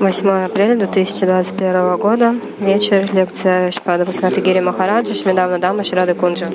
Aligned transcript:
8 0.00 0.28
апреля 0.44 0.76
2021 0.76 1.96
года, 1.98 2.34
вечер, 2.60 3.08
лекция 3.12 3.70
Шпада 3.70 4.06
Пуснатагири 4.06 4.60
Махараджа, 4.60 5.14
Шмидавна 5.14 5.58
Дама 5.58 5.84
Шрада 5.84 6.14
Кунджа. 6.14 6.46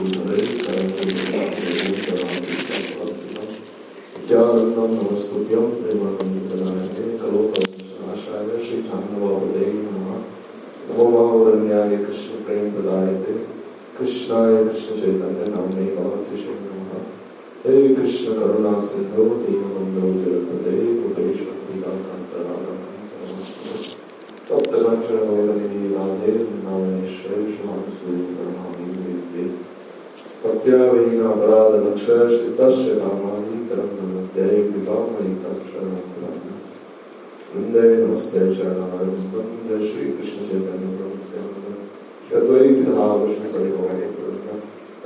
Krishna 13.98 14.70
Krishna 14.70 14.94
Chaitanya 15.00 15.46
Namne 15.56 15.86
Krishna 16.28 16.54
हे 17.66 17.78
कृष्ण 17.96 18.34
करुणा 18.40 18.72
सिंधु 18.88 19.24
दीनबंधु 19.44 20.10
जगपते 20.16 20.74
कुपेश 20.98 21.40
भक्तिकांतरागम 21.46 22.82
तप्त 24.50 24.76
राधे 25.96 26.34
नामेश्वर 26.66 27.40
स्वामी 27.54 27.94
सूर्य 27.96 28.28
ब्रह्माणी 28.36 28.86
देवे 28.98 29.46
प्रत्यावीन 30.44 31.24
अपराध 31.30 31.74
लक्ष 31.86 32.06
श्रितस्य 32.06 33.00
कामान्तरं 33.00 33.90
नमद्यै 34.02 34.62
कृपामयि 34.68 35.34
तत्क्षणं 35.46 35.96
वंदे 37.56 37.88
नमस्ते 37.96 38.44
शरणागतं 38.54 39.26
वंदे 39.34 39.82
श्रीकृष्णचैतन्यप्रभुत्यानन्द 39.88 41.82
श्रीद्वैतधाकृष्णपरिवारे 42.30 44.15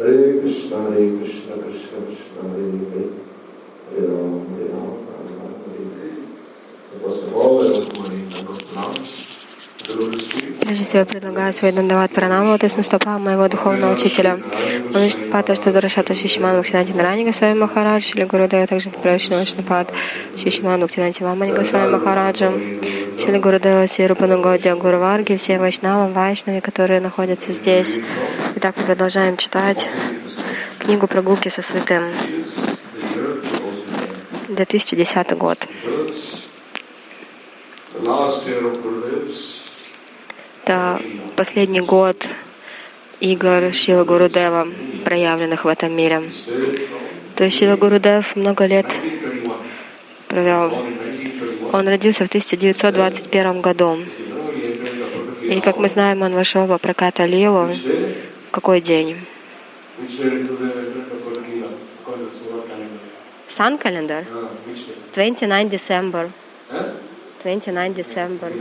हरे 0.02 0.27
कृष्ण 0.34 0.77
हरे 0.84 1.05
कृष्ण 1.09 1.55
कृष्ण 1.62 2.02
कृष्ण 2.03 2.44
हरे 2.49 2.67
हरे 2.73 3.02
हरे 3.88 4.05
राम 4.07 4.38
हरे 4.52 4.67
राम 4.67 4.85
राम 5.07 5.26
राम 5.40 5.57
हरे 5.66 5.88
Hare 5.88 6.12
of 7.03 7.35
all, 7.35 7.60
I 7.62 7.79
want 7.98 8.32
to 8.32 8.65
pronounce 8.65 10.38
Прежде 10.62 10.85
всего, 10.85 10.99
я 10.99 11.05
предлагаю 11.05 11.54
свои 11.54 11.71
дандават 11.71 12.12
пранаму, 12.12 12.57
то 12.57 12.65
есть 12.65 12.77
наступал 12.77 13.20
моего 13.20 13.48
духовного 13.48 13.93
учителя. 13.93 14.40
Вишнапата, 14.93 15.55
что 15.55 15.71
Дурашата 15.71 16.13
Шишиман 16.13 16.60
Бхактинати 16.60 16.91
Нараника 16.91 17.32
с 17.32 17.41
вами 17.41 17.60
Махарадж, 17.60 18.12
или 18.13 18.26
Гурудева, 18.26 18.68
также 18.68 18.90
Превышенный 18.90 19.41
Вишнапат 19.41 19.91
Шишиман 20.37 20.80
Бхактинати 20.80 21.24
Маманика 21.24 21.63
с 21.63 21.71
вами 21.71 21.91
Махараджа, 21.91 22.52
Шили 23.20 23.37
Гурудева, 23.37 23.87
Сирупанугодя, 23.87 24.76
Гурварги, 24.76 25.37
все 25.37 25.57
Вайшнавы, 25.57 26.12
Вайшнави, 26.12 26.60
которые 26.60 26.99
находятся 26.99 27.52
здесь. 27.52 27.99
Итак, 28.55 28.76
мы 28.77 28.84
продолжаем 28.84 29.37
читать 29.37 29.90
книгу 30.80 31.07
«Прогулки 31.07 31.49
со 31.49 31.62
святым». 31.62 32.12
2010 34.49 35.37
год. 35.37 35.57
Это 40.70 41.01
последний 41.35 41.81
год 41.81 42.29
игр 43.20 43.73
Шила 43.73 44.03
Гурудева, 44.03 44.67
проявленных 45.03 45.65
в 45.65 45.67
этом 45.67 45.95
мире. 45.95 46.29
То 47.35 47.45
есть 47.45 47.57
Шила 47.57 47.75
Гурудев 47.75 48.35
много 48.35 48.67
лет 48.67 48.85
провел. 50.27 50.71
Он 51.73 51.87
родился 51.87 52.23
в 52.25 52.27
1921 52.27 53.62
году. 53.62 53.97
И, 55.41 55.59
как 55.59 55.77
мы 55.77 55.87
знаем, 55.87 56.21
он 56.21 56.35
вошел 56.35 56.67
в 56.67 56.77
Праката 56.77 57.25
Лилу 57.25 57.71
в 57.71 58.51
какой 58.51 58.79
день? 58.79 59.25
Sun 63.47 63.81
calendar? 63.81 64.23
29 65.16 65.73
December. 65.73 66.29
29 67.44 67.97
December. 67.97 68.51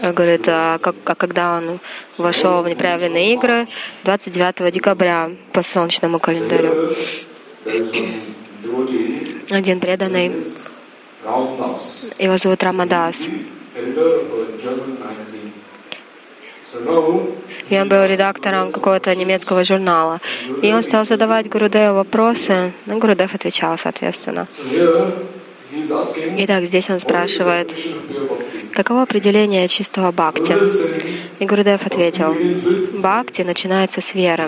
Говорит, 0.00 0.48
а, 0.48 0.78
как, 0.78 0.96
а 1.04 1.14
когда 1.14 1.56
он 1.56 1.80
вошел 2.18 2.62
в 2.62 2.68
неправильные 2.68 3.34
игры? 3.34 3.66
29 4.04 4.72
декабря 4.72 5.30
по 5.52 5.62
солнечному 5.62 6.18
календарю. 6.18 6.92
Один 9.50 9.80
преданный, 9.80 10.44
его 12.18 12.36
зовут 12.36 12.62
Рамадас. 12.62 13.28
И 17.70 17.78
он 17.78 17.88
был 17.88 18.04
редактором 18.04 18.72
какого-то 18.72 19.14
немецкого 19.14 19.64
журнала. 19.64 20.20
И 20.62 20.72
он 20.72 20.82
стал 20.82 21.06
задавать 21.06 21.48
Гурудеву 21.48 21.96
вопросы, 21.96 22.72
но 22.86 22.98
Гурудев 22.98 23.34
отвечал 23.34 23.78
соответственно. 23.78 24.46
Итак, 25.70 26.64
здесь 26.64 26.88
он 26.88 26.98
спрашивает, 26.98 27.74
каково 28.72 29.02
определение 29.02 29.68
чистого 29.68 30.12
бхакти? 30.12 30.56
И 31.38 31.46
Гурудев 31.46 31.86
ответил, 31.86 32.34
бхакти 32.98 33.42
начинается 33.42 34.00
с 34.00 34.14
веры. 34.14 34.44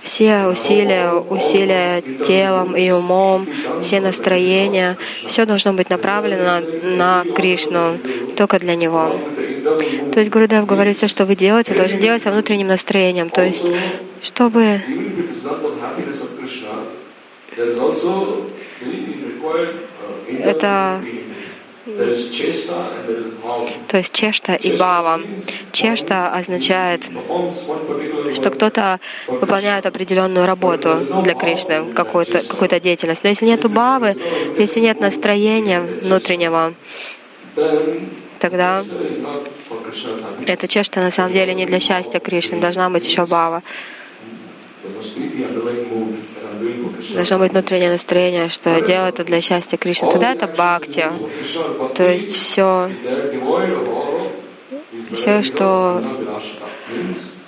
Все 0.00 0.46
усилия, 0.46 1.10
усилия 1.14 2.00
телом 2.00 2.76
и 2.76 2.90
умом, 2.92 3.48
все 3.80 4.00
настроения, 4.00 4.96
все 5.26 5.46
должно 5.46 5.72
быть 5.72 5.90
направлено 5.90 6.60
на 6.84 7.24
Кришну, 7.34 7.98
только 8.36 8.60
для 8.60 8.76
Него. 8.76 9.18
То 10.12 10.20
есть 10.20 10.30
Гурудев 10.30 10.64
говорит, 10.64 10.96
все, 10.96 11.08
что 11.08 11.24
вы 11.24 11.34
делаете, 11.34 11.72
вы 11.72 11.78
должны 11.78 12.00
делать 12.00 12.22
со 12.22 12.30
внутренним 12.30 12.68
настроением. 12.68 13.30
То 13.30 13.42
есть, 13.42 13.68
чтобы 14.22 14.80
это 20.42 21.02
то 23.88 23.98
есть 23.98 24.12
чешта 24.12 24.54
и 24.56 24.76
бава. 24.76 25.20
Чешта 25.70 26.28
означает, 26.30 27.04
что 28.34 28.50
кто-то 28.50 28.98
выполняет 29.28 29.86
определенную 29.86 30.46
работу 30.46 30.98
для 31.22 31.34
Кришны, 31.34 31.92
какую-то 31.92 32.42
какую 32.42 32.68
деятельность. 32.80 33.22
Но 33.22 33.28
если 33.28 33.46
нет 33.46 33.64
бавы, 33.70 34.16
если 34.58 34.80
нет 34.80 35.00
настроения 35.00 35.80
внутреннего, 35.80 36.74
тогда 38.40 38.82
эта 40.46 40.68
чешта 40.68 41.00
на 41.00 41.12
самом 41.12 41.32
деле 41.32 41.54
не 41.54 41.66
для 41.66 41.78
счастья 41.78 42.18
Кришны, 42.18 42.60
должна 42.60 42.90
быть 42.90 43.06
еще 43.06 43.26
бава. 43.26 43.62
Должно 47.14 47.38
быть 47.38 47.52
внутреннее 47.52 47.90
настроение, 47.90 48.48
что 48.48 48.70
я 48.70 48.80
делаю 48.80 49.08
это 49.08 49.24
для 49.24 49.40
счастья 49.40 49.76
Кришны. 49.76 50.10
Тогда 50.10 50.32
это 50.32 50.46
бхакти. 50.46 51.04
То 51.94 52.10
есть 52.10 52.34
все, 52.34 52.90
все, 55.12 55.42
что 55.42 56.02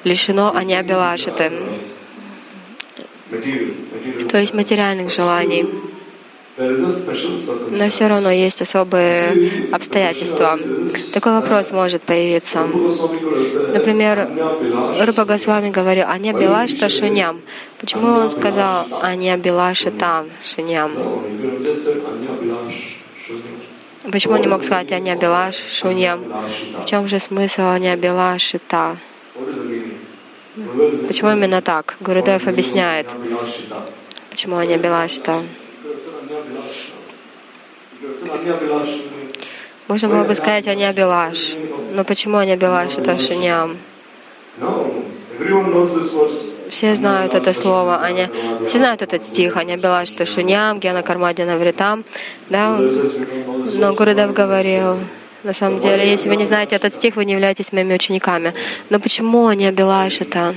лишено 0.04 0.54
аниабилашиты, 0.54 1.52
то 4.30 4.38
есть 4.38 4.54
материальных 4.54 5.10
желаний. 5.10 5.66
Но 6.58 7.88
все 7.88 8.08
равно 8.08 8.32
есть 8.32 8.60
особые 8.60 9.70
обстоятельства. 9.70 10.58
Такой 11.14 11.32
вопрос 11.32 11.70
может 11.70 12.02
появиться. 12.02 12.66
Например, 13.72 14.28
Рупа 15.06 15.24
Госвами 15.24 15.70
говорил 15.70 16.06
«Аня 16.08 16.32
Белашта 16.32 16.88
Шуням». 16.88 17.42
Почему 17.78 18.08
он 18.08 18.30
сказал 18.30 18.86
«Аня 19.02 19.36
Белашита 19.36 20.26
Шуням»? 20.42 20.96
Почему 24.10 24.34
он 24.34 24.40
не 24.40 24.48
мог 24.48 24.64
сказать 24.64 24.90
«Аня 24.90 25.14
Белаш 25.14 25.54
Шуням»? 25.54 26.24
В 26.82 26.84
чем 26.86 27.06
же 27.06 27.20
смысл 27.20 27.62
«Аня 27.62 27.96
Белашита»? 27.96 28.96
Почему 31.06 31.30
именно 31.30 31.62
так? 31.62 31.96
Гурудев 32.00 32.48
объясняет, 32.48 33.14
почему 34.30 34.56
Аня 34.56 34.76
Белашита. 34.76 35.42
Можно 39.88 40.08
было 40.08 40.24
бы 40.24 40.34
сказать 40.34 40.68
Аня 40.68 40.92
Белаш. 40.92 41.56
Но 41.92 42.04
почему 42.04 42.36
Аня 42.36 42.56
Белаш? 42.56 42.98
Это 42.98 43.18
Шиням. 43.18 43.78
Все 46.68 46.94
знают 46.94 47.34
это 47.34 47.52
слово, 47.54 48.02
Аня. 48.02 48.30
Все 48.66 48.78
знают 48.78 49.02
этот 49.02 49.22
стих, 49.22 49.56
Аня 49.56 49.76
Белаш, 49.76 50.12
это 50.12 50.26
Шуням, 50.26 50.78
Гена 50.80 51.02
Кармадина 51.02 51.56
Вритам. 51.56 52.04
Да? 52.50 52.76
Но 52.76 53.94
Гурудев 53.94 54.32
говорил, 54.32 54.96
на 55.44 55.52
самом 55.52 55.78
деле, 55.78 56.08
если 56.10 56.28
вы 56.28 56.36
не 56.36 56.44
знаете 56.44 56.76
этот 56.76 56.94
стих, 56.94 57.16
вы 57.16 57.24
не 57.24 57.32
являетесь 57.32 57.72
моими 57.72 57.94
учениками. 57.94 58.54
Но 58.90 59.00
почему 59.00 59.46
Аня 59.46 59.72
Белаш 59.72 60.20
это? 60.20 60.54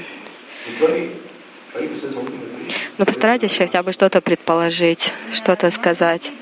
Но 2.97 3.05
постарайтесь 3.05 3.57
хотя 3.57 3.83
бы 3.83 3.91
что-то 3.91 4.21
предположить, 4.21 5.13
что-то 5.31 5.69
сказать. 5.71 6.33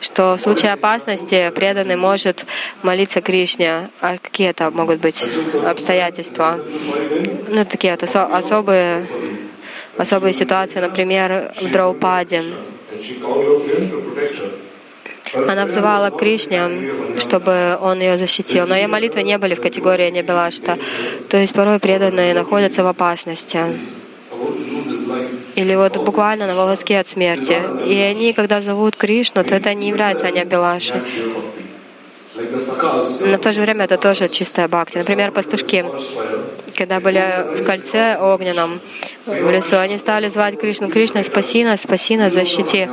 что 0.00 0.36
в 0.36 0.40
случае 0.40 0.72
опасности 0.72 1.50
преданный 1.54 1.96
может 1.96 2.46
молиться 2.82 3.20
Кришне. 3.20 3.90
А 4.00 4.16
какие 4.18 4.48
это 4.48 4.70
могут 4.70 5.00
быть 5.00 5.28
обстоятельства? 5.64 6.58
Ну, 7.48 7.64
такие 7.64 7.92
вот 7.92 8.02
особые, 8.02 9.06
особые 9.98 10.32
ситуации, 10.32 10.80
например, 10.80 11.52
в 11.60 11.70
Драупаде. 11.70 12.42
Она 15.32 15.64
взывала 15.64 16.10
Кришне, 16.10 17.18
чтобы 17.18 17.78
он 17.80 18.00
ее 18.00 18.16
защитил. 18.16 18.66
Но 18.66 18.74
ее 18.74 18.88
молитвы 18.88 19.22
не 19.22 19.38
были 19.38 19.54
в 19.54 19.60
категории 19.60 20.10
Небелашта. 20.10 20.78
То 21.28 21.36
есть 21.36 21.52
порой 21.52 21.78
преданные 21.78 22.34
находятся 22.34 22.82
в 22.82 22.88
опасности. 22.88 23.76
Или 25.54 25.74
вот 25.74 25.96
буквально 25.96 26.46
на 26.46 26.54
волоске 26.54 26.98
от 26.98 27.06
смерти. 27.06 27.60
И 27.86 27.98
они, 27.98 28.32
когда 28.32 28.60
зовут 28.60 28.96
Кришну, 28.96 29.44
то 29.44 29.54
это 29.54 29.74
не 29.74 29.88
является 29.88 30.26
Анябилашей. 30.26 31.00
Но 32.34 33.36
в 33.36 33.40
то 33.40 33.52
же 33.52 33.60
время 33.60 33.84
это 33.84 33.96
тоже 33.96 34.28
чистая 34.28 34.68
бхакти. 34.68 34.98
Например, 34.98 35.32
пастушки, 35.32 35.84
когда 36.76 37.00
были 37.00 37.22
в 37.58 37.64
кольце 37.64 38.16
огненном 38.16 38.80
в 39.26 39.50
лесу, 39.50 39.78
они 39.78 39.98
стали 39.98 40.28
звать 40.28 40.58
Кришну, 40.58 40.88
Кришна, 40.88 41.22
спаси 41.22 41.64
нас, 41.64 41.82
спаси 41.82 42.16
нас, 42.16 42.32
защити. 42.32 42.88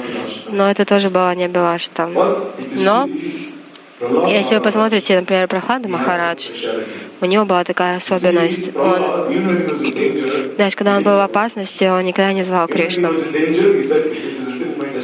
Но 0.50 0.70
это 0.70 0.86
тоже 0.86 1.10
была 1.10 1.34
не 1.36 1.48
Белашта. 1.48 2.08
Но 2.74 3.08
если 4.00 4.56
вы 4.56 4.62
посмотрите, 4.62 5.20
например, 5.20 5.48
Прохлада 5.48 5.90
Махарадж, 5.90 6.50
у 7.20 7.26
него 7.26 7.46
была 7.46 7.64
такая 7.64 7.98
особенность. 7.98 8.76
Он, 8.76 9.04
даже 10.58 10.76
когда 10.76 10.98
он 10.98 11.04
был 11.04 11.16
в 11.16 11.22
опасности, 11.22 11.86
он 11.86 12.06
никогда 12.06 12.32
не 12.34 12.44
звал 12.44 12.68
Кришну. 12.68 13.10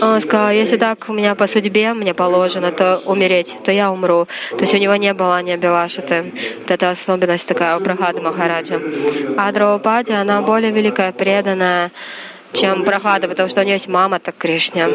Он 0.01 0.19
сказал, 0.21 0.51
если 0.51 0.77
так 0.77 1.05
у 1.07 1.13
меня 1.13 1.33
по 1.35 1.47
судьбе 1.47 1.93
мне 1.93 2.13
положено, 2.13 2.71
то 2.71 3.01
умереть, 3.05 3.55
то 3.63 3.71
я 3.71 3.91
умру. 3.91 4.27
То 4.49 4.61
есть 4.61 4.73
у 4.73 4.77
него 4.77 4.95
не 4.95 5.13
было 5.13 5.41
ни 5.41 5.55
Белашиты. 5.55 6.33
Вот 6.59 6.71
это 6.71 6.89
особенность 6.89 7.47
такая 7.47 7.77
у 7.77 7.79
Прохлады 7.79 8.21
Махараджа. 8.21 8.81
А 9.37 9.51
Драупади, 9.51 10.11
она 10.11 10.41
более 10.41 10.71
великая, 10.71 11.11
преданная, 11.11 11.91
чем 12.53 12.83
Прохлада, 12.83 13.27
потому 13.27 13.49
что 13.49 13.61
у 13.61 13.63
нее 13.63 13.73
есть 13.73 13.87
мама 13.87 14.19
так 14.19 14.35
Кришне. 14.37 14.87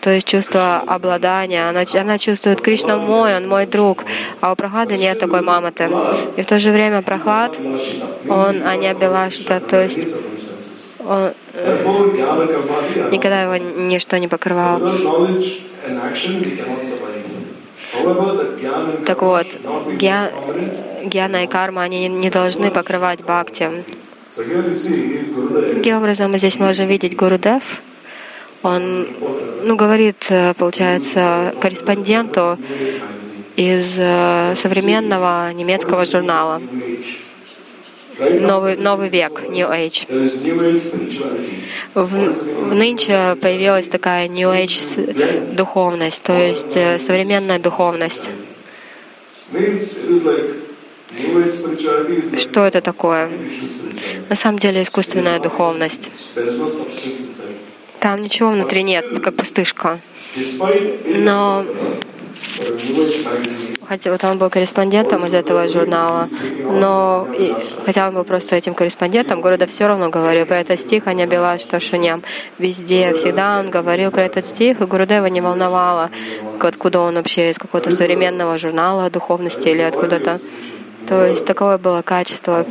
То 0.00 0.10
есть 0.10 0.26
чувство 0.26 0.82
обладания. 0.86 1.68
Она, 1.68 1.82
она 1.94 2.18
чувствует, 2.18 2.60
Кришна 2.60 2.96
мой, 2.96 3.36
он 3.36 3.48
мой 3.48 3.66
друг. 3.66 4.04
А 4.40 4.52
у 4.52 4.56
Прохлады 4.56 4.96
нет 4.96 5.18
такой 5.18 5.42
мамы-то. 5.42 5.90
И 6.36 6.42
в 6.42 6.46
то 6.46 6.58
же 6.58 6.70
время 6.70 7.02
Прохлад, 7.02 7.58
он 8.28 8.62
Аня 8.62 8.94
Белашта, 8.94 9.60
то 9.60 9.82
есть 9.82 10.06
он, 11.04 11.32
э, 11.54 13.08
никогда 13.10 13.42
его 13.42 13.56
ничто 13.56 14.16
не 14.18 14.28
покрывало. 14.28 14.92
Так 19.06 19.22
вот, 19.22 19.46
гьяна 21.04 21.44
и 21.44 21.46
карма, 21.48 21.82
они 21.82 22.08
не 22.08 22.30
должны 22.30 22.70
покрывать 22.70 23.20
бхакти. 23.22 23.84
Таким 24.36 25.96
образом, 25.96 26.30
мы 26.30 26.38
здесь 26.38 26.58
можем 26.58 26.86
видеть 26.86 27.16
Гурудев. 27.16 27.82
Он 28.62 29.08
ну, 29.64 29.74
говорит, 29.76 30.26
э, 30.30 30.54
получается, 30.54 31.54
корреспонденту 31.60 32.58
из 33.56 33.98
э, 33.98 34.54
современного 34.54 35.52
немецкого 35.52 36.04
журнала. 36.04 36.62
Новый, 38.18 38.76
новый 38.76 39.08
век, 39.08 39.48
New 39.48 39.66
Age. 39.66 40.06
В, 41.94 42.04
в 42.04 42.74
нынче 42.74 43.36
появилась 43.40 43.88
такая 43.88 44.28
New 44.28 44.50
Age 44.50 45.54
духовность, 45.54 46.22
то 46.22 46.38
есть 46.38 46.76
э, 46.76 46.98
современная 46.98 47.58
духовность. 47.58 48.30
Что 52.36 52.64
это 52.64 52.80
такое? 52.80 53.30
На 54.28 54.36
самом 54.36 54.58
деле 54.58 54.82
искусственная 54.82 55.40
духовность. 55.40 56.10
Там 58.00 58.22
ничего 58.22 58.50
внутри 58.50 58.82
нет, 58.82 59.04
как 59.22 59.34
пустышка. 59.36 60.00
Но 61.06 61.66
хотя 63.86 64.12
вот 64.12 64.22
он 64.22 64.38
был 64.38 64.50
корреспондентом 64.50 65.26
из 65.26 65.34
этого 65.34 65.68
журнала, 65.68 66.28
но 66.64 67.28
и, 67.36 67.52
хотя 67.84 68.08
он 68.08 68.14
был 68.14 68.24
просто 68.24 68.56
этим 68.56 68.74
корреспондентом, 68.74 69.40
города 69.40 69.66
все 69.66 69.88
равно 69.88 70.10
говорил 70.10 70.46
про 70.46 70.60
этот 70.60 70.78
стих, 70.78 71.06
а 71.06 71.12
не 71.12 71.26
била, 71.26 71.58
что 71.58 71.80
шуням. 71.80 72.22
Везде, 72.58 73.12
всегда 73.14 73.58
он 73.58 73.68
говорил 73.68 74.10
про 74.12 74.22
этот 74.22 74.46
стих, 74.46 74.80
и 74.80 74.84
Гурудева 74.84 75.26
не 75.26 75.40
волновало, 75.40 76.10
откуда 76.60 77.00
он 77.00 77.16
вообще, 77.16 77.50
из 77.50 77.58
какого-то 77.58 77.90
современного 77.90 78.56
журнала 78.58 79.10
духовности 79.10 79.68
или 79.68 79.82
откуда-то. 79.82 80.40
То 81.08 81.26
есть 81.26 81.44
такое 81.44 81.78
было 81.78 82.02
качество 82.02 82.66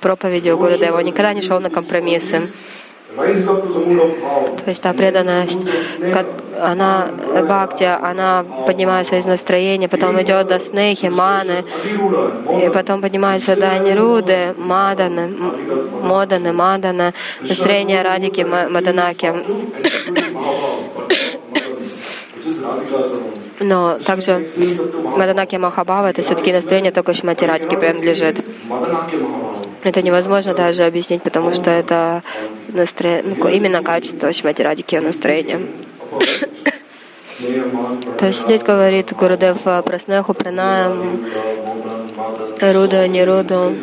проповеди 0.00 0.50
у 0.50 0.58
Гурудева. 0.58 0.98
Он 0.98 1.04
никогда 1.04 1.32
не 1.32 1.42
шел 1.42 1.60
на 1.60 1.70
компромиссы. 1.70 2.42
То 3.16 4.64
есть 4.66 4.82
та 4.82 4.92
преданность, 4.92 5.60
она, 6.60 7.08
бхакти, 7.42 7.84
она 7.84 8.44
поднимается 8.66 9.16
из 9.16 9.24
настроения, 9.24 9.88
потом 9.88 10.20
идет 10.20 10.48
до 10.48 10.58
снехи, 10.58 11.06
маны, 11.06 11.64
и 12.60 12.70
потом 12.70 13.00
поднимается 13.00 13.54
до 13.54 13.70
анируды, 13.70 14.54
маданы, 14.58 15.28
моданы, 16.02 16.52
мадана, 16.52 17.14
настроение 17.40 18.02
радики, 18.02 18.40
маданаки. 18.40 19.32
Но 23.60 23.98
также 23.98 24.46
Маданаки 25.16 25.56
Махабава 25.56 26.08
это 26.08 26.22
все-таки 26.22 26.52
настроение 26.52 26.92
только 26.92 27.14
Шимати 27.14 27.44
Радики 27.44 27.76
принадлежит. 27.76 28.44
Это 29.82 30.02
невозможно 30.02 30.54
даже 30.54 30.84
объяснить, 30.84 31.22
потому 31.22 31.52
что 31.52 31.70
это 31.70 32.22
настроение, 32.68 33.36
ну, 33.36 33.48
именно 33.48 33.82
качество 33.82 34.32
Шимати 34.32 34.62
Радики 34.62 34.96
настроения. 34.96 35.60
То 38.18 38.26
есть 38.26 38.42
здесь 38.42 38.62
говорит 38.62 39.12
Гурудев 39.12 39.62
про 39.62 39.98
снеху, 39.98 40.34
пранаям, 40.34 41.26
руду, 42.60 43.04
не 43.06 43.24
руду, 43.24 43.74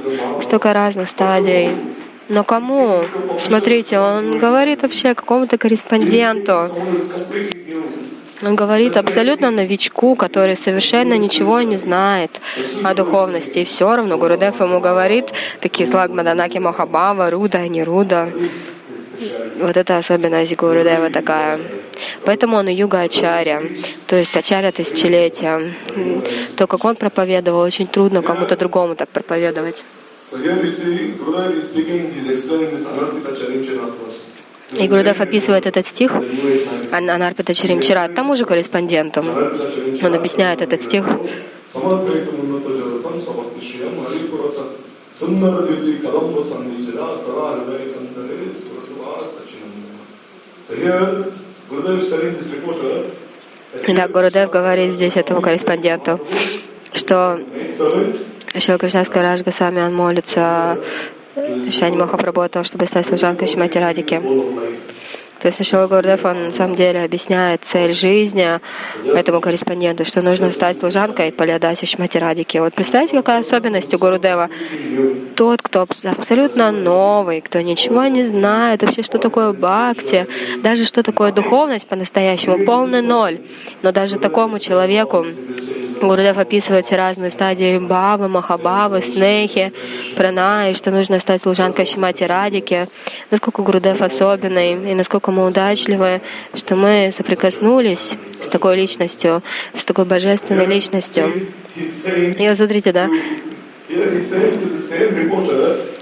столько 0.41 0.73
разных 0.73 1.09
стадий. 1.09 1.71
Но 2.29 2.45
кому? 2.45 3.03
Смотрите, 3.37 3.99
он 3.99 4.37
говорит 4.37 4.83
вообще 4.83 5.15
какому-то 5.15 5.57
корреспонденту. 5.57 6.69
Он 8.43 8.55
говорит 8.55 8.97
абсолютно 8.97 9.51
новичку, 9.51 10.15
который 10.15 10.55
совершенно 10.55 11.17
ничего 11.17 11.61
не 11.61 11.75
знает 11.75 12.41
о 12.83 12.93
духовности. 12.93 13.59
И 13.59 13.65
все 13.65 13.95
равно 13.95 14.17
Гурудев 14.17 14.59
ему 14.59 14.79
говорит 14.79 15.31
такие 15.59 15.87
слова 15.87 16.07
Маданаки 16.07 16.57
Махабава, 16.57 17.29
Руда, 17.29 17.59
а 17.59 17.67
не 17.67 17.83
Руда. 17.83 18.29
Вот 19.59 19.77
это 19.77 19.97
особенность 19.97 20.55
Гурудева 20.55 21.11
такая. 21.11 21.59
Поэтому 22.25 22.57
он 22.57 22.67
юга 22.67 23.01
Ачаря, 23.01 23.61
то 24.07 24.15
есть 24.15 24.35
Ачаря 24.35 24.71
тысячелетия. 24.71 25.73
То, 26.57 26.67
как 26.67 26.83
он 26.83 26.95
проповедовал, 26.95 27.61
очень 27.61 27.87
трудно 27.87 28.21
кому-то 28.21 28.55
другому 28.57 28.95
так 28.95 29.09
проповедовать. 29.09 29.83
И 34.77 34.87
Гурудев 34.87 35.19
описывает 35.19 35.67
этот 35.67 35.85
стих 35.85 36.13
Анарпита 36.91 37.53
Чаримчара 37.53 38.13
тому 38.13 38.35
же 38.35 38.45
корреспонденту. 38.45 39.21
Он 39.21 40.15
объясняет 40.15 40.61
этот 40.61 40.81
стих. 40.81 41.05
Да, 53.87 54.07
Гурудев 54.07 54.49
говорит 54.51 54.93
здесь 54.93 55.17
этому 55.17 55.41
корреспонденту, 55.41 56.19
что 56.93 57.39
Шила 58.57 58.77
Кришнаская 58.77 59.23
Раджга 59.23 59.51
сами 59.51 59.81
он 59.81 59.93
молится 59.93 60.77
Шани 61.71 61.95
Махапрабху 61.97 62.41
о 62.41 62.49
том, 62.49 62.63
чтобы 62.63 62.85
стать 62.85 63.05
служанкой 63.05 63.47
Шимати 63.47 63.77
Радики. 63.77 64.21
То 65.41 65.47
есть 65.47 65.65
Шила 65.65 65.87
Гурдев, 65.87 66.23
он 66.23 66.45
на 66.45 66.51
самом 66.51 66.75
деле 66.75 67.03
объясняет 67.03 67.63
цель 67.63 67.93
жизни 67.93 68.59
этому 69.03 69.41
корреспонденту, 69.41 70.05
что 70.05 70.21
нужно 70.21 70.51
стать 70.51 70.77
служанкой 70.77 71.31
Палиадаси 71.31 71.85
Шмати 71.85 72.19
Радики. 72.19 72.59
Вот 72.59 72.75
представьте, 72.75 73.17
какая 73.17 73.39
особенность 73.39 73.91
у 73.93 73.97
Гурудева. 73.97 74.49
Тот, 75.35 75.63
кто 75.63 75.87
абсолютно 76.03 76.71
новый, 76.71 77.41
кто 77.41 77.59
ничего 77.61 78.05
не 78.05 78.23
знает, 78.23 78.83
вообще, 78.83 79.01
что 79.01 79.17
такое 79.17 79.51
бхакти, 79.51 80.27
даже 80.61 80.85
что 80.85 81.01
такое 81.01 81.31
духовность 81.31 81.87
по-настоящему, 81.87 82.63
полный 82.63 83.01
ноль. 83.01 83.39
Но 83.81 83.91
даже 83.91 84.19
такому 84.19 84.59
человеку 84.59 85.25
Гурудев 86.07 86.37
описывает 86.37 86.85
все 86.85 86.95
разные 86.95 87.29
стадии 87.29 87.77
бавы, 87.77 88.27
махабавы, 88.27 89.01
снехи, 89.01 89.71
пранаи, 90.15 90.73
что 90.73 90.91
нужно 90.91 91.19
стать 91.19 91.41
служанкой 91.41 91.85
Шимати 91.85 92.23
Радики, 92.23 92.87
насколько 93.29 93.61
Гурудев 93.61 94.01
особенный 94.01 94.91
и 94.91 94.95
насколько 94.95 95.30
насколько 95.31 95.47
удачливы, 95.47 96.21
что 96.53 96.75
мы 96.75 97.11
соприкоснулись 97.11 98.15
с 98.39 98.49
такой 98.49 98.75
личностью, 98.75 99.43
с 99.73 99.85
такой 99.85 100.05
божественной 100.05 100.65
личностью. 100.65 101.25
И 101.75 102.47
вот 102.47 102.57
смотрите, 102.57 102.91
да, 102.91 103.09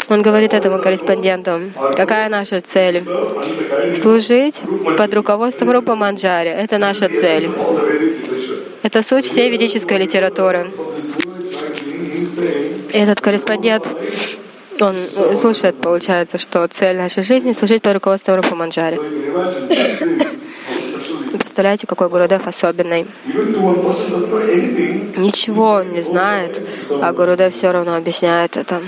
он 0.10 0.22
говорит 0.22 0.54
этому 0.54 0.80
корреспонденту, 0.80 1.72
какая 1.96 2.30
наша 2.30 2.60
цель? 2.62 3.04
Служить 3.96 4.62
под 4.98 5.14
руководством 5.14 5.72
Рупа 5.72 5.96
Манджари. 5.96 6.50
Это 6.50 6.78
наша 6.78 7.10
цель. 7.10 7.50
Это 8.84 9.02
суть 9.02 9.26
всей 9.26 9.50
ведической 9.50 9.98
литературы. 9.98 10.72
Этот 12.94 13.22
корреспондент, 13.22 13.88
он 14.82 14.96
слушает, 15.38 15.82
получается, 15.82 16.38
что 16.38 16.68
цель 16.68 16.98
нашей 16.98 17.24
жизни— 17.24 17.52
служить 17.54 17.82
под 17.82 17.94
руководством 17.96 18.36
Рупа 18.36 18.56
Манджари. 18.56 19.00
Представляете, 21.32 21.88
какой 21.88 22.10
Гурудев 22.10 22.48
особенный. 22.48 23.06
Ничего 25.18 25.84
не 25.84 26.02
знает, 26.02 26.62
а 27.02 27.12
Гурудев 27.12 27.54
все 27.54 27.72
равно 27.72 27.96
объясняет 27.96 28.58
это. 28.58 28.82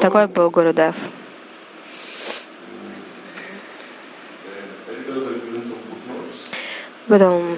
Такой 0.00 0.26
был 0.26 0.50
Гурудев. 0.50 0.96
Потом 7.08 7.56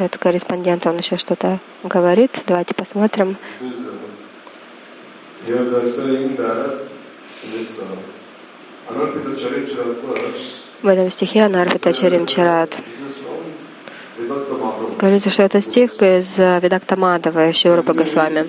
этот 0.00 0.20
корреспондент, 0.20 0.86
он 0.86 0.96
еще 0.96 1.16
что-то 1.16 1.60
говорит. 1.84 2.42
Давайте 2.46 2.74
посмотрим. 2.74 3.36
В 10.82 10.86
этом 10.86 11.10
стихе 11.10 11.42
Анарпита 11.42 11.92
Чаринчарат 11.92 12.80
Говорится, 14.18 15.30
что 15.30 15.44
это 15.44 15.60
стих 15.60 16.02
из 16.02 16.38
Видакта 16.38 16.96
Мадава 16.96 17.52
Шиура 17.52 17.82
Госвами. 17.82 18.46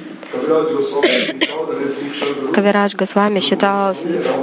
Кавирадж 2.54 2.96
Госвами 2.96 3.40
считал 3.40 3.96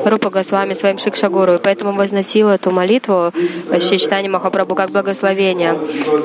Рупа 0.05 0.31
Госвами 0.31 0.75
своим 0.75 0.99
Шикшагуру, 0.99 1.55
и 1.55 1.59
поэтому 1.59 1.93
возносил 1.93 2.49
эту 2.49 2.71
молитву 2.71 3.33
Шичтани 3.73 4.29
Махапрабху 4.29 4.77
как 4.77 4.91
благословение. 4.91 5.77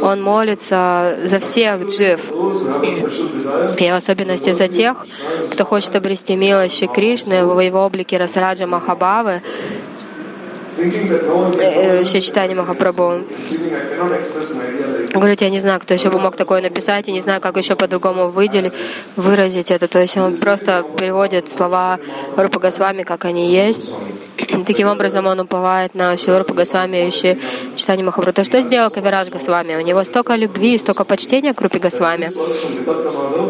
Он 0.04 0.22
молится 0.22 1.18
за 1.26 1.40
всех 1.40 1.88
джив, 1.88 2.32
и 2.32 3.92
в 3.92 3.96
особенности 3.96 4.52
за 4.52 4.68
тех, 4.68 5.06
кто 5.52 5.66
хочет 5.66 5.96
обрести 5.96 6.36
милость 6.36 6.84
Кришны 6.94 7.44
в 7.44 7.60
его 7.60 7.80
облике 7.80 8.18
Расраджа 8.18 8.68
Махабавы, 8.68 9.42
Шичтани 12.06 12.54
Махапрабху. 12.54 13.26
Говорит, 15.14 15.42
я 15.42 15.50
не 15.50 15.60
знаю, 15.60 15.80
кто 15.80 15.94
еще 15.94 16.10
бы 16.10 16.20
мог 16.20 16.36
такое 16.36 16.62
написать, 16.62 17.10
и 17.10 17.12
не 17.12 17.20
знаю, 17.20 17.42
как 17.42 17.58
еще 17.58 17.76
по-другому 17.76 18.28
выделить, 18.28 18.74
выразить 19.16 19.72
это. 19.72 19.88
То 19.88 20.00
есть 20.00 20.18
он 20.18 20.36
просто 20.38 20.86
переводит 20.98 21.50
слова 21.50 22.00
Рупа 22.38 22.60
Госвами, 22.60 23.04
как 23.04 23.26
они 23.26 23.52
есть. 23.52 23.92
Таким 24.66 24.88
образом 24.88 25.26
он 25.26 25.40
уповает 25.40 25.94
на 25.96 26.16
Шилурпа 26.16 26.54
Госвами 26.54 27.08
и 27.08 27.12
читание 27.76 28.06
Махапрабху. 28.06 28.36
То, 28.36 28.44
что 28.44 28.62
сделал 28.62 28.90
Кавирадж 28.90 29.30
Госвами? 29.30 29.76
У 29.76 29.82
него 29.82 30.04
столько 30.04 30.36
любви, 30.36 30.78
столько 30.78 31.04
почтения 31.04 31.54
к 31.54 31.62
Рупе 31.62 31.80
Госвами, 31.80 32.32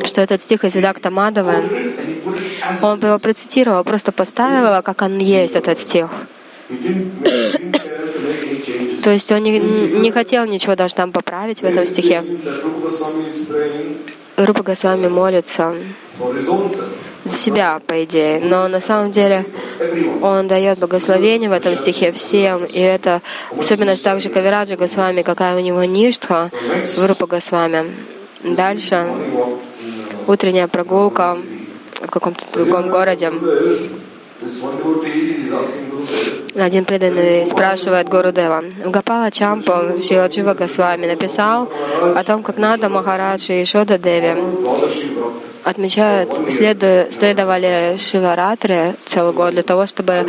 что 0.06 0.22
этот 0.22 0.42
стих 0.42 0.64
из 0.64 0.76
Видакта 0.76 1.12
Мадова, 1.12 1.56
он 2.82 3.00
его 3.00 3.20
процитировал, 3.20 3.84
просто 3.84 4.12
поставил, 4.12 4.82
как 4.82 5.02
он 5.02 5.20
есть, 5.20 5.56
этот 5.56 5.78
стих. 5.78 6.10
То 9.04 9.12
есть 9.12 9.32
он 9.32 9.44
не, 9.44 9.60
не 9.60 10.12
хотел 10.12 10.46
ничего 10.46 10.76
даже 10.76 10.96
там 10.96 11.12
поправить 11.12 11.62
в 11.62 11.64
этом 11.64 11.86
стихе. 11.86 12.24
Рупа 14.38 14.64
Госвами 14.64 15.08
молится 15.08 15.76
за 17.24 17.36
себя, 17.38 17.82
по 17.86 18.04
идее, 18.04 18.40
но 18.40 18.68
на 18.68 18.80
самом 18.80 19.12
деле 19.12 19.46
он 20.22 20.48
дает 20.48 20.80
благословение 20.80 21.50
в 21.50 21.54
этом 21.54 21.78
стихе 21.78 22.12
всем, 22.12 22.66
и 22.66 22.80
это 22.80 23.22
особенность 23.58 24.04
также 24.04 24.30
Кавираджа 24.30 24.78
Госвами, 24.78 25.22
какая 25.22 25.56
у 25.56 25.60
него 25.60 25.84
ништха 25.84 26.50
в 26.98 27.06
Рупа 27.06 27.28
Госвами. 27.28 27.94
Дальше 28.44 29.08
утренняя 30.28 30.68
прогулка 30.68 31.38
в 32.02 32.08
каком-то 32.08 32.46
другом 32.54 32.90
городе. 32.90 33.32
Один 36.56 36.86
преданный 36.86 37.46
спрашивает 37.46 38.10
Гуру 38.10 38.32
Дева. 38.32 38.64
Гапала 38.86 39.30
Чампа 39.30 40.02
Шиладжива 40.02 40.54
Госвами 40.54 41.06
написал 41.06 41.70
о 42.16 42.24
том, 42.24 42.42
как 42.42 42.58
надо 42.58 42.90
Махараджи 42.90 43.62
и 43.62 43.66
Шода 43.66 43.98
Деви 43.98 44.36
отмечают, 45.64 46.34
следу, 46.52 47.12
следовали 47.12 47.96
Шиваратре 47.98 48.96
целый 49.06 49.34
год 49.34 49.52
для 49.52 49.64
того, 49.64 49.86
чтобы 49.86 50.26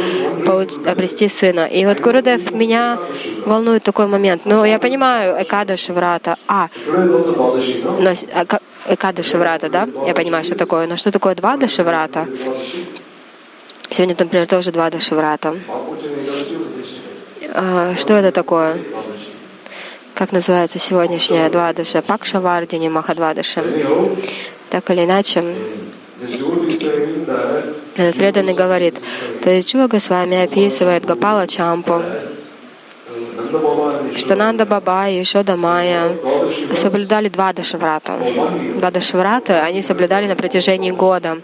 обрести 0.86 1.28
сына. 1.28 1.66
И 1.66 1.84
вот 1.86 2.00
Гурудев 2.00 2.52
меня 2.52 2.98
волнует 3.46 3.82
такой 3.82 4.06
момент. 4.06 4.42
Ну, 4.44 4.64
я 4.64 4.78
понимаю 4.78 5.42
Экада 5.42 5.76
Шиврата. 5.76 6.36
А, 6.46 6.68
но, 6.86 8.12
Экада 8.86 9.22
Шиврата, 9.22 9.68
да? 9.68 9.88
Я 10.06 10.14
понимаю, 10.14 10.44
что 10.44 10.54
такое. 10.54 10.86
Но 10.86 10.96
что 10.96 11.10
такое 11.10 11.34
Двада 11.34 11.66
Шиврата? 11.66 12.26
Сегодня, 13.92 14.16
например, 14.18 14.46
тоже 14.46 14.72
два 14.72 14.88
дашеврата. 14.88 15.54
А, 17.54 17.94
что 17.94 18.14
это 18.14 18.32
такое? 18.32 18.78
Как 20.14 20.32
называется 20.32 20.78
сегодняшняя 20.78 21.50
двадаша? 21.50 22.00
Пакшавардини 22.00 22.88
Махадвадаша. 22.88 23.62
Так 24.70 24.90
или 24.90 25.04
иначе, 25.04 25.44
этот 27.96 28.14
преданный 28.14 28.54
говорит, 28.54 28.98
то 29.42 29.50
есть 29.50 29.70
Джива 29.70 29.88
Госвами 29.88 30.42
описывает 30.42 31.04
Гапала 31.04 31.46
Чампу, 31.46 32.02
что 34.16 34.36
Нанда 34.36 34.64
Баба 34.64 35.10
и 35.10 35.22
Шода 35.24 35.56
Майя 35.56 36.16
соблюдали 36.74 37.28
два 37.28 37.52
дашеврата. 37.52 38.18
Два 38.76 38.90
дашеврата 38.90 39.62
они 39.62 39.82
соблюдали 39.82 40.26
на 40.26 40.36
протяжении 40.36 40.90
года. 40.90 41.42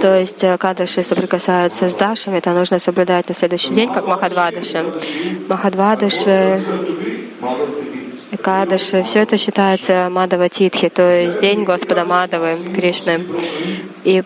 То 0.00 0.18
есть 0.18 0.44
э, 0.44 0.56
кадыши 0.58 1.02
соприкасаются 1.02 1.88
с 1.88 1.96
дашами, 1.96 2.38
это 2.38 2.52
нужно 2.52 2.78
соблюдать 2.78 3.28
на 3.28 3.34
следующий 3.34 3.72
день, 3.72 3.92
как 3.92 4.06
Махадвадаши. 4.06 4.92
Махадвадаши 5.48 6.60
Экадаши, 8.32 9.02
все 9.02 9.20
это 9.20 9.36
считается 9.36 10.08
Мадава 10.10 10.48
Титхи, 10.48 10.88
то 10.88 11.02
есть 11.02 11.38
день 11.42 11.64
Господа 11.64 12.06
Мадавы, 12.06 12.56
Кришны. 12.74 13.26
И 14.04 14.22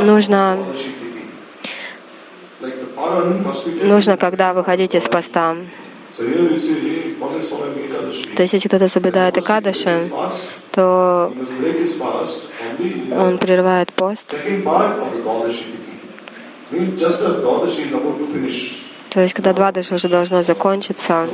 нужно, 0.00 0.64
нужно, 3.82 4.16
когда 4.16 4.54
выходить 4.54 4.94
из 4.94 5.06
поста. 5.06 5.54
То 6.16 6.24
есть, 8.42 8.52
если 8.54 8.68
кто-то 8.68 8.88
соблюдает 8.88 9.36
Экадаши, 9.36 10.10
то 10.72 11.30
он 13.12 13.36
прерывает 13.36 13.92
пост. 13.92 14.34
То 19.14 19.20
есть, 19.20 19.32
когда 19.32 19.52
Двадаши 19.52 19.94
уже 19.94 20.08
должно 20.08 20.42
закончиться, 20.42 21.28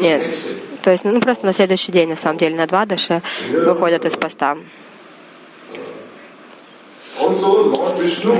нет, 0.00 0.34
то 0.82 0.90
есть, 0.90 1.04
ну, 1.04 1.20
просто 1.20 1.46
на 1.46 1.52
следующий 1.52 1.92
день, 1.92 2.08
на 2.08 2.16
самом 2.16 2.38
деле, 2.38 2.56
на 2.56 2.66
Двадаши 2.66 3.22
выходят 3.52 4.04
из 4.04 4.16
поста. 4.16 4.58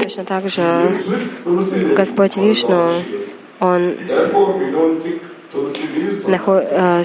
Точно 0.00 0.24
так 0.24 0.50
же 0.50 0.92
Господь 1.96 2.36
Вишну, 2.36 2.90
Он 3.60 3.96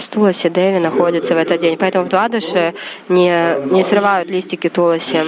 Туласи 0.10 0.50
Деви 0.50 0.80
находится 0.80 1.34
в 1.34 1.38
этот 1.38 1.62
день. 1.62 1.78
Поэтому 1.80 2.06
в 2.06 2.10
Двадаше 2.10 2.74
не, 3.08 3.72
не 3.72 3.84
срывают 3.84 4.30
листики 4.30 4.70
Туласи, 4.70 5.20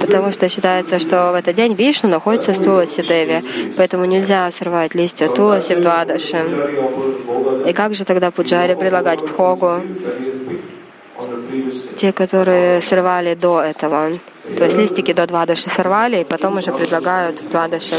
потому 0.00 0.30
что 0.30 0.48
считается, 0.48 0.98
что 0.98 1.32
в 1.32 1.34
этот 1.34 1.56
день 1.56 1.74
Вишну 1.74 2.10
находится 2.10 2.52
с 2.52 2.58
Туласи 2.58 3.02
Деви, 3.02 3.40
поэтому 3.76 4.04
нельзя 4.04 4.50
срывать 4.50 4.94
листья 4.94 5.28
Туласи 5.28 5.74
в 5.74 5.80
Двадаше. 5.80 6.44
И 7.66 7.72
как 7.72 7.94
же 7.94 8.04
тогда 8.04 8.30
Пуджари 8.30 8.74
предлагать 8.74 9.24
Пхогу? 9.24 9.82
Те, 11.96 12.12
которые 12.12 12.80
срывали 12.80 13.34
до 13.34 13.60
этого. 13.60 14.18
То 14.56 14.64
есть 14.64 14.76
листики 14.76 15.12
до 15.12 15.26
Двадаши 15.26 15.70
сорвали, 15.70 16.20
и 16.20 16.24
потом 16.24 16.56
уже 16.58 16.72
предлагают 16.72 17.36
Двадаши. 17.50 17.96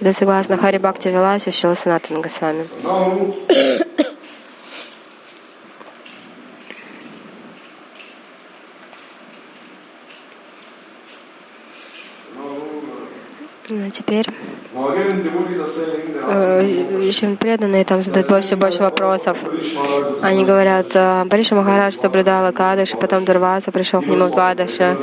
Это 0.00 0.12
согласно 0.12 0.56
Хари 0.56 0.78
Бхакти 0.78 1.08
Виласе 1.08 1.50
Шила 1.50 1.74
Санатана 1.74 2.20
Госвами. 2.20 2.66
А 13.68 13.90
теперь 13.90 14.26
э, 17.22 17.36
преданные 17.36 17.84
там 17.84 18.02
задают 18.02 18.28
больше 18.28 18.54
и 18.54 18.56
больше 18.56 18.82
вопросов. 18.82 19.38
Они 20.22 20.44
говорят, 20.44 20.94
э, 20.94 21.24
Бариша 21.24 21.54
Махарадж 21.54 21.94
соблюдал 21.94 22.46
Акадыши, 22.46 22.96
потом 22.96 23.24
Дурваса 23.24 23.72
пришел 23.72 24.02
к 24.02 24.06
нему 24.06 24.26
в 24.26 24.32
Двадаши. 24.32 24.96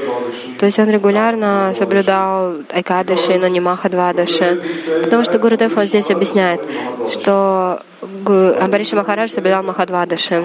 То 0.60 0.66
есть 0.66 0.78
он 0.80 0.90
регулярно 0.90 1.72
соблюдал 1.74 2.58
Акадыши, 2.70 3.40
но 3.40 3.48
не 3.48 3.60
Махадвадаши. 3.60 4.62
Потому 5.04 5.24
что 5.24 5.40
Гурудев 5.40 5.76
вот 5.76 5.86
здесь 5.86 6.12
объясняет, 6.12 6.62
что 7.10 7.82
Амбариша 8.02 8.96
Махарадж 8.96 9.32
соблюдал 9.32 9.64
Махадвадаши. 9.64 10.44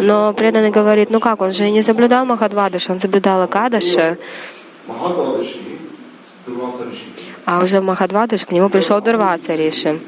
Но 0.00 0.34
преданный 0.34 0.70
говорит, 0.70 1.10
ну 1.10 1.20
как, 1.20 1.40
он 1.40 1.52
же 1.52 1.70
не 1.70 1.82
соблюдал 1.82 2.26
Махадвадаши, 2.26 2.92
он 2.92 3.00
соблюдал 3.00 3.42
Акадаши. 3.42 4.18
А 7.44 7.62
уже 7.62 7.80
в 7.80 7.84
Махадвадыш 7.84 8.44
к 8.46 8.52
нему 8.52 8.68
пришел 8.68 9.00
Дурваса 9.00 9.54
Риши. 9.54 10.00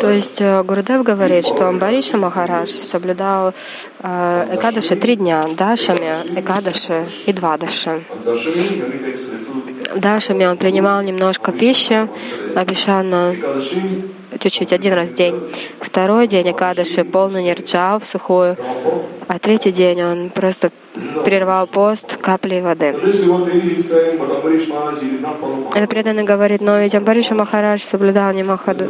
То 0.00 0.10
есть 0.10 0.40
э, 0.40 0.62
Гурудев 0.62 1.02
говорит, 1.02 1.46
что 1.46 1.68
Амбариша 1.68 2.16
Махарадж 2.16 2.70
соблюдал 2.70 3.54
э, 4.00 4.54
Экадаши 4.54 4.96
три 4.96 5.16
дня, 5.16 5.46
Дашами, 5.56 6.38
Экадаши 6.38 7.06
и 7.26 7.32
Двадаши. 7.32 8.02
Дашами 9.96 10.46
он 10.46 10.56
принимал 10.58 11.02
немножко 11.02 11.52
пищи, 11.52 12.08
Абишана 12.54 13.34
чуть-чуть, 14.42 14.72
один 14.72 14.92
раз 14.94 15.10
в 15.10 15.14
день. 15.14 15.48
Второй 15.80 16.26
день 16.26 16.50
Акадаши 16.50 17.04
полный 17.04 17.44
нерджал 17.44 18.00
в 18.00 18.04
сухую, 18.06 18.56
а 19.28 19.38
третий 19.38 19.72
день 19.72 20.02
он 20.02 20.30
просто 20.30 20.70
прервал 21.24 21.66
пост 21.66 22.16
каплей 22.16 22.60
воды. 22.60 22.94
Это 25.74 25.86
преданный 25.86 26.24
говорит, 26.24 26.60
но 26.60 26.78
ведь 26.78 26.94
Амбариша 26.94 27.34
Махарадж 27.34 27.82
соблюдал 27.82 28.32
не, 28.32 28.42
Махаду, 28.42 28.84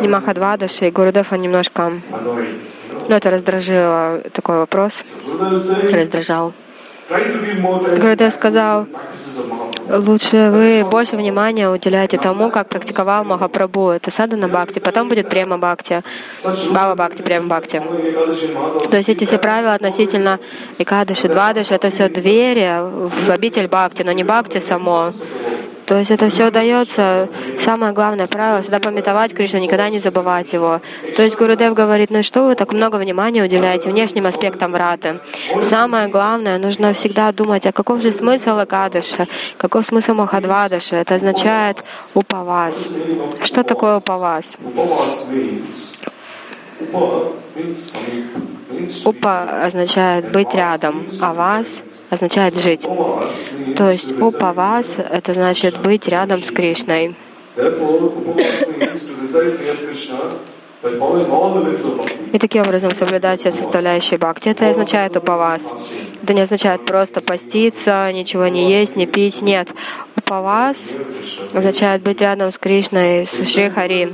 не 0.00 0.08
Махадвадаши, 0.08 0.88
и 0.88 0.90
Гурудев 0.90 1.32
он 1.32 1.40
немножко... 1.40 1.92
Ну, 3.08 3.16
это 3.16 3.30
раздражило 3.30 4.22
такой 4.32 4.58
вопрос, 4.58 5.04
раздражал. 5.90 6.52
Гурудев 7.08 8.32
сказал, 8.32 8.86
лучше 9.98 10.50
вы 10.50 10.84
больше 10.84 11.16
внимания 11.16 11.68
уделяете 11.68 12.18
тому, 12.18 12.50
как 12.50 12.68
практиковал 12.68 13.24
Махапрабху. 13.24 13.90
Это 13.90 14.10
садана 14.10 14.48
бхакти, 14.48 14.78
потом 14.78 15.08
будет 15.08 15.28
према 15.28 15.58
бхакти, 15.58 16.02
бава 16.70 16.94
бхакти, 16.94 17.22
према 17.22 17.48
бхакти. 17.48 17.82
То 18.90 18.96
есть 18.96 19.08
эти 19.08 19.24
все 19.24 19.38
правила 19.38 19.74
относительно 19.74 20.38
Икадыши, 20.78 21.28
Двадыши, 21.28 21.74
это 21.74 21.90
все 21.90 22.08
двери 22.08 22.80
в 23.08 23.30
обитель 23.30 23.68
бхакти, 23.68 24.02
но 24.02 24.12
не 24.12 24.24
бхакти 24.24 24.58
само. 24.58 25.12
То 25.90 25.98
есть 25.98 26.12
это 26.12 26.28
все 26.28 26.52
дается. 26.52 27.28
Самое 27.58 27.92
главное 27.92 28.28
правило 28.28 28.62
всегда 28.62 28.78
пометовать 28.78 29.34
Кришну, 29.34 29.58
никогда 29.58 29.88
не 29.88 29.98
забывать 29.98 30.52
его. 30.52 30.80
То 31.16 31.24
есть 31.24 31.36
Гурудев 31.36 31.74
говорит, 31.74 32.10
ну 32.10 32.22
что 32.22 32.44
вы 32.44 32.54
так 32.54 32.72
много 32.72 32.94
внимания 32.94 33.42
уделяете 33.42 33.90
внешним 33.90 34.26
аспектам 34.26 34.70
враты. 34.70 35.18
Самое 35.62 36.06
главное, 36.06 36.58
нужно 36.58 36.92
всегда 36.92 37.32
думать, 37.32 37.66
а 37.66 37.72
каков 37.72 38.02
же 38.02 38.12
смысл 38.12 38.50
Акадыша, 38.50 39.26
каков 39.56 39.84
смысл 39.84 40.14
Махадвадыша. 40.14 40.94
Это 40.94 41.16
означает 41.16 41.82
упавас. 42.14 42.88
Что 43.42 43.64
такое 43.64 43.96
упавас? 43.96 44.58
Упа 49.04 49.64
означает 49.64 50.32
быть 50.32 50.54
рядом, 50.54 51.06
а 51.20 51.34
вас 51.34 51.84
означает 52.08 52.56
жить. 52.56 52.86
То 53.76 53.90
есть 53.90 54.18
упа 54.20 54.52
вас 54.52 54.98
это 54.98 55.32
значит 55.34 55.78
быть 55.78 56.08
рядом 56.08 56.42
с 56.42 56.50
Кришной. 56.50 57.14
И 62.32 62.38
таким 62.38 62.62
образом 62.62 62.94
соблюдать 62.94 63.40
все 63.40 63.50
составляющие 63.50 64.18
бхакти. 64.18 64.48
Это 64.48 64.70
означает 64.70 65.14
упавас. 65.16 65.74
Это 66.22 66.32
не 66.32 66.40
означает 66.40 66.86
просто 66.86 67.20
поститься, 67.20 68.10
ничего 68.12 68.46
не 68.48 68.70
есть, 68.70 68.96
не 68.96 69.06
пить. 69.06 69.42
Нет. 69.42 69.74
Упавас 70.30 70.96
означает 71.52 72.02
быть 72.02 72.20
рядом 72.20 72.52
с 72.52 72.58
Кришной, 72.58 73.26
с 73.26 73.52
Шри 73.52 73.68
Хари. 73.68 74.08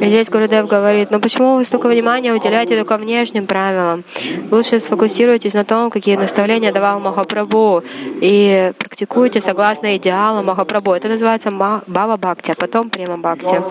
И 0.00 0.06
здесь 0.08 0.28
Гурудев 0.28 0.66
говорит, 0.66 1.12
ну 1.12 1.20
почему 1.20 1.54
вы 1.54 1.64
столько 1.64 1.86
внимания 1.86 2.32
уделяете 2.32 2.76
только 2.76 2.96
внешним 2.96 3.46
правилам? 3.46 4.02
Лучше 4.50 4.80
сфокусируйтесь 4.80 5.54
на 5.54 5.64
том, 5.64 5.90
какие 5.90 6.16
наставления 6.16 6.72
давал 6.72 6.98
Махапрабху, 6.98 7.84
и 8.20 8.72
практикуйте 8.76 9.40
согласно 9.40 9.96
идеалам 9.96 10.46
Махапрабху. 10.46 10.90
Это 10.90 11.06
называется 11.06 11.50
Бава 11.52 12.16
Бхакти, 12.16 12.50
а 12.50 12.56
потом 12.56 12.90
Према 12.90 13.16
Бхакти. 13.18 13.62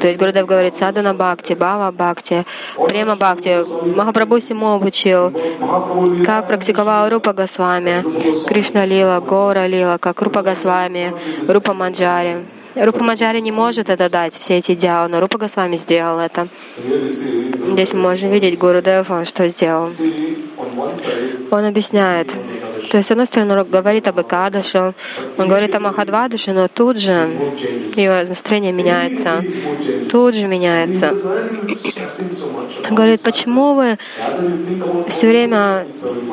То 0.00 0.08
есть 0.08 0.18
Гурудев 0.18 0.46
говорит 0.46 0.74
Садана 0.74 1.12
Бхакти, 1.12 1.52
Бава 1.52 1.92
Бхакти, 1.92 2.46
Према 2.88 3.16
Бхакти. 3.16 3.62
Махапрабху 3.94 4.38
всему 4.38 4.72
обучил, 4.72 5.34
как 6.24 6.48
практиковал 6.48 7.10
Рупа 7.10 7.34
Госвами, 7.34 8.02
Кришна 8.46 8.86
Лила, 8.86 9.20
Гора 9.20 9.66
Лила, 9.66 9.98
как 9.98 10.13
Рупа 10.16 10.42
Госвами, 10.42 11.12
Рупа 11.48 11.72
Манджари. 11.74 12.44
Рупа 12.74 13.04
Маджари 13.04 13.40
не 13.40 13.52
может 13.52 13.88
это 13.88 14.10
дать, 14.10 14.34
все 14.34 14.58
эти 14.58 14.74
но 14.84 15.20
Рупа 15.20 15.38
Госвами 15.38 15.76
сделал 15.76 16.18
это. 16.18 16.48
Здесь 17.72 17.92
мы 17.92 18.00
можем 18.00 18.30
видеть 18.30 18.58
Гуру 18.58 18.82
Дев, 18.82 19.10
он 19.10 19.24
что 19.24 19.48
сделал. 19.48 19.90
Он 21.50 21.64
объясняет. 21.64 22.34
То 22.90 22.98
есть, 22.98 23.08
с 23.08 23.10
одной 23.12 23.26
стороны, 23.26 23.58
он 23.58 23.64
говорит 23.68 24.08
об 24.08 24.20
Икадаше, 24.20 24.94
он 25.38 25.48
говорит 25.48 25.74
о 25.74 25.80
Махадвадаше, 25.80 26.52
но 26.52 26.68
тут 26.68 26.98
же 26.98 27.12
его 27.94 28.28
настроение 28.28 28.72
меняется. 28.72 29.42
Тут 30.10 30.34
же 30.34 30.48
меняется. 30.48 31.14
Он 32.88 32.94
говорит, 32.94 33.22
почему 33.22 33.74
вы 33.74 33.98
все 35.08 35.28
время 35.28 35.86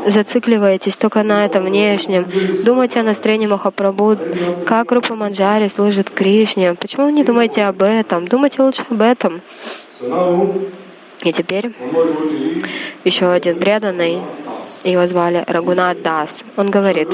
зацикливаетесь 0.08 0.97
только 0.97 1.23
на 1.23 1.45
этом 1.45 1.65
внешнем? 1.65 2.27
Думайте 2.65 2.99
о 2.99 3.04
настроении 3.04 3.47
Махапрабху, 3.47 4.17
как 4.65 4.91
Рупа 4.91 5.15
Манджари 5.15 5.67
служит 5.67 6.10
Кришне. 6.10 6.31
Почему 6.80 7.06
вы 7.06 7.12
не 7.12 7.24
думаете 7.24 7.63
об 7.63 7.84
этом? 7.84 8.28
Думайте 8.28 8.62
лучше 8.62 8.86
об 8.89 9.02
этом. 9.02 9.41
И 11.24 11.32
теперь 11.32 11.72
еще 13.04 13.32
один 13.32 13.60
преданный, 13.60 14.22
его 14.84 15.06
звали 15.06 15.44
Рагунат 15.48 16.02
Дас. 16.02 16.44
Он 16.58 16.70
говорит, 16.70 17.10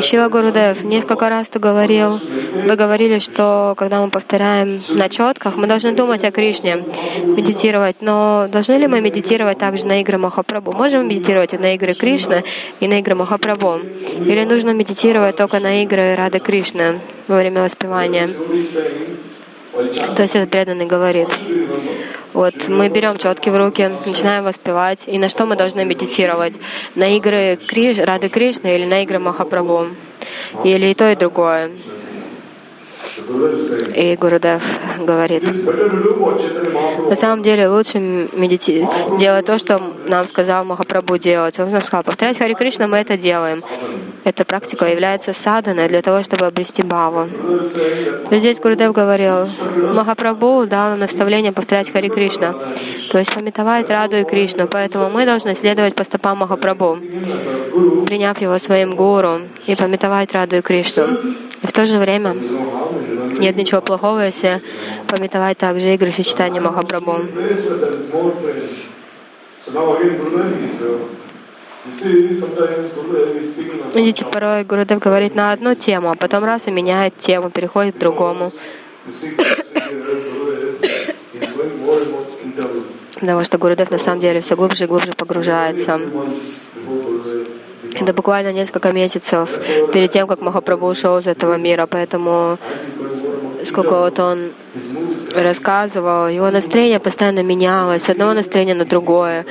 Шила 0.00 0.28
Гурудев, 0.28 0.84
несколько 0.84 1.28
раз 1.28 1.48
ты 1.48 1.58
говорил, 1.58 2.20
вы 2.66 2.76
говорили, 2.76 3.18
что 3.18 3.74
когда 3.76 4.00
мы 4.00 4.10
повторяем 4.10 4.82
на 4.90 5.08
четках, 5.08 5.56
мы 5.56 5.66
должны 5.66 5.92
думать 5.92 6.24
о 6.24 6.30
Кришне, 6.30 6.84
медитировать. 7.24 7.96
Но 8.00 8.46
должны 8.48 8.74
ли 8.74 8.86
мы 8.86 9.00
медитировать 9.00 9.58
также 9.58 9.86
на 9.86 10.00
игры 10.02 10.18
Махапрабху? 10.18 10.72
Можем 10.72 11.08
медитировать 11.08 11.54
и 11.54 11.58
на 11.58 11.74
игры 11.74 11.94
Кришны, 11.94 12.44
и 12.80 12.86
на 12.86 13.00
игры 13.00 13.14
Махапрабху? 13.14 13.78
Или 13.78 14.44
нужно 14.44 14.70
медитировать 14.70 15.36
только 15.36 15.58
на 15.58 15.82
игры 15.82 16.14
Рады 16.14 16.38
Кришны 16.38 17.00
во 17.26 17.38
время 17.38 17.62
воспевания? 17.62 18.28
То 19.72 20.22
есть 20.22 20.34
этот 20.34 20.50
преданный 20.50 20.86
говорит, 20.86 21.28
вот 22.32 22.68
мы 22.68 22.88
берем 22.88 23.16
четки 23.16 23.50
в 23.50 23.56
руки, 23.56 23.90
начинаем 24.06 24.44
воспевать, 24.44 25.04
и 25.06 25.18
на 25.18 25.28
что 25.28 25.46
мы 25.46 25.56
должны 25.56 25.84
медитировать? 25.84 26.58
На 26.94 27.16
игры 27.16 27.56
Криш, 27.56 27.98
Рады 27.98 28.28
Кришны 28.28 28.74
или 28.74 28.86
на 28.86 29.02
игры 29.02 29.18
Махапрабху? 29.18 29.88
Или 30.64 30.86
и 30.86 30.94
то, 30.94 31.10
и 31.10 31.16
другое? 31.16 31.70
И 33.94 34.16
Гурудев 34.16 34.62
говорит, 34.98 35.44
на 37.08 37.16
самом 37.16 37.42
деле 37.42 37.68
лучше 37.68 37.98
медити... 37.98 38.86
делать 39.18 39.46
то, 39.46 39.58
что 39.58 39.80
нам 40.06 40.26
сказал 40.26 40.64
Махапрабху 40.64 41.18
делать. 41.18 41.58
Он 41.58 41.68
нам 41.68 41.80
сказал, 41.80 42.02
повторять 42.02 42.38
Хари 42.38 42.54
Кришна, 42.54 42.86
мы 42.86 42.98
это 42.98 43.16
делаем. 43.16 43.62
Эта 44.24 44.44
практика 44.44 44.86
является 44.86 45.32
саданой 45.32 45.88
для 45.88 46.02
того, 46.02 46.22
чтобы 46.22 46.46
обрести 46.46 46.82
баву. 46.82 47.28
Здесь 48.30 48.60
Гурудев 48.60 48.92
говорил, 48.92 49.48
Махапрабху 49.94 50.66
дал 50.66 50.96
наставление 50.96 51.52
повторять 51.52 51.90
Хари 51.90 52.08
Кришна, 52.08 52.54
то 53.10 53.18
есть 53.18 53.32
пометовать 53.34 53.90
Раду 53.90 54.16
и 54.16 54.24
Кришну. 54.24 54.68
Поэтому 54.68 55.08
мы 55.10 55.24
должны 55.24 55.54
следовать 55.54 55.94
по 55.94 56.04
стопам 56.04 56.38
Махапрабху, 56.38 56.98
приняв 58.06 58.40
его 58.40 58.58
своим 58.58 58.96
гуру 58.96 59.42
и 59.66 59.74
пометовать 59.74 60.32
Раду 60.34 60.56
и 60.56 60.60
Кришну. 60.60 61.04
И 61.62 61.66
в 61.66 61.72
то 61.72 61.86
же 61.86 61.98
время 61.98 62.36
нет 63.38 63.56
ничего 63.56 63.80
плохого, 63.80 64.20
если 64.20 64.62
пометовать 65.06 65.58
также 65.58 65.94
игры 65.94 66.12
сочетания 66.12 66.60
Махапрабху. 66.60 67.22
Видите, 73.94 74.24
порой 74.24 74.64
Гурудев 74.64 74.98
говорит 74.98 75.34
на 75.34 75.52
одну 75.52 75.74
тему, 75.74 76.10
а 76.10 76.14
потом 76.14 76.44
раз 76.44 76.66
и 76.66 76.70
меняет 76.70 77.16
тему, 77.18 77.50
переходит 77.50 77.96
к 77.96 77.98
другому. 77.98 78.52
Потому 83.14 83.44
что 83.44 83.58
Гурудев 83.58 83.90
на 83.90 83.98
самом 83.98 84.20
деле 84.20 84.40
все 84.40 84.56
глубже 84.56 84.84
и 84.84 84.86
глубже 84.86 85.12
погружается. 85.12 86.00
Это 87.94 88.12
буквально 88.12 88.52
несколько 88.52 88.92
месяцев 88.92 89.58
перед 89.92 90.10
тем, 90.10 90.26
как 90.26 90.40
Махапрабху 90.40 90.86
ушел 90.86 91.16
из 91.18 91.26
этого 91.26 91.54
мира, 91.54 91.86
поэтому 91.90 92.58
сколько 93.64 93.98
вот 93.98 94.18
он 94.18 94.52
рассказывал, 95.34 96.28
его 96.28 96.50
настроение 96.50 97.00
постоянно 97.00 97.42
менялось 97.42 98.02
с 98.02 98.10
одного 98.10 98.34
настроения 98.34 98.74
на 98.74 98.84
другое. 98.84 99.44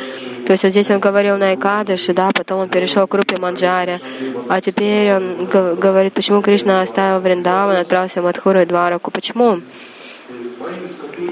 То 0.45 0.53
есть 0.53 0.63
вот 0.63 0.71
здесь 0.71 0.89
он 0.89 0.99
говорил 0.99 1.37
на 1.37 1.55
Экадыше, 1.55 2.13
да, 2.13 2.29
потом 2.33 2.61
он 2.61 2.69
перешел 2.69 3.05
к 3.07 3.13
Рупе 3.13 3.37
Манджаре, 3.37 3.99
а 4.47 4.61
теперь 4.61 5.13
он 5.13 5.45
говорит, 5.45 6.13
почему 6.13 6.41
Кришна 6.41 6.81
оставил 6.81 7.19
Вриндаван, 7.19 7.75
отправился 7.75 8.21
в 8.21 8.25
Мадхуру 8.25 8.61
и 8.61 8.65
Двараку. 8.65 9.11
Почему? 9.11 9.59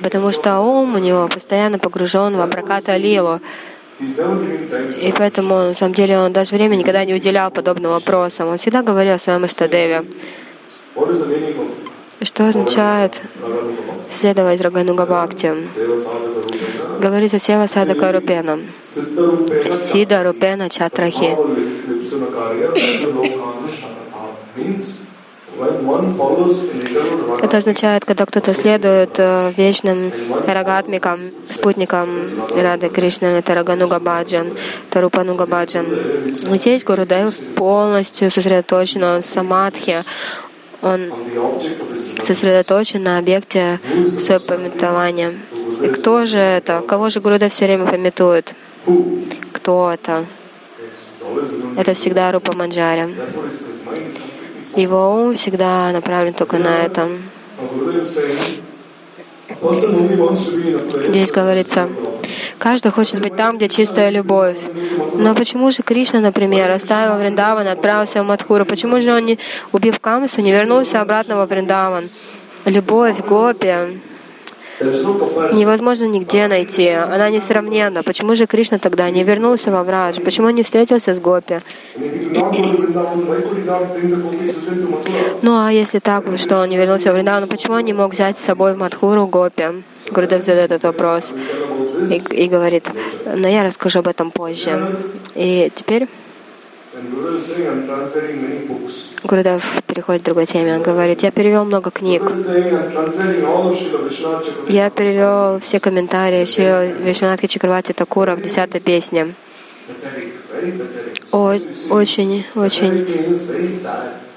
Потому 0.01 0.31
что 0.31 0.59
ум 0.59 0.95
у 0.95 0.99
него 0.99 1.27
постоянно 1.27 1.79
погружен 1.79 2.35
в 2.35 2.41
Абраката 2.41 2.95
Лилу. 2.97 3.41
И 3.99 5.13
поэтому, 5.17 5.55
на 5.55 5.73
самом 5.73 5.93
деле, 5.93 6.17
он 6.17 6.33
даже 6.33 6.55
времени 6.55 6.79
никогда 6.79 7.05
не 7.05 7.13
уделял 7.13 7.49
подобным 7.49 7.91
вопросам. 7.91 8.49
Он 8.49 8.57
всегда 8.57 8.81
говорил 8.81 9.13
о 9.13 9.17
своем 9.17 9.45
Иштадеве. 9.45 10.05
Что 12.21 12.47
означает 12.47 13.21
следовать 14.09 14.61
Рагануга 14.61 15.05
Бхакти? 15.05 15.53
Говорится 17.01 17.39
Сева 17.39 17.67
Садака 17.67 18.11
Рупена. 18.11 18.59
Сида 19.71 20.23
Рупена 20.23 20.69
Чатрахи. 20.69 21.35
Это 27.41 27.57
означает, 27.57 28.03
когда 28.03 28.25
кто-то 28.25 28.53
следует 28.53 29.17
э, 29.19 29.53
вечным 29.55 30.11
рагатмикам, 30.45 31.19
спутникам 31.49 32.09
Рады 32.53 32.89
Кришны, 32.89 33.27
это 33.27 33.53
Рагануга 33.55 33.99
Баджан, 33.99 34.51
Тарупануга 34.89 35.45
Баджан. 35.45 35.85
Здесь 36.31 36.83
Гурудев 36.83 37.35
полностью 37.55 38.29
сосредоточен 38.29 39.01
на 39.01 39.21
самадхи, 39.21 40.03
он 40.81 41.13
сосредоточен 42.21 43.03
на 43.03 43.17
объекте 43.17 43.79
своего 44.19 44.43
пометования. 44.43 45.35
И 45.81 45.87
кто 45.87 46.25
же 46.25 46.39
это? 46.39 46.81
Кого 46.81 47.07
же 47.07 47.21
Гурудев 47.21 47.53
все 47.53 47.65
время 47.65 47.85
пометует? 47.85 48.53
Кто 49.53 49.91
это? 49.91 50.25
Это 51.77 51.93
всегда 51.93 52.31
Рупа 52.31 52.53
Манджари. 52.55 53.15
Его 54.75 55.23
ум 55.23 55.33
всегда 55.35 55.91
направлен 55.91 56.33
только 56.33 56.57
на 56.57 56.81
это. 56.81 57.09
Здесь 61.09 61.31
говорится, 61.31 61.89
каждый 62.57 62.91
хочет 62.91 63.21
быть 63.21 63.35
там, 63.35 63.57
где 63.57 63.69
чистая 63.69 64.09
любовь. 64.09 64.57
Но 65.15 65.33
почему 65.33 65.71
же 65.71 65.81
Кришна, 65.81 66.19
например, 66.19 66.71
оставил 66.71 67.17
Вриндаван, 67.17 67.67
отправился 67.67 68.21
в 68.21 68.25
Мадхуру? 68.25 68.65
Почему 68.65 68.99
же 68.99 69.13
он, 69.13 69.25
не, 69.25 69.39
убив 69.71 69.99
Камасу, 69.99 70.41
не 70.41 70.51
вернулся 70.51 71.01
обратно 71.01 71.37
во 71.37 71.45
Вриндаван? 71.45 72.09
Любовь, 72.65 73.21
гопи, 73.21 74.01
невозможно 74.79 76.05
нигде 76.05 76.47
найти. 76.47 76.89
Она 76.89 77.29
несравненна. 77.29 78.03
Почему 78.03 78.35
же 78.35 78.45
Кришна 78.45 78.77
тогда 78.77 79.09
не 79.09 79.23
вернулся 79.23 79.71
во 79.71 79.83
Врадж? 79.83 80.19
Почему 80.21 80.47
он 80.47 80.55
не 80.55 80.63
встретился 80.63 81.13
с 81.13 81.19
Гопи? 81.19 81.59
Ну 85.41 85.57
а 85.57 85.71
если 85.71 85.99
так, 85.99 86.25
что 86.37 86.61
он 86.61 86.69
не 86.69 86.77
вернулся 86.77 87.11
в 87.11 87.13
Вриндаван, 87.13 87.47
почему 87.47 87.75
он 87.75 87.83
не 87.83 87.93
мог 87.93 88.11
взять 88.11 88.37
с 88.37 88.43
собой 88.43 88.73
в 88.73 88.77
Мадхуру 88.77 89.27
Гопи? 89.27 89.83
Гурудев 90.11 90.43
задает 90.43 90.71
этот 90.71 90.83
вопрос 90.83 91.33
и, 92.09 92.21
и 92.43 92.47
говорит, 92.47 92.91
но 93.25 93.47
я 93.47 93.63
расскажу 93.63 93.99
об 93.99 94.07
этом 94.07 94.29
позже. 94.29 94.97
И 95.33 95.71
теперь 95.73 96.07
Гурудев 99.23 99.81
переходит 99.87 100.21
к 100.21 100.25
другой 100.25 100.45
теме. 100.45 100.75
Он 100.75 100.81
говорит, 100.81 101.23
я 101.23 101.31
перевел 101.31 101.65
много 101.65 101.91
книг. 101.91 102.21
Я 104.69 104.89
перевел 104.89 105.59
все 105.59 105.79
комментарии 105.79 106.39
еще 106.39 106.93
Вишванатхи 106.99 107.47
Чакравати 107.47 107.91
Такура 107.91 108.35
к 108.35 108.41
десятой 108.41 108.79
песне. 108.79 109.35
Очень, 111.31 112.45
очень, 112.55 113.05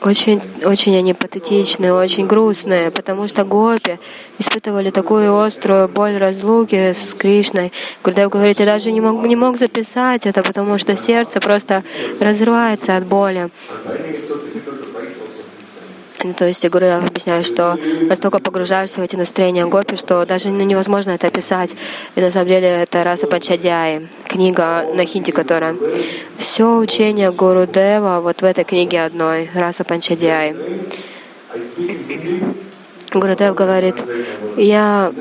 очень, 0.03 0.41
очень 0.65 0.97
они 0.97 1.15
патетичные, 1.15 1.93
очень 1.93 2.27
грустные, 2.27 2.91
потому 2.91 3.29
что 3.29 3.45
гопи 3.45 3.99
испытывали 4.39 4.91
такую 4.91 5.37
острую 5.39 5.89
боль 5.89 6.17
разлуки 6.17 6.93
с 6.93 7.15
Кришной. 7.15 7.73
Гурдев 8.05 8.31
говорит, 8.31 8.61
я 8.61 8.67
даже 8.67 8.93
не 8.93 9.01
мог, 9.01 9.25
не 9.27 9.37
мог 9.37 9.57
записать 9.57 10.27
это, 10.27 10.43
потому 10.43 10.79
что 10.79 10.97
сердце 10.97 11.41
просто 11.41 11.83
разрывается 12.21 12.97
от 12.97 13.07
боли. 13.07 13.51
Ну, 16.25 16.33
то 16.33 16.47
есть 16.47 16.65
я 16.65 16.71
говорю, 16.71 16.87
я 16.89 16.99
объясняю, 16.99 17.45
что 17.45 17.79
настолько 18.09 18.41
погружаешься 18.41 19.01
в 19.01 19.05
эти 19.05 19.17
настроения 19.17 19.67
гопи, 19.67 19.97
что 19.97 20.27
даже 20.27 20.51
ну, 20.51 20.65
невозможно 20.65 21.13
это 21.13 21.29
описать. 21.29 21.77
И 22.17 22.21
на 22.21 22.31
самом 22.31 22.49
деле 22.49 22.69
это 22.69 23.05
Раса 23.05 23.27
Пачадяи, 23.27 24.09
книга 24.27 24.85
на 24.95 25.05
хинди, 25.05 25.33
которая... 25.33 25.77
Все 26.37 26.77
учение 26.77 27.33
Гуру 27.33 27.67
Дева 27.67 28.21
вот 28.21 28.43
в 28.43 28.45
этой 28.45 28.65
книге 28.65 29.03
одной, 29.03 29.51
Раса 29.55 29.85
Панчадяи. 29.85 30.55
Гурудев 33.17 33.55
говорит, 33.55 34.03
я 34.57 35.13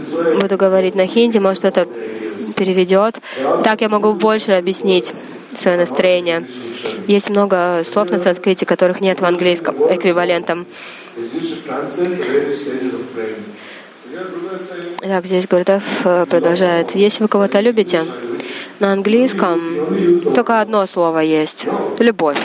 буду 0.41 0.58
говорить 0.58 0.95
на 0.95 1.08
хинди, 1.08 1.38
может 1.38 1.60
кто-то 1.60 1.88
переведет. 2.56 3.19
Так 3.63 3.82
я 3.82 3.89
могу 3.89 4.13
больше 4.13 4.54
объяснить 4.54 5.13
свое 5.54 5.78
настроение. 5.78 6.47
Есть 7.08 7.30
много 7.30 7.82
слов 7.84 8.10
на 8.12 8.17
санскрите, 8.17 8.65
которых 8.65 9.02
нет 9.02 9.21
в 9.21 9.26
английском 9.26 9.76
эквивалентом. 9.93 10.65
Так, 15.02 15.26
здесь 15.26 15.47
Гурдев 15.47 16.06
э, 16.06 16.26
продолжает. 16.26 16.95
Если 16.95 17.23
вы 17.23 17.28
кого-то 17.28 17.60
любите, 17.60 18.04
на 18.80 18.93
английском 18.93 20.34
только 20.34 20.62
одно 20.62 20.86
слово 20.86 21.19
есть— 21.19 21.67
любовь. 22.00 22.39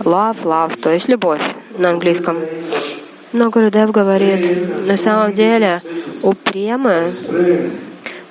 Love, 0.00 0.42
love, 0.44 0.80
то 0.80 0.92
есть 0.92 1.08
любовь 1.08 1.42
на 1.78 1.90
английском. 1.90 2.36
Но 3.32 3.50
Гурудев 3.50 3.90
говорит, 3.90 4.86
на 4.86 4.96
самом 4.96 5.32
деле 5.32 5.80
у 6.22 6.32
премы 6.32 7.12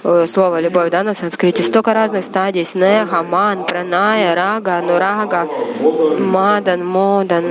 Э, 0.01 0.25
слово 0.27 0.61
любовь, 0.61 0.91
да, 0.91 1.03
на 1.03 1.13
санскрите, 1.13 1.61
столько 1.61 1.93
разных 1.93 2.23
стадий, 2.23 2.63
снеха, 2.63 3.21
ман, 3.21 3.65
праная, 3.65 4.33
рага, 4.33 4.77
анурага, 4.77 5.49
мадан, 6.17 6.85
модан. 6.85 7.43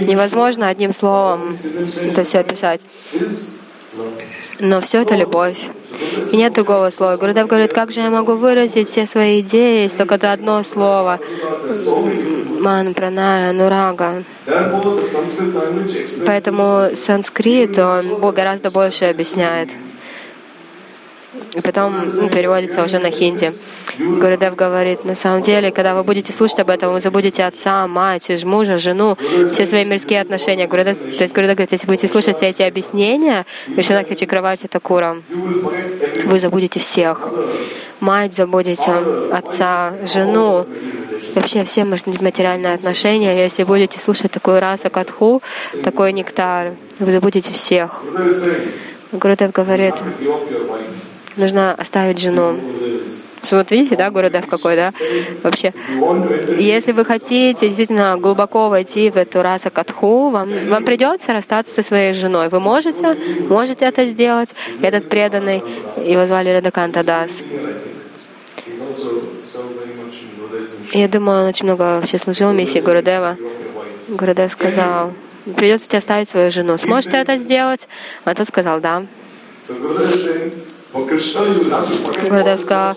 Невозможно 0.00 0.68
одним 0.68 0.92
словом 0.92 1.56
это 2.02 2.24
все 2.24 2.40
описать. 2.40 2.80
Но 4.58 4.80
все 4.80 5.02
это 5.02 5.14
любовь. 5.16 5.68
И 6.30 6.36
нет 6.36 6.52
другого 6.52 6.90
слова. 6.90 7.16
Гурудев 7.16 7.46
говорит, 7.46 7.72
как 7.72 7.90
же 7.90 8.00
я 8.00 8.10
могу 8.10 8.34
выразить 8.34 8.86
все 8.86 9.06
свои 9.06 9.40
идеи, 9.40 9.82
если 9.82 9.98
только 9.98 10.14
это 10.14 10.32
одно 10.32 10.62
слово. 10.62 11.20
Ман, 12.60 12.94
праная, 12.94 13.52
нурага. 13.52 14.22
Поэтому 16.26 16.94
санскрит, 16.94 17.78
он 17.78 18.20
гораздо 18.32 18.70
больше 18.70 19.06
объясняет 19.06 19.70
и 21.54 21.60
потом 21.60 22.10
переводится 22.30 22.82
уже 22.82 22.98
на 22.98 23.10
хинди. 23.10 23.52
Гурудев 23.98 24.54
говорит, 24.54 25.04
на 25.04 25.14
самом 25.14 25.42
деле, 25.42 25.70
когда 25.70 25.94
вы 25.94 26.02
будете 26.02 26.32
слушать 26.32 26.60
об 26.60 26.70
этом, 26.70 26.92
вы 26.92 27.00
забудете 27.00 27.44
отца, 27.44 27.86
мать, 27.86 28.30
мужа, 28.44 28.78
жену, 28.78 29.16
все 29.50 29.66
свои 29.66 29.84
мирские 29.84 30.20
отношения. 30.20 30.66
Гурудев, 30.66 30.98
то 30.98 31.22
есть 31.22 31.34
Гурудев 31.34 31.56
говорит, 31.56 31.72
если 31.72 31.86
будете 31.86 32.08
слушать 32.08 32.36
все 32.36 32.48
эти 32.48 32.62
объяснения, 32.62 33.46
Вишнакхи 33.68 34.14
Чакравати 34.14 34.66
Такура, 34.66 35.22
вы 36.24 36.38
забудете 36.38 36.80
всех. 36.80 37.28
Мать 38.00 38.34
забудете, 38.34 38.92
отца, 39.32 39.94
жену, 40.04 40.66
вообще 41.34 41.64
все 41.64 41.84
материальные 41.84 42.74
отношения. 42.74 43.40
Если 43.40 43.64
будете 43.64 44.00
слушать 44.00 44.32
такую 44.32 44.60
расу 44.60 44.90
катху, 44.90 45.42
такой 45.84 46.12
нектар, 46.12 46.74
вы 46.98 47.12
забудете 47.12 47.52
всех. 47.52 48.02
Гурудев 49.12 49.52
говорит, 49.52 49.94
нужно 51.36 51.74
оставить 51.74 52.20
жену. 52.20 52.58
Вот 53.50 53.70
видите, 53.70 53.96
да, 53.96 54.10
городов 54.10 54.46
какой, 54.46 54.76
да? 54.76 54.92
Вообще, 55.42 55.74
если 56.58 56.92
вы 56.92 57.04
хотите 57.04 57.66
действительно 57.66 58.16
глубоко 58.16 58.68
войти 58.68 59.10
в 59.10 59.16
эту 59.16 59.42
расу 59.42 59.70
катху, 59.70 60.30
вам, 60.30 60.68
вам 60.68 60.84
придется 60.84 61.32
расстаться 61.32 61.74
со 61.74 61.82
своей 61.82 62.12
женой. 62.12 62.48
Вы 62.48 62.60
можете, 62.60 63.16
можете 63.48 63.84
это 63.84 64.06
сделать. 64.06 64.54
Этот 64.80 65.08
преданный, 65.08 65.62
его 65.96 66.24
звали 66.26 66.50
Радаканта 66.50 67.02
Дас. 67.02 67.44
Я 70.92 71.08
думаю, 71.08 71.42
он 71.42 71.48
очень 71.48 71.64
много 71.64 71.82
вообще 71.82 72.18
служил 72.18 72.50
в 72.50 72.54
миссии 72.54 72.78
Гурудева. 72.78 73.36
Гурудев 74.08 74.50
сказал, 74.50 75.12
придется 75.56 75.88
тебе 75.88 75.98
оставить 75.98 76.28
свою 76.28 76.50
жену. 76.50 76.78
Сможешь 76.78 77.10
ты 77.10 77.16
это 77.16 77.36
сделать? 77.36 77.88
А 78.24 78.34
тот 78.34 78.46
сказал, 78.46 78.80
да. 78.80 79.04
Гурдев 80.92 82.60
сказал, 82.60 82.96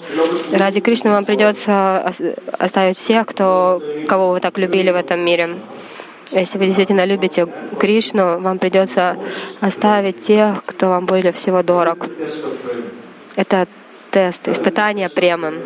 ради 0.51 0.81
Кришны 0.81 1.11
вам 1.11 1.23
придется 1.23 2.11
оставить 2.59 2.97
всех, 2.97 3.27
кто, 3.27 3.81
кого 4.07 4.31
вы 4.31 4.41
так 4.41 4.57
любили 4.57 4.91
в 4.91 4.95
этом 4.95 5.23
мире. 5.23 5.59
Если 6.31 6.57
вы 6.57 6.65
действительно 6.65 7.05
любите 7.05 7.47
Кришну, 7.79 8.39
вам 8.39 8.59
придется 8.59 9.17
оставить 9.61 10.19
тех, 10.19 10.63
кто 10.65 10.89
вам 10.89 11.05
более 11.05 11.31
всего 11.31 11.63
дорог. 11.63 12.07
Это 13.35 13.67
тест, 14.11 14.49
испытание 14.49 15.09
премы, 15.09 15.61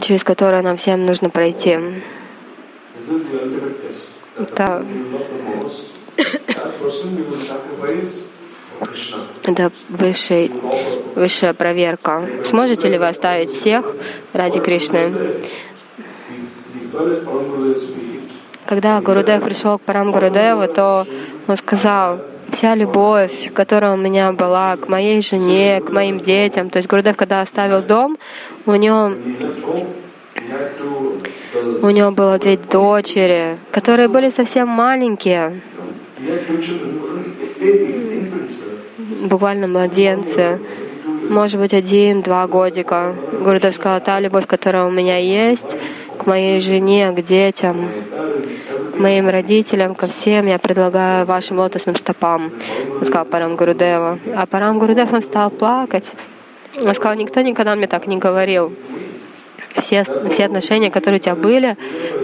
через 0.00 0.22
которое 0.22 0.62
нам 0.62 0.76
всем 0.76 1.04
нужно 1.04 1.30
пройти. 1.30 1.78
Это 4.36 4.86
это 9.44 9.72
высший, 9.88 10.50
высшая 11.14 11.54
проверка. 11.54 12.24
Сможете 12.44 12.88
ли 12.88 12.98
вы 12.98 13.08
оставить 13.08 13.50
всех 13.50 13.94
ради 14.32 14.60
Кришны? 14.60 15.10
Когда 18.66 19.00
Гурудев 19.00 19.42
пришел 19.42 19.78
к 19.78 19.82
Парам 19.82 20.10
Гурудеву, 20.10 20.66
то 20.72 21.06
он 21.46 21.56
сказал, 21.56 22.20
вся 22.48 22.74
любовь, 22.74 23.52
которая 23.52 23.92
у 23.92 23.96
меня 23.96 24.32
была 24.32 24.76
к 24.76 24.88
моей 24.88 25.20
жене, 25.20 25.80
к 25.80 25.90
моим 25.90 26.18
детям, 26.18 26.70
то 26.70 26.78
есть 26.78 26.88
Гурудев, 26.88 27.16
когда 27.16 27.40
оставил 27.40 27.82
дом, 27.82 28.16
у 28.64 28.74
него 28.74 29.12
у 31.82 31.90
него 31.90 32.10
было 32.10 32.38
две 32.38 32.56
дочери, 32.56 33.58
которые 33.70 34.08
были 34.08 34.30
совсем 34.30 34.68
маленькие 34.68 35.60
буквально 39.28 39.66
младенцы, 39.66 40.60
может 41.28 41.60
быть, 41.60 41.74
один-два 41.74 42.46
годика. 42.46 43.14
Гурдев 43.40 43.74
сказал, 43.74 44.00
та 44.00 44.20
любовь, 44.20 44.46
которая 44.46 44.86
у 44.86 44.90
меня 44.90 45.18
есть, 45.18 45.76
к 46.18 46.26
моей 46.26 46.60
жене, 46.60 47.12
к 47.12 47.22
детям, 47.22 47.88
к 48.94 48.98
моим 48.98 49.28
родителям, 49.28 49.94
ко 49.94 50.06
всем, 50.06 50.46
я 50.46 50.58
предлагаю 50.58 51.26
вашим 51.26 51.58
лотосным 51.58 51.96
стопам, 51.96 52.52
сказал 53.02 53.24
Парам 53.24 53.56
Гурудева. 53.56 54.18
А 54.34 54.46
Парам 54.46 54.78
Гурудев, 54.78 55.12
он 55.12 55.22
стал 55.22 55.50
плакать. 55.50 56.14
Он 56.84 56.94
сказал, 56.94 57.16
никто 57.16 57.40
никогда 57.40 57.74
мне 57.74 57.86
так 57.86 58.06
не 58.06 58.18
говорил. 58.18 58.72
Все, 59.76 60.04
все 60.30 60.44
отношения, 60.44 60.90
которые 60.90 61.18
у 61.20 61.22
тебя 61.22 61.34
были, 61.34 61.76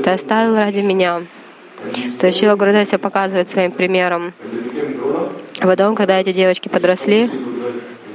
ты 0.04 0.10
оставил 0.10 0.56
ради 0.56 0.80
меня. 0.80 1.22
То 2.20 2.26
есть 2.26 2.38
Шила 2.38 2.84
все 2.84 2.98
показывает 2.98 3.48
своим 3.48 3.72
примером. 3.72 4.34
Потом, 5.60 5.94
когда 5.94 6.20
эти 6.20 6.32
девочки 6.32 6.68
подросли, 6.68 7.30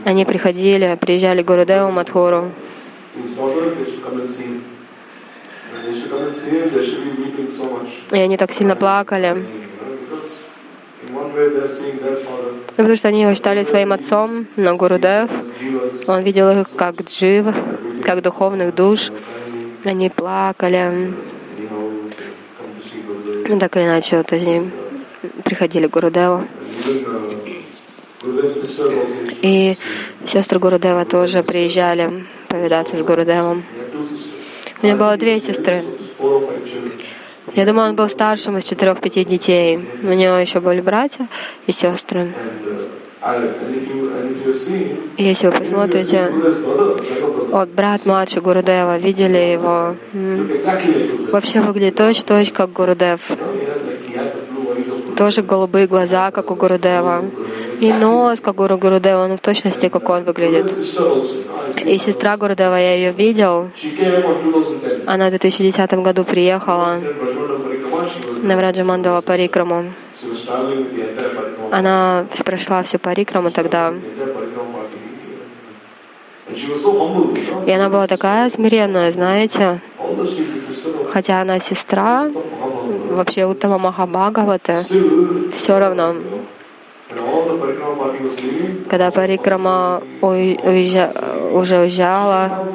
они 0.04 0.26
приходили, 0.26 0.98
приезжали 1.02 1.42
к 1.42 1.48
Гурудеву 1.48 1.92
Мадхуру. 1.92 2.52
И 8.12 8.18
они 8.18 8.38
так 8.38 8.52
сильно 8.52 8.76
плакали. 8.76 9.46
Потому 12.68 12.96
что 12.96 13.08
они 13.08 13.22
его 13.22 13.34
считали 13.34 13.64
своим 13.64 13.94
отцом, 13.94 14.48
но 14.56 14.76
Гурудев, 14.76 15.32
он 16.08 16.22
видел 16.24 16.50
их 16.52 16.70
как 16.76 17.02
джив, 17.02 17.48
как 18.04 18.22
духовных 18.22 18.76
душ. 18.76 19.12
Они 19.84 20.10
плакали. 20.10 21.14
Ну, 23.48 23.60
так 23.60 23.78
или 23.78 23.84
иначе, 23.84 24.18
вот 24.18 24.34
они 24.34 24.72
приходили 25.44 25.88
к 25.88 25.92
Гурудеву. 25.92 26.46
И 29.42 29.78
сестры 30.26 30.60
Гурудева 30.60 31.06
тоже 31.06 31.44
приезжали 31.44 32.26
повидаться 32.48 32.98
с 32.98 33.04
Гурудевом. 33.04 33.64
У 34.82 34.86
меня 34.86 34.96
было 34.96 35.16
две 35.18 35.40
сестры. 35.40 35.84
Я 37.54 37.66
думаю, 37.66 37.90
он 37.90 37.96
был 37.96 38.08
старшим 38.08 38.58
из 38.58 38.66
четырех-пяти 38.66 39.24
детей. 39.24 39.78
У 40.04 40.14
него 40.14 40.36
еще 40.38 40.60
были 40.60 40.82
братья 40.82 41.28
и 41.68 41.72
сестры. 41.72 42.34
Если 45.18 45.48
вы 45.48 45.54
посмотрите, 45.54 46.32
вот 47.50 47.70
брат 47.70 48.06
младший 48.06 48.44
Гурудева, 48.44 48.98
видели 48.98 49.40
его, 49.54 49.96
вообще 51.32 51.62
выглядит 51.62 51.96
точь-точь, 51.96 52.52
как 52.52 52.72
Гурудев. 52.72 53.22
Тоже 55.18 55.42
голубые 55.42 55.88
глаза, 55.88 56.30
как 56.30 56.52
у 56.52 56.56
Гурудева. 56.56 57.26
И 57.80 57.92
нос, 57.92 58.42
как 58.42 58.60
у 58.60 58.68
Гурудева, 58.68 59.26
ну 59.26 59.38
в 59.38 59.42
точности, 59.42 59.90
как 59.90 60.08
он 60.08 60.24
выглядит. 60.24 60.72
И 61.84 61.98
сестра 61.98 62.38
Гурудева, 62.38 62.76
я 62.76 62.94
ее 62.94 63.12
видел. 63.12 63.72
Она 65.08 65.28
в 65.28 65.30
2010 65.32 65.94
году 65.96 66.26
приехала 66.26 67.02
на 68.44 68.56
Враджамандала 68.56 69.22
Парикраму. 69.22 69.86
Она 71.72 72.26
прошла 72.46 72.84
всю 72.84 73.00
парикраму 73.00 73.52
тогда. 73.52 73.94
И 77.66 77.72
она 77.72 77.90
была 77.90 78.08
такая 78.08 78.50
смиренная, 78.50 79.12
знаете, 79.12 79.82
хотя 81.12 81.42
она 81.42 81.60
сестра, 81.60 82.30
вообще 83.10 83.46
Уттама 83.46 83.78
Махабхагавата, 83.80 84.86
все 85.52 85.80
равно 85.80 86.16
когда 88.90 89.12
Парикрама 89.12 90.02
уезжа, 90.22 91.12
уже 91.52 91.80
уезжала, 91.80 92.68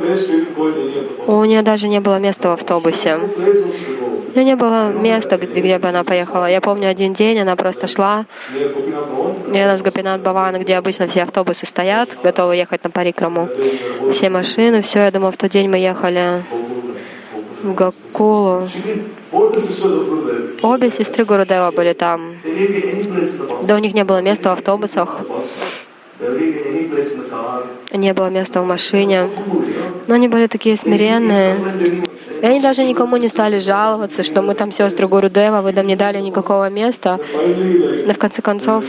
у 1.26 1.44
нее 1.44 1.62
даже 1.62 1.88
не 1.88 2.00
было 2.00 2.18
места 2.18 2.50
в 2.50 2.52
автобусе. 2.52 3.16
У 3.16 4.32
нее 4.32 4.44
не 4.44 4.56
было 4.56 4.92
места, 4.92 5.36
где, 5.36 5.78
бы 5.78 5.88
она 5.88 6.04
поехала. 6.04 6.48
Я 6.48 6.60
помню, 6.60 6.88
один 6.88 7.12
день 7.12 7.40
она 7.40 7.56
просто 7.56 7.88
шла, 7.88 8.26
рядом 9.52 9.76
с 9.76 9.82
Гапинат 9.82 10.20
Бавана, 10.20 10.58
где 10.58 10.76
обычно 10.76 11.08
все 11.08 11.22
автобусы 11.22 11.66
стоят, 11.66 12.16
готовы 12.22 12.54
ехать 12.54 12.84
на 12.84 12.90
Парикраму. 12.90 13.48
Все 14.12 14.30
машины, 14.30 14.82
все. 14.82 15.00
Я 15.00 15.10
думаю, 15.10 15.32
в 15.32 15.36
тот 15.36 15.50
день 15.50 15.68
мы 15.68 15.78
ехали 15.78 16.44
в 17.62 17.74
Гакулу. 17.74 18.68
Обе 20.62 20.90
сестры 20.90 21.24
Гурудева 21.24 21.70
были 21.70 21.92
там. 21.92 22.34
Да 23.66 23.74
у 23.74 23.78
них 23.78 23.94
не 23.94 24.04
было 24.04 24.20
места 24.20 24.50
в 24.50 24.52
автобусах. 24.52 25.20
Не 27.92 28.12
было 28.12 28.28
места 28.28 28.62
в 28.62 28.66
машине. 28.66 29.28
Но 30.06 30.14
они 30.14 30.28
были 30.28 30.46
такие 30.46 30.76
смиренные. 30.76 31.56
И 32.42 32.46
они 32.46 32.60
даже 32.60 32.84
никому 32.84 33.16
не 33.16 33.28
стали 33.28 33.58
жаловаться, 33.58 34.22
что 34.22 34.42
мы 34.42 34.54
там 34.54 34.72
сестры 34.72 35.06
Гурудева, 35.06 35.60
вы 35.60 35.72
нам 35.72 35.86
не 35.86 35.96
дали 35.96 36.20
никакого 36.20 36.70
места. 36.70 37.18
Но 38.06 38.12
в 38.12 38.18
конце 38.18 38.42
концов, 38.42 38.84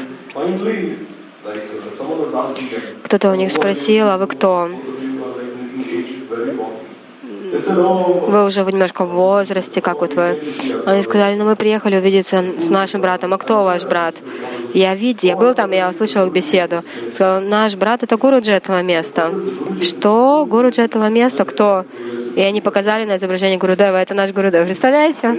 кто-то 3.03 3.31
у 3.31 3.35
них 3.35 3.51
спросил, 3.51 4.07
а 4.07 4.17
вы 4.17 4.27
кто? 4.27 4.69
Вы 7.51 8.45
уже 8.45 8.63
немножко 8.63 9.05
в 9.05 9.09
возрасте, 9.09 9.81
как 9.81 10.01
вот 10.01 10.13
вы. 10.13 10.39
Они 10.85 11.01
сказали, 11.01 11.35
ну 11.35 11.45
мы 11.45 11.55
приехали 11.55 11.97
увидеться 11.97 12.43
с 12.57 12.69
нашим 12.69 13.01
братом. 13.01 13.33
А 13.33 13.37
кто 13.37 13.63
ваш 13.63 13.83
брат? 13.85 14.15
Я 14.73 14.95
видел, 14.95 15.29
я 15.29 15.35
был 15.35 15.53
там, 15.53 15.71
я 15.71 15.89
услышал 15.89 16.25
их 16.25 16.33
беседу. 16.33 16.81
Сказал, 17.11 17.41
наш 17.41 17.75
брат 17.75 18.03
это 18.03 18.15
гуруджи 18.17 18.51
этого 18.51 18.81
места. 18.81 19.33
Что? 19.81 20.45
Гуруджи 20.49 20.81
этого 20.81 21.09
места? 21.09 21.43
Кто? 21.43 21.85
И 22.35 22.41
они 22.41 22.61
показали 22.61 23.03
на 23.03 23.17
изображение 23.17 23.57
Гурудева, 23.57 23.97
это 23.97 24.13
наш 24.13 24.31
Гурудев. 24.31 24.65
Представляете? 24.65 25.35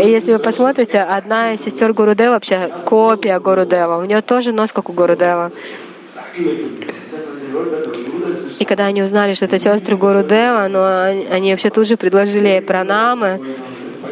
И 0.00 0.08
если 0.08 0.34
вы 0.34 0.38
посмотрите, 0.38 1.00
одна 1.00 1.54
из 1.54 1.62
сестер 1.62 1.92
Гурудева 1.92 2.32
вообще 2.32 2.70
копия 2.86 3.40
Гурудева. 3.40 3.96
У 3.96 4.04
нее 4.04 4.22
тоже 4.22 4.52
нос, 4.52 4.72
как 4.72 4.88
у 4.88 4.92
Гурудева. 4.92 5.50
И 8.58 8.64
когда 8.64 8.86
они 8.86 9.02
узнали, 9.02 9.34
что 9.34 9.44
это 9.46 9.58
сестры 9.58 9.96
Гурудева, 9.96 10.68
но 10.68 11.02
они 11.02 11.50
вообще 11.50 11.70
тут 11.70 11.88
же 11.88 11.96
предложили 11.96 12.60
пранамы, 12.60 13.56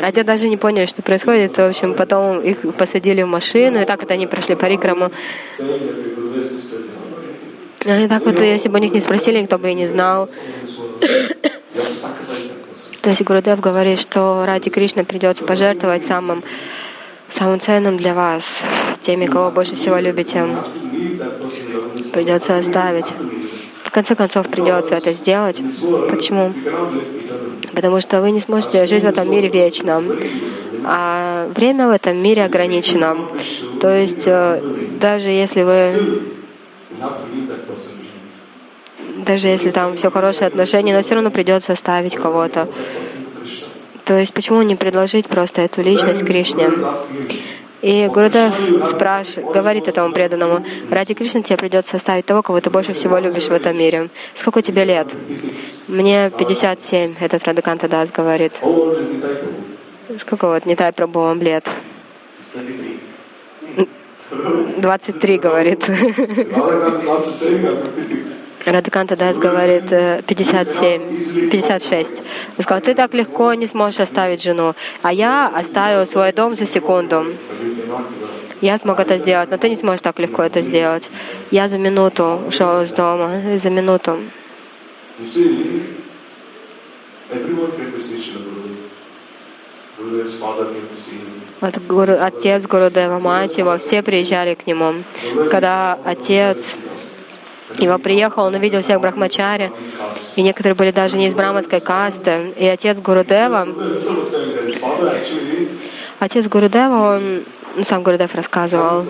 а 0.00 0.12
те 0.12 0.22
даже 0.22 0.48
не 0.48 0.56
поняли, 0.56 0.86
что 0.86 1.02
происходит. 1.02 1.56
В 1.56 1.60
общем, 1.60 1.94
потом 1.94 2.40
их 2.40 2.58
посадили 2.76 3.22
в 3.22 3.26
машину, 3.26 3.80
и 3.80 3.84
так 3.84 4.00
вот 4.00 4.10
они 4.10 4.26
прошли 4.26 4.54
парикраму. 4.54 5.10
И 7.84 8.08
так 8.08 8.24
вот, 8.24 8.40
если 8.40 8.68
бы 8.68 8.78
у 8.78 8.82
них 8.82 8.92
не 8.92 9.00
спросили, 9.00 9.40
никто 9.40 9.58
бы 9.58 9.70
и 9.70 9.74
не 9.74 9.86
знал. 9.86 10.28
То 13.02 13.08
есть 13.08 13.22
Гурудев 13.22 13.60
говорит, 13.60 13.98
что 13.98 14.44
ради 14.44 14.68
Кришны 14.68 15.04
придется 15.04 15.44
пожертвовать 15.44 16.04
самым, 16.04 16.44
самым 17.30 17.58
ценным 17.58 17.96
для 17.96 18.12
вас, 18.12 18.62
теми, 19.00 19.24
кого 19.26 19.50
больше 19.50 19.74
всего 19.74 19.96
любите. 19.96 20.46
Придется 22.12 22.58
оставить. 22.58 23.06
В 23.90 23.92
конце 23.92 24.14
концов 24.14 24.48
придется 24.48 24.94
это 24.94 25.12
сделать. 25.12 25.56
Почему? 26.10 26.54
Потому 27.74 27.98
что 27.98 28.20
вы 28.20 28.30
не 28.30 28.38
сможете 28.38 28.86
жить 28.86 29.02
в 29.02 29.06
этом 29.06 29.28
мире 29.28 29.48
вечно. 29.48 30.00
А 30.84 31.48
время 31.48 31.88
в 31.88 31.90
этом 31.90 32.16
мире 32.22 32.44
ограничено. 32.44 33.16
То 33.80 33.90
есть 33.90 34.28
э, 34.28 34.62
даже 35.00 35.30
если 35.30 35.64
вы 35.64 36.22
даже 39.26 39.48
если 39.48 39.72
там 39.72 39.96
все 39.96 40.08
хорошие 40.08 40.46
отношения, 40.46 40.94
но 40.94 41.02
все 41.02 41.16
равно 41.16 41.32
придется 41.32 41.72
оставить 41.72 42.14
кого-то. 42.14 42.68
То 44.04 44.16
есть 44.16 44.32
почему 44.32 44.62
не 44.62 44.76
предложить 44.76 45.26
просто 45.26 45.62
эту 45.62 45.82
личность 45.82 46.24
Кришне? 46.24 46.70
И 47.82 48.06
Гурудев 48.08 48.52
спрашивает, 48.86 49.52
говорит 49.52 49.88
этому 49.88 50.12
преданному, 50.12 50.64
ради 50.90 51.14
Кришны 51.14 51.42
тебе 51.42 51.56
придется 51.56 51.96
оставить 51.96 52.26
того, 52.26 52.42
кого 52.42 52.60
ты 52.60 52.68
больше 52.68 52.92
всего 52.92 53.18
любишь 53.18 53.48
в 53.48 53.52
этом 53.52 53.76
мире. 53.76 54.10
Сколько 54.34 54.60
тебе 54.60 54.84
лет? 54.84 55.14
Мне 55.88 56.30
57, 56.30 57.14
этот 57.20 57.44
Радаканта 57.44 57.88
Дас 57.88 58.12
говорит. 58.12 58.60
Сколько 60.18 60.48
вот 60.48 60.66
Нитай 60.66 60.92
Прабhu 60.92 61.22
вам 61.22 61.40
лет? 61.40 61.68
23, 64.76 65.38
говорит. 65.38 65.84
Радаканта 68.66 69.16
Дас 69.16 69.38
говорит 69.38 69.88
57, 69.88 71.50
56. 71.50 72.22
Он 72.58 72.62
сказал, 72.62 72.82
ты 72.82 72.94
так 72.94 73.14
легко 73.14 73.54
не 73.54 73.66
сможешь 73.66 74.00
оставить 74.00 74.42
жену, 74.42 74.74
а 75.02 75.12
я 75.12 75.46
оставил 75.48 76.06
свой 76.06 76.32
дом 76.32 76.56
за 76.56 76.66
секунду. 76.66 77.26
Я 78.60 78.76
смог 78.76 79.00
это 79.00 79.16
сделать, 79.16 79.50
но 79.50 79.56
ты 79.56 79.70
не 79.70 79.76
сможешь 79.76 80.02
так 80.02 80.18
легко 80.18 80.42
это 80.42 80.60
сделать. 80.60 81.10
Я 81.50 81.68
за 81.68 81.78
минуту 81.78 82.42
ушел 82.46 82.82
из 82.82 82.92
дома, 82.92 83.56
за 83.56 83.70
минуту. 83.70 84.18
Вот 91.60 91.78
гуру, 91.78 92.16
отец 92.20 92.66
Гурудева, 92.66 93.18
мать 93.18 93.58
его, 93.58 93.76
все 93.78 94.02
приезжали 94.02 94.54
к 94.54 94.66
нему. 94.66 95.04
Когда 95.50 95.98
отец 96.04 96.76
его 97.82 97.98
приехал, 97.98 98.44
он 98.44 98.54
увидел 98.54 98.82
всех 98.82 99.00
брахмачари, 99.00 99.72
и 100.36 100.42
некоторые 100.42 100.74
были 100.74 100.90
даже 100.90 101.16
не 101.16 101.26
из 101.26 101.34
браманской 101.34 101.80
касты. 101.80 102.52
И 102.56 102.66
отец 102.66 103.00
Гурудева, 103.00 103.68
отец 106.18 106.46
Гурудева, 106.48 107.16
он 107.16 107.44
сам 107.84 108.02
Гурудев 108.02 108.34
рассказывал, 108.34 109.04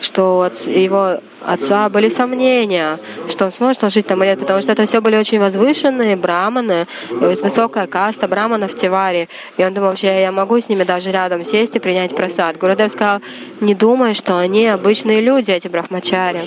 что 0.00 0.42
от 0.42 0.54
его 0.66 1.20
отца 1.44 1.88
были 1.88 2.08
сомнения, 2.08 2.98
что 3.28 3.46
он 3.46 3.52
сможет 3.52 3.90
жить 3.92 4.06
там 4.06 4.22
или 4.22 4.30
нет, 4.30 4.40
потому 4.40 4.60
что 4.60 4.72
это 4.72 4.84
все 4.84 5.00
были 5.00 5.16
очень 5.16 5.38
возвышенные 5.38 6.16
браманы, 6.16 6.86
высокая 7.10 7.86
каста 7.86 8.26
браманов 8.28 8.72
в 8.72 8.76
Тиваре. 8.76 9.28
И 9.56 9.64
он 9.64 9.74
думал, 9.74 9.90
вообще 9.90 10.20
я 10.20 10.32
могу 10.32 10.58
с 10.58 10.68
ними 10.68 10.84
даже 10.84 11.10
рядом 11.10 11.44
сесть 11.44 11.76
и 11.76 11.78
принять 11.78 12.14
просад. 12.14 12.58
Гурудев 12.58 12.90
сказал, 12.90 13.20
не 13.60 13.74
думай, 13.74 14.14
что 14.14 14.38
они 14.38 14.66
обычные 14.66 15.20
люди, 15.20 15.50
эти 15.50 15.68
брахмачари. 15.68 16.42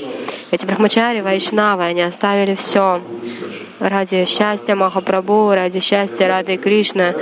Эти 0.52 0.66
брахмачари, 0.66 1.22
вайшнавы, 1.22 1.84
они 1.84 2.02
оставили 2.02 2.56
все 2.56 3.02
ради 3.80 4.26
счастья 4.26 4.76
Махапрабху, 4.76 5.52
ради 5.52 5.80
счастья 5.80 6.28
Рады 6.28 6.58
Кришны. 6.58 7.16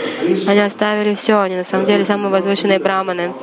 Они 0.48 0.60
оставили 0.60 1.14
все, 1.14 1.40
они 1.40 1.56
на 1.56 1.64
самом 1.64 1.86
деле 1.86 2.04
самые 2.04 2.32
возвышенные 2.32 2.80
браманы. 2.80 3.34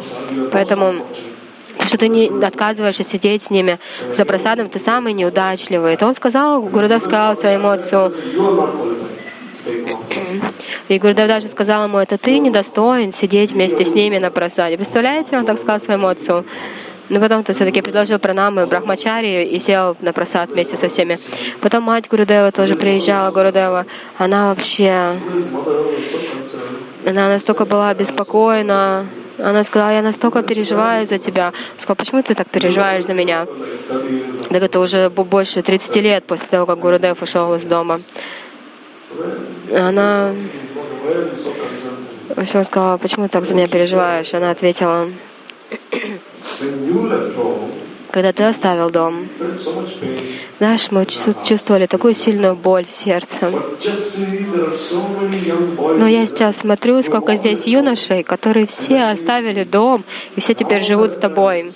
Поэтому 0.52 0.63
что 0.64 1.98
ты 1.98 2.09
не 2.09 2.29
отказываешься 2.44 3.05
сидеть 3.05 3.42
с 3.42 3.50
ними 3.50 3.79
за 4.12 4.24
просадом, 4.24 4.68
ты 4.68 4.79
самый 4.79 5.12
неудачливый. 5.12 5.94
Это 5.94 6.07
он 6.07 6.14
сказал, 6.14 6.62
Гурудев 6.62 7.03
сказал 7.03 7.37
своему 7.37 7.68
отцу. 7.68 8.12
И 10.88 10.98
Гурдев 10.98 11.29
даже 11.29 11.48
сказал 11.48 11.85
ему, 11.85 11.98
это 11.98 12.18
ты 12.18 12.38
недостоин 12.38 13.12
сидеть 13.12 13.53
вместе 13.53 13.85
с 13.85 13.94
ними 13.94 14.18
на 14.18 14.31
просаде. 14.31 14.77
Представляете, 14.77 15.38
он 15.38 15.46
так 15.46 15.59
сказал 15.59 15.81
своему 15.81 16.09
отцу. 16.09 16.44
Но 17.11 17.20
потом 17.20 17.44
ты 17.44 17.53
все-таки 17.53 17.83
предложил 17.83 18.18
пранамы 18.18 18.66
Брахмачари 18.66 19.44
и 19.44 19.59
сел 19.59 19.96
на 20.00 20.12
просад 20.12 20.50
вместе 20.50 20.77
со 20.77 20.88
всеми. 20.88 21.18
Потом 21.61 21.85
мать 21.85 22.09
Гурудева 22.09 22.50
тоже 22.50 22.77
приезжала, 22.77 23.31
Гурудева. 23.31 23.87
Она 24.16 24.48
вообще... 24.48 25.18
Она 27.07 27.29
настолько 27.29 27.66
была 27.66 27.90
обеспокоена, 27.90 29.07
Она 29.38 29.64
сказала, 29.64 29.90
я 29.90 30.02
настолько 30.02 30.42
переживаю 30.42 31.06
за 31.06 31.18
тебя. 31.18 31.48
Он 31.48 31.78
сказал, 31.78 31.96
почему 31.96 32.22
ты 32.22 32.34
так 32.34 32.48
переживаешь 32.48 33.04
за 33.04 33.14
меня? 33.14 33.46
Так 34.50 34.62
это 34.62 34.80
уже 34.80 35.10
больше 35.10 35.62
30 35.62 35.96
лет 35.96 36.24
после 36.24 36.48
того, 36.48 36.66
как 36.66 36.78
Гурудев 36.78 37.22
ушел 37.22 37.54
из 37.54 37.64
дома. 37.64 38.00
Она 39.72 40.34
в 42.28 42.40
общем, 42.40 42.64
сказала, 42.64 42.96
почему 42.96 43.26
ты 43.26 43.32
так 43.32 43.44
за 43.44 43.54
меня 43.54 43.68
переживаешь? 43.68 44.32
Она 44.34 44.50
ответила, 44.50 45.10
когда 48.14 48.33
ты 48.33 48.44
оставил 48.44 48.90
дом, 48.90 49.29
знаешь, 50.59 50.88
мы 50.92 51.05
чувствовали 51.05 51.87
такую 51.87 52.15
сильную 52.15 52.54
боль 52.54 52.87
в 52.87 52.92
сердце. 52.92 53.50
Но 55.98 56.06
я 56.06 56.25
сейчас 56.25 56.58
смотрю, 56.58 57.02
сколько 57.02 57.35
здесь 57.35 57.67
юношей, 57.67 58.23
которые 58.23 58.69
все 58.69 59.06
оставили 59.06 59.65
дом, 59.65 60.04
и 60.37 60.40
все 60.40 60.54
теперь 60.54 60.81
живут 60.81 61.10
с 61.10 61.17
тобой. 61.17 61.73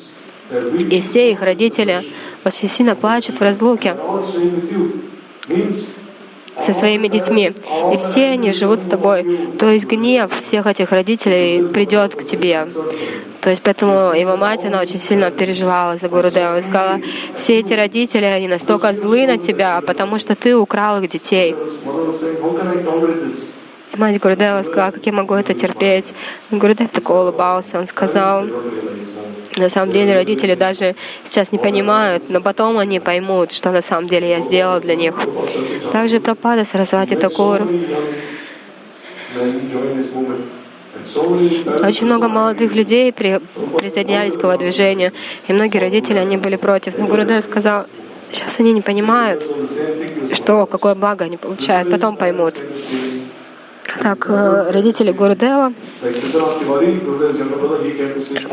И 0.88 1.00
все 1.00 1.32
их 1.32 1.42
родители 1.42 2.04
очень 2.44 2.68
сильно 2.68 2.94
плачут 2.94 3.40
в 3.40 3.42
разлуке 3.42 3.96
со 6.60 6.72
своими 6.72 7.08
детьми. 7.08 7.50
И 7.92 7.96
все 7.96 8.26
они 8.26 8.52
живут 8.52 8.78
с 8.78 8.84
тобой. 8.84 9.48
То 9.58 9.70
есть 9.70 9.86
гнев 9.86 10.30
всех 10.40 10.68
этих 10.68 10.92
родителей 10.92 11.66
придет 11.66 12.14
к 12.14 12.24
тебе. 12.24 12.68
То 13.48 13.52
есть 13.52 13.62
поэтому 13.62 14.12
его 14.12 14.36
мать, 14.36 14.62
она 14.62 14.78
очень 14.78 14.98
сильно 14.98 15.30
переживала 15.30 15.96
за 15.96 16.10
Гурудева. 16.10 16.50
Она 16.50 16.62
сказала, 16.62 17.00
все 17.34 17.60
эти 17.60 17.72
родители, 17.72 18.26
они 18.26 18.46
настолько 18.46 18.92
злы 18.92 19.26
на 19.26 19.38
тебя, 19.38 19.80
потому 19.86 20.18
что 20.18 20.34
ты 20.34 20.54
украл 20.54 21.02
их 21.02 21.08
детей. 21.08 21.56
Мать 23.96 24.20
Гурудева 24.20 24.60
сказала, 24.64 24.90
как 24.90 25.06
я 25.06 25.12
могу 25.12 25.32
это 25.32 25.54
терпеть. 25.54 26.12
Гурудев 26.50 26.90
такой 26.90 27.20
улыбался. 27.20 27.78
Он 27.78 27.86
сказал, 27.86 28.44
на 29.56 29.70
самом 29.70 29.92
деле 29.94 30.12
родители 30.12 30.54
даже 30.54 30.94
сейчас 31.24 31.50
не 31.50 31.58
понимают, 31.58 32.24
но 32.28 32.42
потом 32.42 32.76
они 32.76 33.00
поймут, 33.00 33.52
что 33.52 33.70
на 33.70 33.80
самом 33.80 34.08
деле 34.08 34.28
я 34.28 34.40
сделал 34.40 34.78
для 34.80 34.94
них. 34.94 35.14
Также 35.90 36.20
Пропада 36.20 36.66
Сарасвати 36.66 37.14
Такур. 37.14 37.66
Очень 41.82 42.06
много 42.06 42.28
молодых 42.28 42.74
людей 42.74 43.12
при, 43.12 43.40
присоединялись 43.78 44.34
к 44.34 44.42
его 44.42 44.56
движению, 44.56 45.12
и 45.46 45.52
многие 45.52 45.78
родители, 45.78 46.18
они 46.18 46.36
были 46.36 46.56
против. 46.56 46.98
Но 46.98 47.06
Гурудев 47.06 47.42
сказал, 47.44 47.86
сейчас 48.32 48.58
они 48.58 48.72
не 48.72 48.82
понимают, 48.82 49.46
что, 50.32 50.66
какое 50.66 50.94
благо 50.94 51.24
они 51.24 51.36
получают, 51.36 51.90
потом 51.90 52.16
поймут 52.16 52.54
как 53.98 54.28
э, 54.28 54.70
родители 54.70 55.12
Гурдева 55.12 55.72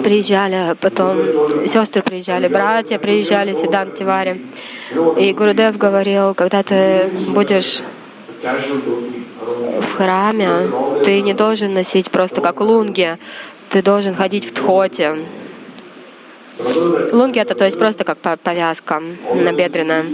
приезжали, 0.03 0.75
потом 0.79 1.67
сестры 1.67 2.01
приезжали, 2.01 2.47
братья 2.47 2.97
приезжали, 2.97 3.53
Сидан 3.53 3.91
Тивари. 3.91 4.41
И 5.17 5.33
Гурудев 5.33 5.77
говорил, 5.77 6.33
когда 6.33 6.63
ты 6.63 7.09
будешь 7.27 7.81
в 9.45 9.95
храме, 9.95 10.59
ты 11.03 11.21
не 11.21 11.33
должен 11.33 11.73
носить 11.73 12.09
просто 12.11 12.41
как 12.41 12.59
лунги, 12.61 13.17
ты 13.69 13.81
должен 13.81 14.15
ходить 14.15 14.45
в 14.45 14.53
тхоте. 14.53 15.25
Лунги 17.11 17.39
это 17.39 17.53
то 17.53 17.65
есть 17.65 17.77
просто 17.77 18.03
как 18.03 18.17
повязка 18.19 19.01
набедренная. 19.33 20.05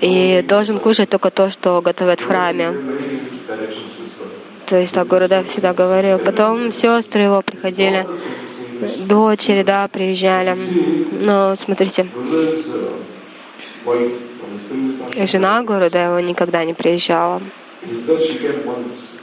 И 0.00 0.42
должен 0.42 0.78
кушать 0.80 1.10
только 1.10 1.30
то, 1.30 1.50
что 1.50 1.80
готовят 1.82 2.20
в 2.20 2.26
храме. 2.26 2.74
То 4.66 4.78
есть 4.78 4.94
так 4.94 5.06
Гурудев 5.06 5.48
всегда 5.48 5.74
говорил. 5.74 6.18
Потом 6.18 6.72
сестры 6.72 7.24
его 7.24 7.42
приходили, 7.42 8.06
дочери, 9.00 9.62
да, 9.62 9.86
приезжали. 9.88 10.56
Но 11.24 11.54
смотрите, 11.56 12.06
жена 15.24 15.62
Гурудева 15.62 16.18
никогда 16.18 16.64
не 16.64 16.72
приезжала. 16.72 17.42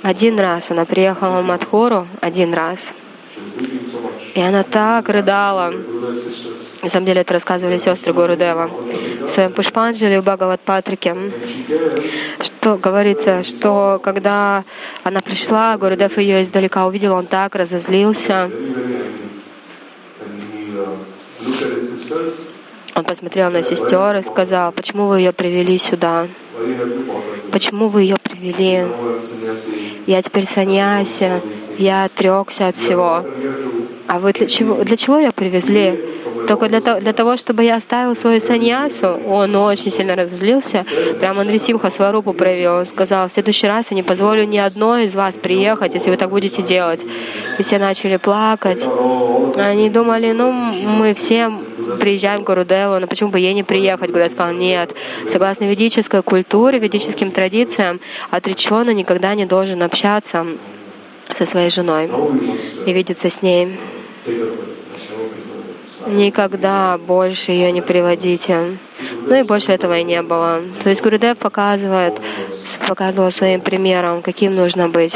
Один 0.02 0.40
раз 0.40 0.72
она 0.72 0.86
приехала 0.86 1.42
в 1.42 1.46
Мадхуру, 1.46 2.08
один 2.22 2.54
раз. 2.54 2.94
И 4.36 4.42
она 4.42 4.64
так 4.64 5.08
рыдала. 5.10 5.74
На 6.82 6.90
самом 6.90 7.06
деле 7.06 7.22
это 7.22 7.34
рассказывали 7.34 7.78
сестры 7.78 8.14
Гурудева 8.14 8.70
в 9.22 9.30
своем 9.30 9.54
Пушпанджали 9.54 10.18
в 10.18 10.24
Бхагават 10.24 10.62
Патрике, 10.62 11.16
что 12.42 12.78
говорится, 12.78 13.44
что 13.44 14.00
когда 14.04 14.64
она 15.04 15.20
пришла, 15.20 15.78
Гурудев 15.78 16.18
ее 16.18 16.42
издалека 16.42 16.86
увидел, 16.86 17.14
он 17.14 17.26
так 17.26 17.56
разозлился. 17.56 18.50
Он 23.00 23.06
посмотрел 23.06 23.50
на 23.50 23.64
сестер 23.64 24.18
и 24.18 24.22
сказал, 24.22 24.74
почему 24.74 25.08
вы 25.08 25.20
ее 25.20 25.32
привели 25.32 25.78
сюда? 25.78 26.28
Почему 27.50 27.88
вы 27.88 28.02
ее 28.02 28.18
привели? 28.22 28.86
Я 30.06 30.22
теперь 30.22 30.46
саньяси, 30.46 31.42
я 31.78 32.04
отрекся 32.04 32.68
от 32.68 32.76
всего. 32.76 33.24
А 34.08 34.20
вы 34.20 34.34
для 34.34 34.48
чего, 34.48 34.84
для 34.84 34.98
чего 34.98 35.18
ее 35.18 35.32
привезли? 35.32 35.98
Только 36.48 36.68
для, 36.68 36.82
того, 36.82 37.00
для 37.00 37.14
того, 37.14 37.38
чтобы 37.38 37.64
я 37.64 37.76
оставил 37.76 38.16
свою 38.16 38.42
саньясу? 38.42 39.08
Он 39.28 39.56
очень 39.56 39.92
сильно 39.92 40.16
разозлился. 40.16 40.84
Прямо 41.20 41.42
Андрисимха 41.42 41.90
Сварупу 41.92 42.34
проявил. 42.34 42.80
Он 42.80 42.86
сказал, 42.86 43.30
в 43.30 43.32
следующий 43.32 43.68
раз 43.68 43.92
я 43.92 43.96
не 43.96 44.04
позволю 44.04 44.44
ни 44.44 44.58
одной 44.58 45.06
из 45.06 45.16
вас 45.16 45.36
приехать, 45.36 45.94
если 45.94 46.10
вы 46.10 46.18
так 46.18 46.30
будете 46.30 46.64
делать. 46.64 47.06
И 47.60 47.64
все 47.64 47.78
начали 47.78 48.18
плакать. 48.18 48.86
Они 49.56 49.90
думали, 49.90 50.34
ну, 50.34 50.52
мы 50.52 51.14
все 51.14 51.52
приезжаем 52.00 52.44
к 52.44 52.48
Гурудеву, 52.48 52.89
но 52.98 53.06
почему 53.08 53.30
бы 53.30 53.40
ей 53.40 53.54
не 53.54 53.64
приехать? 53.64 54.10
Гурудев 54.10 54.32
сказал, 54.32 54.54
нет. 54.54 54.96
Согласно 55.28 55.66
ведической 55.66 56.24
культуре, 56.24 56.80
ведическим 56.80 57.32
традициям, 57.32 58.00
отреченный 58.32 58.96
никогда 58.96 59.36
не 59.36 59.46
должен 59.46 59.84
общаться 59.84 60.48
со 61.38 61.46
своей 61.46 61.70
женой 61.70 62.10
и 62.86 62.94
видеться 62.94 63.30
с 63.30 63.42
ней. 63.42 63.78
Никогда 66.08 66.98
больше 66.98 67.52
ее 67.52 67.72
не 67.72 67.82
приводите. 67.82 68.78
Ну 69.28 69.40
и 69.40 69.44
больше 69.44 69.72
этого 69.72 70.00
и 70.00 70.04
не 70.04 70.22
было. 70.22 70.64
То 70.82 70.90
есть 70.90 71.04
Гурудев 71.04 71.38
показывает, 71.38 72.20
показывал 72.88 73.32
своим 73.32 73.62
примером, 73.62 74.22
каким 74.22 74.56
нужно 74.56 74.90
быть. 74.90 75.14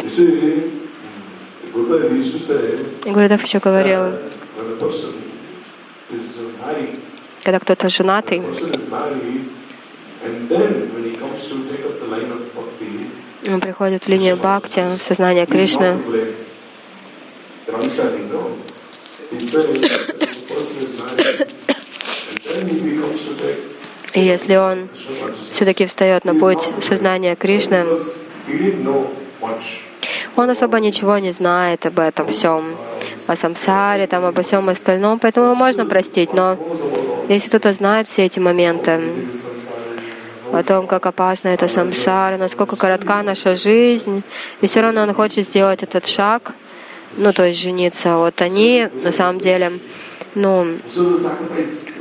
Гурудев 3.06 3.44
еще 3.44 3.60
говорил, 3.60 4.14
когда 7.44 7.60
кто-то 7.60 7.90
женатый, 7.90 8.42
он 13.46 13.60
приходит 13.60 14.06
в 14.06 14.08
линию 14.08 14.38
бхакти, 14.38 14.98
в 14.98 15.02
сознание 15.02 15.46
Кришны. 15.46 16.00
И 24.14 24.20
если 24.20 24.56
он 24.56 24.90
все-таки 25.52 25.86
встает 25.86 26.24
на 26.24 26.36
путь 26.36 26.62
сознания 26.80 27.36
Кришны, 27.36 27.86
он 30.36 30.50
особо 30.50 30.80
ничего 30.80 31.18
не 31.18 31.32
знает 31.32 31.86
об 31.86 32.00
этом 32.00 32.28
всем, 32.28 32.76
о 33.28 33.36
самсаре, 33.36 34.08
там, 34.08 34.26
обо 34.26 34.42
всем 34.42 34.70
остальном, 34.70 35.20
поэтому 35.20 35.56
можно 35.56 35.86
простить. 35.86 36.34
Но 36.34 36.58
если 37.30 37.50
кто-то 37.50 37.72
знает 37.74 38.08
все 38.08 38.26
эти 38.26 38.40
моменты, 38.40 39.00
о 40.52 40.64
том, 40.64 40.86
как 40.86 41.06
опасна 41.06 41.50
эта 41.50 41.68
самсара, 41.68 42.38
насколько 42.38 42.76
коротка 42.76 43.24
наша 43.24 43.56
жизнь, 43.56 44.24
и 44.62 44.68
все 44.68 44.82
равно 44.82 45.02
он 45.02 45.14
хочет 45.14 45.46
сделать 45.46 45.82
этот 45.82 46.06
шаг, 46.06 46.54
ну, 47.18 47.34
то 47.34 47.46
есть 47.46 47.60
жениться. 47.60 48.18
Вот 48.18 48.42
они, 48.42 48.88
на 49.04 49.12
самом 49.12 49.40
деле, 49.40 49.80
ну, 50.36 50.78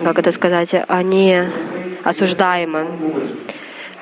как 0.04 0.18
это 0.18 0.32
сказать, 0.32 0.74
они 0.88 1.42
осуждаемы. 2.04 2.88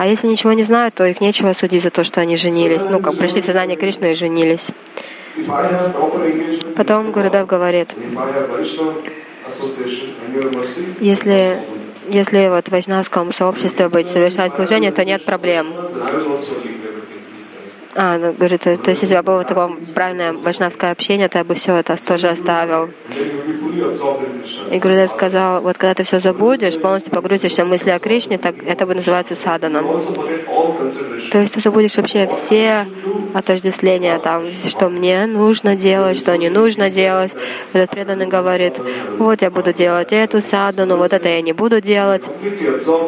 А 0.01 0.07
если 0.07 0.28
ничего 0.28 0.55
не 0.55 0.62
знают, 0.62 0.94
то 0.94 1.05
их 1.05 1.20
нечего 1.20 1.53
судить 1.53 1.82
за 1.82 1.90
то, 1.90 2.05
что 2.05 2.22
они 2.22 2.34
женились. 2.34 2.86
Ну, 2.86 3.01
как 3.01 3.18
пришли 3.18 3.42
сознание 3.42 3.76
Кришны 3.76 4.12
и 4.12 4.14
женились. 4.14 4.70
Потом 6.74 7.12
Гурудев 7.12 7.46
говорит, 7.46 7.94
если 11.01 11.59
если 12.09 12.48
вот 12.48 12.68
в 12.68 12.70
вайшнавском 12.70 13.30
сообществе 13.30 13.90
быть, 13.90 14.07
совершать 14.07 14.53
служение, 14.53 14.90
то 14.90 15.05
нет 15.05 15.22
проблем. 15.26 15.66
А, 17.95 18.18
ну, 18.18 18.32
говорит, 18.32 18.61
то, 18.61 18.70
есть 18.70 19.03
если 19.03 19.16
бы 19.16 19.22
было 19.22 19.45
такое 19.45 19.68
правильное 19.95 20.32
вайшнавское 20.32 20.93
общение, 20.93 21.28
то 21.28 21.38
я 21.38 21.45
бы 21.45 21.55
все 21.55 21.74
это 21.74 21.97
тоже 21.97 22.28
оставил. 22.28 22.91
И 24.70 24.78
Гурудев 24.78 25.11
сказал, 25.11 25.61
вот 25.61 25.76
когда 25.76 25.95
ты 25.95 26.05
все 26.05 26.18
забудешь, 26.18 26.78
полностью 26.78 27.12
погрузишься 27.12 27.64
в 27.64 27.68
мысли 27.68 27.91
о 27.91 27.99
Кришне, 27.99 28.38
так 28.38 28.55
это 28.64 28.86
бы 28.86 28.95
называется 28.95 29.34
саданом. 29.34 30.03
То 31.32 31.38
есть 31.41 31.55
ты 31.55 31.61
забудешь 31.61 31.97
вообще 31.97 32.28
все 32.28 32.86
отождествления, 33.34 34.18
там, 34.20 34.47
что 34.47 34.88
мне 34.88 35.26
нужно 35.26 35.74
делать, 35.74 36.16
что 36.16 36.36
не 36.36 36.49
нужно 36.49 36.91
делать. 36.91 37.32
Этот 37.72 37.91
преданный 37.91 38.26
говорит, 38.26 38.80
вот 39.18 39.43
я 39.43 39.51
буду 39.51 39.72
делать 39.72 40.12
эту 40.12 40.41
садану, 40.41 40.97
вот 40.97 41.12
это 41.12 41.28
я 41.28 41.43
не 41.43 41.53
буду 41.53 41.80
делать. 41.80 42.28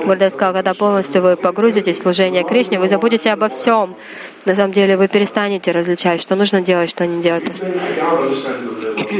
Гурдев 0.05 0.33
сказал, 0.33 0.55
когда 0.55 0.75
полностью 0.75 1.23
вы 1.23 1.37
погрузитесь 1.37 1.99
в 1.99 2.03
служение 2.03 2.43
Кришне, 2.43 2.81
вы 2.81 2.89
забудете 2.89 3.31
обо 3.31 3.49
всем. 3.49 3.97
На 4.45 4.55
самом 4.57 4.73
деле 4.73 4.97
вы 4.97 5.07
перестанете 5.07 5.71
различать, 5.71 6.21
что 6.21 6.35
нужно 6.35 6.61
делать, 6.61 6.91
что 6.91 7.07
не 7.07 7.23
делать. 7.23 7.45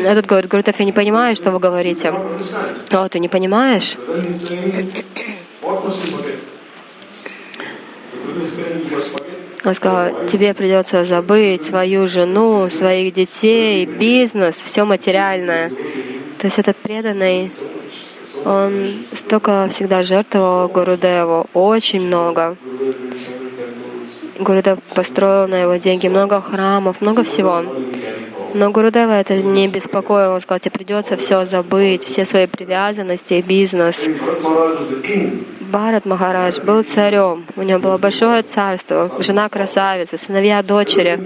Этот 0.05 0.27
говорит, 0.27 0.51
Гурдев, 0.51 0.79
я 0.81 0.85
не 0.85 0.93
понимаю, 0.93 1.37
что 1.37 1.53
вы 1.53 1.61
говорите. 1.61 2.13
О, 2.91 3.09
ты 3.09 3.21
не 3.21 3.29
понимаешь? 3.29 3.97
Он 9.65 9.75
сказал, 9.75 10.27
тебе 10.27 10.55
придется 10.55 11.05
забыть 11.05 11.63
свою 11.63 12.09
жену, 12.09 12.69
своих 12.69 13.15
детей, 13.15 13.87
бизнес, 13.87 14.57
все 14.57 14.85
материальное. 14.85 15.71
То 16.39 16.47
есть 16.47 16.59
этот 16.59 16.77
преданный, 16.79 17.53
он 18.45 19.05
столько 19.13 19.69
всегда 19.71 20.03
жертвовал 20.03 20.67
Гурудеву, 20.67 21.47
очень 21.55 22.01
много. 22.01 22.57
Гурудев 24.43 24.79
построил 24.95 25.49
на 25.49 25.63
его 25.63 25.77
деньги 25.77 26.09
много 26.09 26.41
храмов, 26.41 27.01
много 27.01 27.23
всего. 27.23 27.65
Но 28.55 28.71
Гурудева 28.71 29.13
это 29.13 29.37
не 29.37 29.67
беспокоило. 29.69 30.35
Он 30.35 30.41
сказал, 30.41 30.61
тебе 30.61 30.73
придется 30.73 31.17
все 31.17 31.45
забыть, 31.45 32.05
все 32.05 32.25
свои 32.25 32.47
привязанности 32.47 33.35
и 33.35 33.43
бизнес. 33.43 34.09
Барат 35.61 36.05
Махарадж 36.05 36.61
был 36.61 36.83
царем. 36.83 37.47
У 37.57 37.63
него 37.63 37.79
было 37.79 37.97
большое 37.97 38.43
царство, 38.43 39.11
жена 39.21 39.49
красавица, 39.49 40.19
сыновья, 40.19 40.63
дочери. 40.63 41.19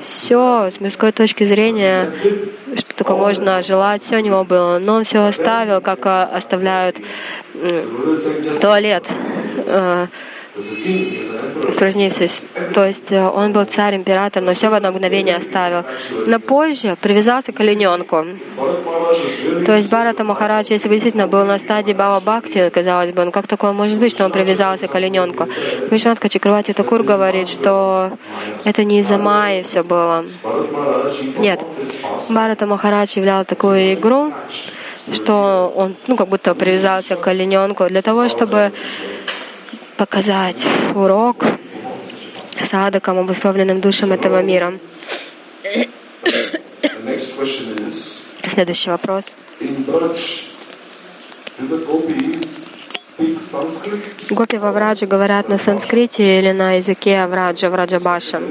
Все 0.00 0.70
с 0.70 0.78
мирской 0.78 1.10
точки 1.10 1.42
зрения, 1.44 2.12
что 2.76 2.94
только 2.94 3.16
можно 3.16 3.60
желать, 3.62 4.02
все 4.02 4.18
у 4.18 4.20
него 4.20 4.44
было. 4.44 4.78
Но 4.78 4.94
он 4.94 5.04
все 5.04 5.24
оставил, 5.24 5.80
как 5.80 6.06
а, 6.06 6.24
оставляют 6.24 6.98
туалет 8.60 9.08
испражнившись. 10.56 12.46
То 12.74 12.84
есть 12.84 13.10
э, 13.10 13.28
он 13.28 13.52
был 13.52 13.64
царь, 13.64 13.96
император, 13.96 14.42
но 14.42 14.52
все 14.52 14.68
в 14.68 14.74
одно 14.74 14.90
мгновение 14.90 15.36
оставил. 15.36 15.84
Но 16.26 16.38
позже 16.38 16.96
привязался 17.00 17.52
к 17.52 17.60
олененку. 17.60 18.24
То 19.66 19.74
есть 19.74 19.90
Барата 19.90 20.24
Махарадж, 20.24 20.66
если 20.70 20.88
бы 20.88 20.94
действительно 20.94 21.26
был 21.26 21.44
на 21.44 21.58
стадии 21.58 21.92
Бава 21.92 22.20
Бхакти, 22.20 22.70
казалось 22.70 23.12
бы, 23.12 23.24
ну 23.24 23.32
как 23.32 23.46
такое 23.48 23.72
может 23.72 23.98
быть, 23.98 24.12
что 24.12 24.24
он 24.24 24.30
привязался 24.30 24.86
к 24.86 24.94
олененку? 24.94 25.46
Вишнатка 25.90 26.28
Чакравати 26.28 26.72
Такур 26.72 27.02
говорит, 27.02 27.48
что 27.48 28.16
это 28.64 28.84
не 28.84 29.00
из-за 29.00 29.18
Майи 29.18 29.62
все 29.62 29.82
было. 29.82 30.24
Нет. 31.38 31.64
Барата 32.30 32.66
Махарадж 32.66 33.16
являл 33.16 33.44
такую 33.44 33.94
игру, 33.94 34.32
что 35.12 35.72
он 35.74 35.96
ну, 36.06 36.16
как 36.16 36.28
будто 36.28 36.54
привязался 36.54 37.16
к 37.16 37.26
олененку 37.26 37.86
для 37.88 38.02
того, 38.02 38.28
чтобы 38.28 38.72
показать 39.96 40.66
урок 40.94 41.44
садакам, 42.60 43.18
обусловленным 43.18 43.80
душам 43.80 44.12
этого 44.12 44.42
мира. 44.42 44.78
Следующий 48.46 48.90
вопрос. 48.90 49.36
Гопи 54.30 54.58
во 54.58 54.72
Враджи 54.72 55.06
говорят 55.06 55.48
на 55.48 55.58
санскрите 55.58 56.38
или 56.38 56.52
на 56.52 56.72
языке 56.72 57.18
Авраджа, 57.20 57.70
Враджабаша? 57.70 58.42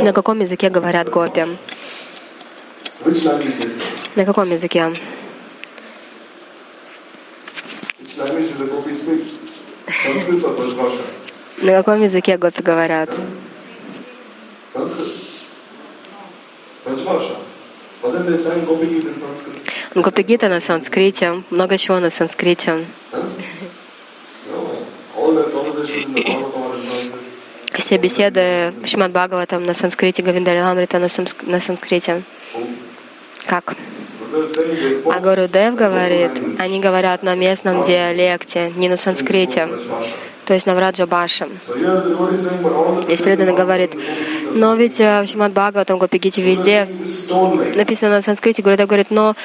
На 0.00 0.12
каком 0.12 0.40
языке 0.40 0.70
говорят 0.70 1.08
гопи? 1.08 1.44
На 4.14 4.24
каком 4.24 4.50
языке? 4.50 4.92
На 11.62 11.72
каком 11.72 12.02
языке 12.02 12.36
гопи 12.36 12.62
говорят? 12.62 13.10
Гопигита 19.94 20.48
на 20.48 20.60
санскрите, 20.60 21.42
много 21.50 21.78
чего 21.78 21.98
на 21.98 22.10
санскрите. 22.10 22.86
Все 27.78 27.98
беседы 27.98 28.72
Шимат 28.84 29.10
Бхагаватам 29.10 29.62
на 29.64 29.74
санскрите, 29.74 30.22
Гавиндариламрита 30.22 30.98
на, 30.98 31.08
на 31.42 31.60
санскрите. 31.60 32.22
Как? 33.46 33.74
А 35.06 35.20
Гурудев 35.20 35.74
говорит, 35.74 36.32
они 36.58 36.80
говорят 36.80 37.22
на 37.22 37.34
местном 37.34 37.82
диалекте, 37.82 38.72
не 38.76 38.88
на 38.88 38.96
санскрите, 38.96 39.68
то 40.44 40.54
есть 40.54 40.66
на 40.66 40.74
Враджа 40.74 41.06
Баша. 41.06 41.48
Здесь 43.04 43.22
преданный 43.22 43.54
говорит, 43.54 43.96
но 44.52 44.74
ведь 44.74 45.00
э, 45.00 45.22
в 45.22 45.26
Шимат 45.26 45.52
Бхагаватам, 45.52 45.98
Гопигите 45.98 46.42
везде 46.42 46.88
написано 47.76 48.16
на 48.16 48.20
санскрите. 48.20 48.62
Гурудев 48.62 48.88
говорит, 48.88 49.10
но 49.10 49.36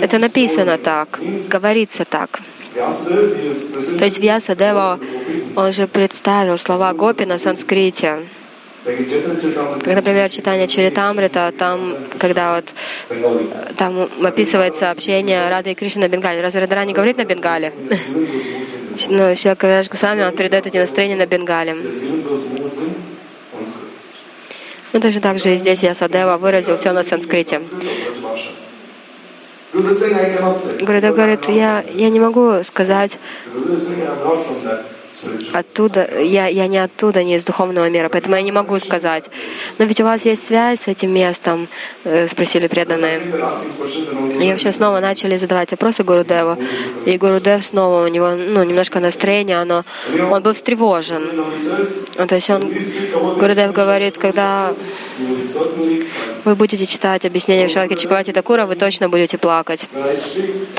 это 0.00 0.18
написано 0.18 0.78
так, 0.78 1.20
говорится 1.48 2.04
так. 2.04 2.40
То 2.74 4.04
есть 4.04 4.18
Вьяса 4.18 4.54
Дева, 4.54 4.98
он 5.54 5.72
же 5.72 5.86
представил 5.86 6.58
слова 6.58 6.92
Гопи 6.92 7.24
на 7.24 7.38
санскрите. 7.38 8.26
Как, 8.86 9.94
например, 9.96 10.30
читание 10.30 10.68
Чаритамрита, 10.68 11.52
там, 11.58 11.96
когда 12.20 12.54
вот 12.54 12.72
там 13.76 14.08
описывается 14.24 14.90
общение 14.92 15.48
Рады 15.48 15.72
и 15.72 15.74
Кришны 15.74 16.02
на 16.02 16.08
Бенгале. 16.08 16.40
Разве 16.40 16.60
Радара 16.60 16.84
не 16.84 16.92
говорит 16.92 17.16
на 17.16 17.24
Бенгале? 17.24 17.72
Но 19.08 19.34
Шилакавираш 19.34 19.86
сами 19.86 20.22
он 20.22 20.36
передает 20.36 20.68
эти 20.68 20.78
настроения 20.78 21.16
на 21.16 21.26
Бенгале. 21.26 21.74
Ну, 24.92 25.00
точно 25.00 25.20
так 25.20 25.38
же 25.40 25.54
и 25.54 25.58
здесь 25.58 25.82
Ясадева 25.82 26.36
выразил 26.36 26.76
все 26.76 26.92
на 26.92 27.02
санскрите. 27.02 27.60
Говорит, 29.72 31.04
говорит, 31.04 31.48
я, 31.48 31.84
я 31.92 32.08
не 32.08 32.20
могу 32.20 32.62
сказать 32.62 33.18
оттуда, 35.52 36.20
я, 36.20 36.46
я 36.46 36.66
не 36.66 36.78
оттуда, 36.78 37.22
не 37.22 37.36
из 37.36 37.44
духовного 37.44 37.88
мира, 37.88 38.08
поэтому 38.08 38.36
я 38.36 38.42
не 38.42 38.52
могу 38.52 38.78
сказать. 38.78 39.30
Но 39.78 39.84
ведь 39.84 40.00
у 40.00 40.04
вас 40.04 40.24
есть 40.24 40.44
связь 40.44 40.80
с 40.80 40.88
этим 40.88 41.12
местом, 41.12 41.68
э, 42.04 42.26
спросили 42.26 42.66
преданные. 42.66 43.20
И 44.38 44.50
вообще 44.50 44.72
снова 44.72 45.00
начали 45.00 45.36
задавать 45.36 45.70
вопросы 45.70 46.02
Гурудеву. 46.04 46.56
И 47.04 47.16
Гурудев 47.16 47.64
снова, 47.64 48.04
у 48.04 48.08
него 48.08 48.30
ну, 48.30 48.62
немножко 48.64 49.00
настроение, 49.00 49.58
оно, 49.58 49.84
он 50.30 50.42
был 50.42 50.52
встревожен. 50.52 51.44
То 52.28 52.34
есть 52.34 52.50
он, 52.50 52.74
Гурудев 53.38 53.72
говорит, 53.72 54.18
когда 54.18 54.74
вы 56.44 56.54
будете 56.54 56.86
читать 56.86 57.24
объяснение 57.24 57.68
в 57.68 57.70
Шалки 57.70 57.94
Чиквати 57.94 58.32
Такура, 58.32 58.66
вы 58.66 58.76
точно 58.76 59.08
будете 59.08 59.38
плакать. 59.38 59.88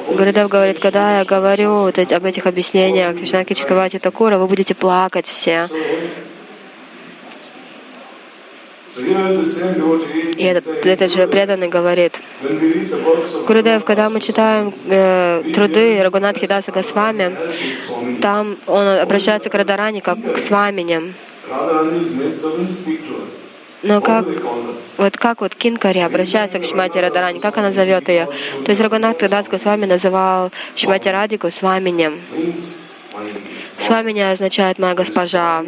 Гурудев 0.08 0.50
говорит, 0.50 0.80
когда 0.80 1.20
я 1.20 1.26
говорю 1.26 1.78
вот 1.78 1.98
об 2.00 2.26
этих 2.26 2.46
объяснениях 2.46 3.16
в 3.16 3.26
Шалки 3.26 3.54
Чиквати 3.54 4.00
Такура, 4.00 4.27
скоро 4.28 4.40
вы 4.40 4.48
будете 4.48 4.76
плакать 4.76 5.26
все. 5.26 5.70
И 8.98 10.44
этот, 10.44 10.86
этот 10.86 11.14
же 11.14 11.28
преданный 11.28 11.70
говорит, 11.70 12.20
Гурудев, 13.48 13.86
когда 13.86 14.10
мы 14.10 14.20
читаем 14.20 14.74
э, 14.86 15.44
труды 15.54 16.02
Рагунатхи 16.02 16.46
Даса 16.46 16.74
Госвами, 16.74 17.38
там 18.20 18.58
он 18.66 18.88
обращается 19.00 19.50
к 19.50 19.54
Радарани 19.54 20.02
как 20.02 20.18
к 20.34 20.38
Свамине. 20.40 21.14
Но 23.84 24.02
как, 24.02 24.26
вот 24.98 25.16
как 25.16 25.40
вот 25.40 25.56
Кинкари 25.56 26.00
обращается 26.00 26.60
к 26.60 26.66
Шимати 26.66 26.98
Радарани, 26.98 27.40
как 27.40 27.58
она 27.58 27.72
зовет 27.72 28.10
ее? 28.10 28.28
То 28.66 28.72
есть 28.72 28.82
Рагунат 28.82 29.20
Дас 29.20 29.48
Госвами 29.48 29.86
называл 29.86 30.52
Шимати 30.76 31.08
Радику 31.08 31.50
Сваминем. 31.50 32.20
С 33.78 33.90
вами 33.90 34.12
не 34.12 34.30
означает 34.30 34.80
моя 34.80 34.94
госпожа. 34.96 35.64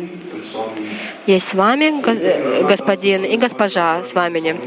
Есть 1.25 1.49
с 1.49 1.53
вами 1.53 2.01
господин 2.67 3.23
и 3.23 3.37
госпожа 3.37 4.03
с 4.03 4.13
вами. 4.13 4.57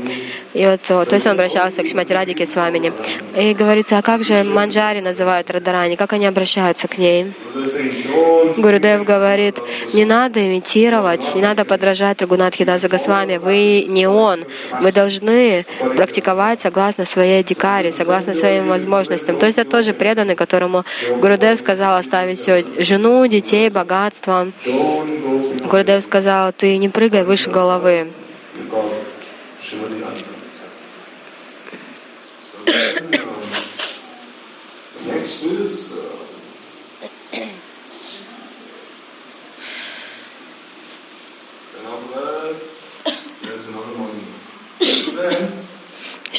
И 0.55 0.65
вот, 0.65 0.83
то 0.83 1.07
есть 1.11 1.27
он 1.27 1.33
обращался 1.33 1.83
к 1.83 1.89
Шмати 1.89 2.13
Радике 2.13 2.47
с 2.47 2.55
вами. 2.55 2.93
И 3.37 3.55
говорится, 3.55 3.99
а 3.99 4.03
как 4.03 4.23
же 4.23 4.45
Манджари 4.45 5.01
называют 5.01 5.51
Радарани, 5.51 5.97
как 5.97 6.13
они 6.13 6.27
обращаются 6.27 6.89
к 6.89 6.99
ней? 6.99 7.33
Гурудев 8.57 9.05
говорит, 9.05 9.59
не 9.93 10.05
надо 10.05 10.47
имитировать, 10.47 11.35
не 11.35 11.43
надо 11.43 11.65
подражать 11.65 12.21
Рагунатхи 12.21 12.65
Даса 12.65 12.89
Госвами, 12.89 13.39
вы 13.39 13.87
не 13.89 14.07
он. 14.07 14.45
Вы 14.81 14.93
должны 14.93 15.67
практиковать 15.97 16.61
согласно 16.61 17.05
своей 17.05 17.43
дикаре, 17.43 17.91
согласно 17.93 18.35
своим 18.35 18.69
возможностям. 18.69 19.39
То 19.39 19.47
есть 19.47 19.59
это 19.59 19.71
тоже 19.71 19.95
преданный, 19.95 20.37
которому 20.37 20.85
Гурудев 21.21 21.59
сказал 21.59 21.97
оставить 21.97 22.39
все, 22.39 22.65
жену, 22.79 23.27
детей, 23.27 23.71
богатство. 23.71 24.53
Гурудев 24.65 26.03
сказал, 26.03 26.53
ты 26.53 26.77
не 26.79 26.89
прыгай 26.89 27.25
выше 27.25 27.51
головы. 27.51 28.13
Next 35.05 35.43
is 35.43 35.93
uh, 35.93 36.32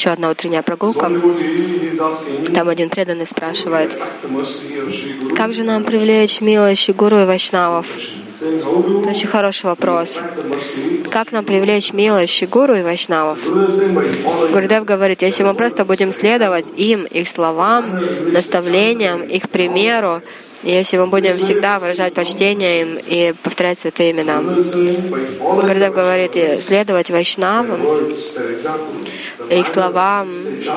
Еще 0.04 0.10
одна 0.10 0.28
утренняя 0.28 0.60
прогулка. 0.60 1.10
Там 2.54 2.68
один 2.68 2.90
преданный 2.90 3.24
спрашивает, 3.24 3.98
как 5.34 5.54
же 5.54 5.62
нам 5.62 5.82
привлечь 5.82 6.42
милость 6.42 6.90
Гуру 6.90 7.22
и 7.22 7.24
Вайшнавов? 7.24 7.86
Это 8.38 8.68
очень 9.08 9.28
хороший 9.28 9.64
вопрос. 9.64 10.20
Как 11.10 11.32
нам 11.32 11.46
привлечь 11.46 11.94
милость 11.94 12.46
Гуру 12.50 12.74
и 12.74 12.82
Вайшнавов? 12.82 13.38
Гурдев 14.52 14.84
говорит, 14.84 15.22
если 15.22 15.42
мы 15.42 15.54
просто 15.54 15.86
будем 15.86 16.12
следовать 16.12 16.70
им, 16.76 17.04
их 17.04 17.26
словам, 17.26 17.98
наставлениям, 18.30 19.22
их 19.22 19.48
примеру, 19.48 20.20
если 20.64 20.96
мы 20.96 21.06
будем 21.08 21.36
всегда 21.36 21.78
выражать 21.78 22.14
почтение 22.14 22.80
им 22.80 22.96
и 22.96 23.32
повторять 23.32 23.78
святые 23.78 24.12
имена. 24.12 24.40
Гурдев 24.40 25.94
говорит, 25.94 26.62
следовать 26.62 27.10
Вайшнавам, 27.10 28.12
их 29.50 29.66
словам, 29.66 30.32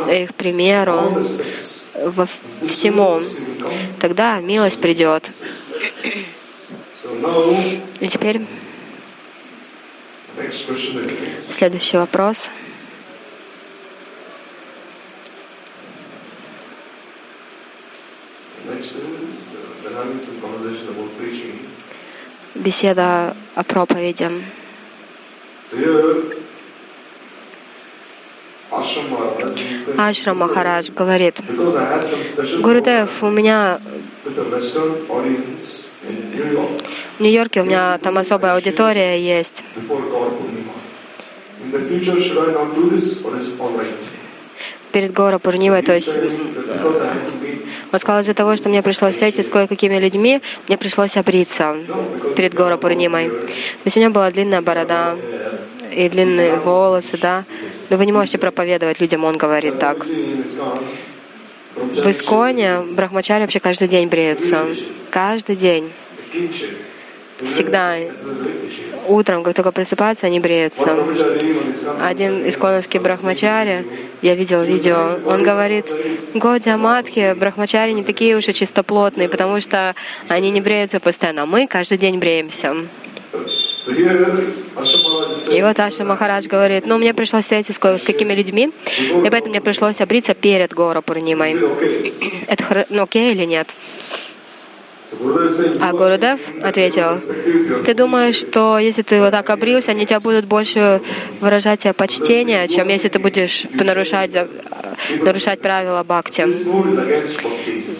их 0.09 0.33
примеру, 0.35 1.25
во 1.93 2.25
всему, 2.67 3.21
тогда 3.99 4.39
милость 4.39 4.81
придет. 4.81 5.31
И 7.99 8.07
теперь 8.07 8.45
следующий 11.49 11.97
вопрос. 11.97 12.51
Беседа 22.55 23.35
о 23.55 23.63
проповеди. 23.63 24.29
Ашрам 29.97 30.37
Махарадж 30.37 30.91
говорит, 30.91 31.41
Гурудев, 32.61 33.23
у 33.23 33.29
меня 33.29 33.79
в 36.03 37.21
Нью-Йорке. 37.21 37.61
у 37.61 37.65
меня 37.65 37.97
там 37.97 38.17
особая 38.17 38.55
аудитория 38.55 39.19
есть. 39.19 39.63
Перед 44.91 45.13
Гора 45.13 45.37
Пурнимой, 45.39 45.81
то 45.81 45.93
есть 45.93 46.15
он 47.91 47.99
сказал, 47.99 48.21
из-за 48.21 48.33
того, 48.33 48.55
что 48.55 48.69
мне 48.69 48.81
пришлось 48.83 49.13
встретиться 49.13 49.43
с 49.43 49.49
кое-какими 49.49 49.97
людьми, 49.97 50.41
мне 50.67 50.77
пришлось 50.77 51.17
обриться 51.17 51.75
перед 52.35 52.53
Гора 52.53 52.77
Пурнимой. 52.77 53.29
То 53.29 53.85
есть 53.85 53.97
у 53.97 53.99
него 53.99 54.11
была 54.11 54.31
длинная 54.31 54.61
борода 54.61 55.17
и 55.91 56.09
длинные 56.09 56.57
волосы, 56.57 57.17
да. 57.17 57.45
Но 57.89 57.97
вы 57.97 58.05
не 58.05 58.11
можете 58.11 58.37
проповедовать 58.37 58.99
людям, 58.99 59.23
он 59.23 59.37
говорит 59.37 59.79
так. 59.79 60.05
В 61.75 62.09
Исконе 62.09 62.79
брахмачари 62.81 63.41
вообще 63.41 63.59
каждый 63.59 63.87
день 63.87 64.07
бреются. 64.07 64.67
Каждый 65.09 65.55
день. 65.55 65.91
Всегда. 67.41 67.97
Утром, 69.07 69.43
как 69.43 69.55
только 69.55 69.71
просыпаются, 69.71 70.27
они 70.27 70.39
бреются. 70.39 70.97
Один 72.01 72.47
исконовский 72.47 72.99
брахмачари, 72.99 73.85
я 74.21 74.35
видел 74.35 74.63
видео, 74.63 75.19
он 75.25 75.43
говорит, 75.43 75.91
Годя 76.33 76.77
Матхи, 76.77 77.33
брахмачари 77.33 77.91
не 77.91 78.03
такие 78.03 78.35
уж 78.35 78.47
и 78.47 78.53
чистоплотные, 78.53 79.29
потому 79.29 79.59
что 79.61 79.95
они 80.27 80.49
не 80.51 80.61
бреются 80.61 80.99
постоянно, 80.99 81.43
а 81.43 81.45
мы 81.45 81.67
каждый 81.67 81.97
день 81.97 82.17
бреемся. 82.17 82.75
И 85.51 85.61
вот 85.61 85.79
Аша 85.79 86.03
Махарадж 86.03 86.47
говорит, 86.47 86.85
ну, 86.85 86.97
мне 86.97 87.13
пришлось 87.13 87.43
встретиться 87.43 87.73
с 87.73 88.03
какими 88.03 88.33
людьми, 88.33 88.71
и 88.99 89.29
поэтому 89.29 89.49
мне 89.49 89.61
пришлось 89.61 90.01
обриться 90.01 90.33
перед 90.33 90.73
Гора 90.73 91.01
Пурнимой. 91.01 91.55
Это 92.47 92.85
ну, 92.89 93.03
окей 93.03 93.31
или 93.31 93.45
нет? 93.45 93.73
А 95.81 95.91
Гурудев 95.93 96.51
ответил, 96.63 97.19
ты 97.83 97.93
думаешь, 97.93 98.35
что 98.35 98.77
если 98.77 99.01
ты 99.01 99.19
вот 99.19 99.31
так 99.31 99.49
обрился, 99.49 99.91
они 99.91 100.05
тебя 100.05 100.19
будут 100.19 100.45
больше 100.45 101.01
выражать 101.39 101.87
почтение, 101.95 102.67
чем 102.67 102.87
если 102.87 103.09
ты 103.09 103.19
будешь 103.19 103.65
нарушать, 103.73 104.35
нарушать 105.19 105.61
правила 105.61 106.03
бхакти. 106.03 106.45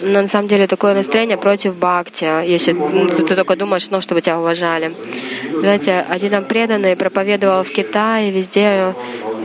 Но 0.02 0.22
на 0.22 0.28
самом 0.28 0.48
деле 0.48 0.66
такое 0.66 0.94
настроение 0.94 1.36
против 1.36 1.76
бхакти, 1.76 2.46
если 2.46 2.72
ты 2.72 3.34
только 3.34 3.56
думаешь, 3.56 3.88
ну, 3.90 4.00
чтобы 4.00 4.20
тебя 4.20 4.38
уважали. 4.38 4.94
Знаете, 5.60 6.04
один 6.08 6.30
там 6.30 6.44
преданный 6.44 6.94
проповедовал 6.94 7.64
в 7.64 7.70
Китае, 7.70 8.30
везде, 8.30 8.94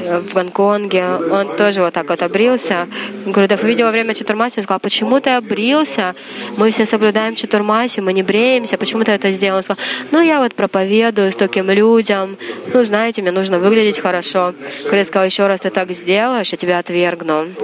э, 0.04 0.20
в 0.20 0.34
Гонконге, 0.34 1.06
он 1.32 1.56
тоже 1.56 1.82
вот 1.82 1.94
так 1.94 2.10
вот 2.10 2.22
обрился. 2.22 2.88
Гурудев 3.26 3.64
увидел 3.64 3.86
во 3.86 3.92
время 3.92 4.14
Чатурмаси, 4.14 4.60
он 4.60 4.64
сказал, 4.64 4.80
почему 4.80 5.20
ты 5.20 5.32
обрился? 5.32 6.16
Мы 6.58 6.70
все 6.70 6.86
соблюдаем 6.86 7.36
Чатурмаси, 7.36 7.62
Чатурмаси, 7.64 8.01
мы 8.01 8.11
не 8.14 8.24
бреемся, 8.24 8.78
почему 8.78 9.03
ты 9.03 9.14
это 9.14 9.32
сделал? 9.32 9.57
Он 9.57 9.64
сказал, 9.64 9.84
ну 10.11 10.22
я 10.22 10.39
вот 10.39 10.53
проповедую 10.53 11.32
стольким 11.32 11.70
людям, 11.70 12.38
ну 12.74 12.84
знаете, 12.84 13.22
мне 13.22 13.32
нужно 13.32 13.57
выглядеть 13.57 13.99
хорошо. 13.99 14.53
Когда 14.84 15.03
сказал, 15.05 15.26
еще 15.26 15.47
раз 15.47 15.61
ты 15.61 15.70
так 15.70 15.89
сделаешь, 15.91 16.51
я 16.51 16.57
тебя 16.57 16.80
отвергну. 16.80 17.47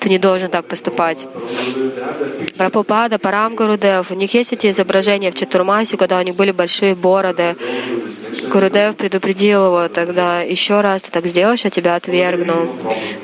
Ты 0.00 0.10
не 0.10 0.18
должен 0.18 0.50
так 0.50 0.66
поступать. 0.66 1.26
Прабхупада, 2.58 3.18
Парам 3.18 3.54
Гурудев, 3.54 4.10
у 4.10 4.14
них 4.14 4.34
есть 4.34 4.52
эти 4.52 4.66
изображения 4.66 5.30
в 5.30 5.34
Чатурмасе, 5.34 5.96
когда 5.96 6.18
у 6.18 6.22
них 6.22 6.34
были 6.34 6.50
большие 6.50 6.94
бороды. 6.94 7.56
Гурудев 8.50 8.96
предупредил 8.96 9.66
его 9.66 9.88
тогда, 9.88 10.42
еще 10.42 10.80
раз 10.80 11.02
ты 11.02 11.10
так 11.10 11.26
сделаешь, 11.26 11.64
я 11.64 11.70
тебя 11.70 11.96
отвергну. 11.96 12.76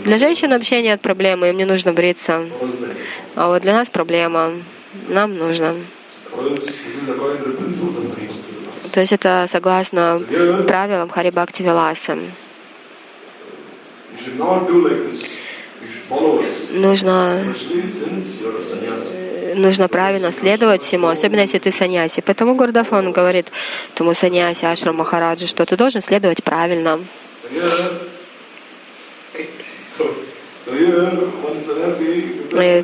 Для 0.04 0.16
женщин 0.16 0.50
вообще 0.50 0.80
нет 0.80 1.02
проблемы, 1.02 1.50
им 1.50 1.58
не 1.58 1.66
нужно 1.66 1.92
бриться. 1.92 2.46
А 3.34 3.48
вот 3.48 3.60
для 3.60 3.74
нас 3.74 3.90
проблема 3.90 4.54
нам 5.08 5.36
нужно. 5.36 5.76
То 8.92 9.00
есть 9.00 9.12
это 9.12 9.46
согласно 9.48 10.22
правилам 10.66 11.08
Харибакти 11.08 11.62
Виласа. 11.62 12.18
Нужно, 16.72 17.54
нужно 19.54 19.88
правильно 19.88 20.32
следовать 20.32 20.82
всему, 20.82 21.08
особенно 21.08 21.40
если 21.40 21.58
ты 21.58 21.70
саньяси. 21.70 22.20
Поэтому 22.20 22.54
Гурдафон 22.54 23.12
говорит 23.12 23.50
тому 23.94 24.14
саньяси 24.14 24.64
Ашрам 24.64 24.96
Махараджу, 24.96 25.46
что 25.46 25.64
ты 25.64 25.76
должен 25.76 26.00
следовать 26.00 26.42
правильно. 26.42 27.04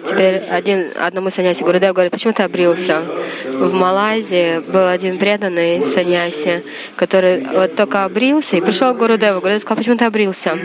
Теперь 0.04 0.36
один, 0.50 0.92
одному 0.96 1.30
саньяси 1.30 1.62
Гурудев 1.62 1.92
говорит, 1.94 2.12
почему 2.12 2.32
ты 2.32 2.42
обрился? 2.42 3.02
В 3.44 3.72
Малайзии 3.72 4.60
был 4.70 4.86
один 4.88 5.18
преданный 5.18 5.82
саньяси, 5.82 6.64
который 6.96 7.44
вот 7.44 7.74
только 7.74 8.04
обрился 8.04 8.56
и 8.56 8.60
пришел 8.60 8.94
к 8.94 8.98
Гурудеву. 8.98 9.40
Гурудев 9.40 9.62
сказал, 9.62 9.76
почему 9.76 9.96
ты 9.96 10.04
обрился? 10.04 10.58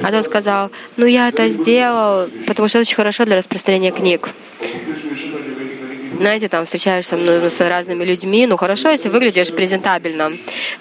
А 0.00 0.10
тот 0.10 0.24
сказал, 0.24 0.70
ну 0.96 1.06
я 1.06 1.28
это 1.28 1.48
сделал, 1.48 2.28
потому 2.46 2.68
что 2.68 2.78
это 2.78 2.88
очень 2.88 2.96
хорошо 2.96 3.24
для 3.24 3.36
распространения 3.36 3.90
книг. 3.90 4.28
Знаете, 6.18 6.48
там 6.48 6.64
встречаешься 6.64 7.16
с 7.16 7.60
разными 7.60 8.04
людьми, 8.04 8.46
ну 8.46 8.56
хорошо, 8.56 8.90
если 8.90 9.08
выглядишь 9.08 9.52
презентабельно. 9.52 10.32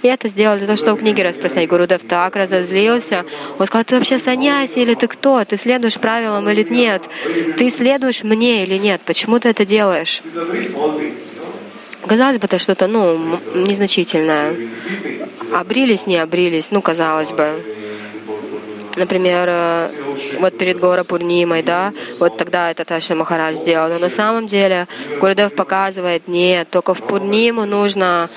И 0.02 0.08
это 0.08 0.28
сделал 0.28 0.58
для 0.58 0.68
того, 0.68 0.78
чтобы 0.78 1.00
книги 1.00 1.22
распространять. 1.22 1.70
Гурудев 1.70 2.04
так 2.04 2.36
разозлился. 2.36 3.26
Он 3.60 3.66
сказал, 3.66 3.86
ты 3.86 3.96
вообще 3.96 4.18
саньяси 4.18 4.80
или 4.80 4.94
ты 4.94 5.08
кто? 5.08 5.44
Ты 5.46 5.58
следуешь 5.58 6.00
правилам 6.00 6.50
или 6.50 6.64
нет? 6.64 7.10
Ты 7.58 7.70
следуешь 7.70 8.24
мне 8.24 8.64
или 8.64 8.78
нет? 8.78 9.02
Почему 9.06 9.40
ты 9.40 9.50
это 9.50 9.66
делаешь? 9.66 10.22
Казалось 12.06 12.38
бы, 12.38 12.46
это 12.46 12.58
что-то, 12.58 12.88
ну, 12.88 13.40
незначительное. 13.56 14.56
Обрились, 15.54 16.06
не 16.06 16.18
обрились, 16.18 16.70
ну, 16.72 16.82
казалось 16.82 17.32
бы. 17.32 17.64
Например, 18.96 19.48
э, 19.50 19.90
вот 20.40 20.58
перед 20.58 20.80
Гора 20.80 21.04
Пурнимой, 21.04 21.64
да, 21.64 21.92
вот 22.20 22.38
тогда 22.38 22.70
это 22.70 22.86
Таша 22.86 23.16
Махарадж 23.16 23.56
сделал. 23.56 23.90
Но 23.90 24.00
на 24.00 24.10
самом 24.10 24.46
деле 24.46 24.88
Гурдев 25.20 25.56
показывает, 25.56 26.28
нет, 26.28 26.70
только 26.70 26.94
в 26.94 27.02
Пурниму 27.04 27.66
нужно, 27.66 28.30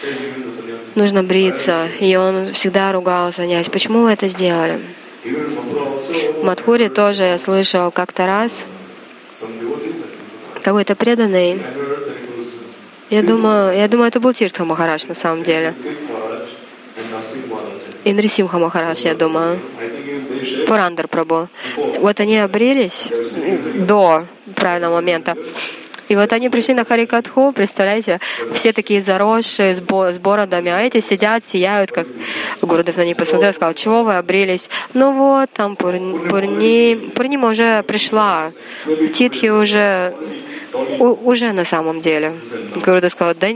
нужно 0.95 1.23
бриться. 1.23 1.89
И 2.01 2.17
он 2.17 2.47
всегда 2.47 2.93
ругал 2.93 3.33
занять. 3.33 3.71
Почему 3.71 4.03
вы 4.03 4.13
это 4.13 4.29
сделали? 4.29 4.81
В 5.25 6.45
Мадхуре 6.45 6.89
тоже 6.89 7.25
я 7.25 7.39
слышал 7.39 7.91
как-то 7.91 8.27
раз, 8.27 8.67
какой-то 10.63 10.95
преданный 10.95 11.61
я 13.09 13.23
думаю, 13.23 13.77
я 13.77 13.87
думаю, 13.87 14.09
это 14.09 14.19
был 14.19 14.33
Тиртха 14.33 14.65
Махарадж 14.65 15.07
на 15.07 15.15
самом 15.15 15.45
деле. 15.45 15.75
И 18.07 18.13
Нрисимха 18.13 18.59
Махарадж, 18.59 19.01
я 19.05 19.15
думаю. 19.15 19.59
Пурандер 20.69 21.09
Прабу. 21.09 21.49
Вот 21.99 22.21
они 22.21 22.39
обрелись 22.39 23.09
до 23.75 24.27
правильного 24.55 24.95
момента. 24.95 25.37
И 26.09 26.15
вот 26.15 26.33
они 26.33 26.49
пришли 26.49 26.73
на 26.75 26.85
Харикатху, 26.85 27.51
представляете, 27.51 28.21
все 28.53 28.73
такие 28.73 29.01
заросшие, 29.01 29.75
с, 29.75 29.81
бо- 29.81 30.13
с 30.13 30.21
бородами, 30.21 30.71
а 30.71 30.83
эти 30.83 31.01
сидят, 31.01 31.45
сияют, 31.45 31.91
как 31.91 32.07
Гурдев 32.63 32.97
на 32.97 33.05
них 33.05 33.17
посмотрел, 33.17 33.53
сказал, 33.53 33.75
чего 33.75 34.05
вы 34.05 34.17
обрелись? 34.17 34.71
Ну 34.95 35.13
вот, 35.13 35.51
там 35.53 35.75
Пурни, 35.75 36.29
Пурни, 36.29 37.11
Пурнима 37.13 37.49
уже 37.49 37.83
пришла, 37.83 38.53
Титхи 39.15 39.49
уже, 39.49 40.15
у, 41.01 41.07
уже 41.29 41.51
на 41.51 41.65
самом 41.65 41.99
деле. 41.99 42.37
Гурдев 42.85 43.11
сказал, 43.11 43.35
да 43.35 43.49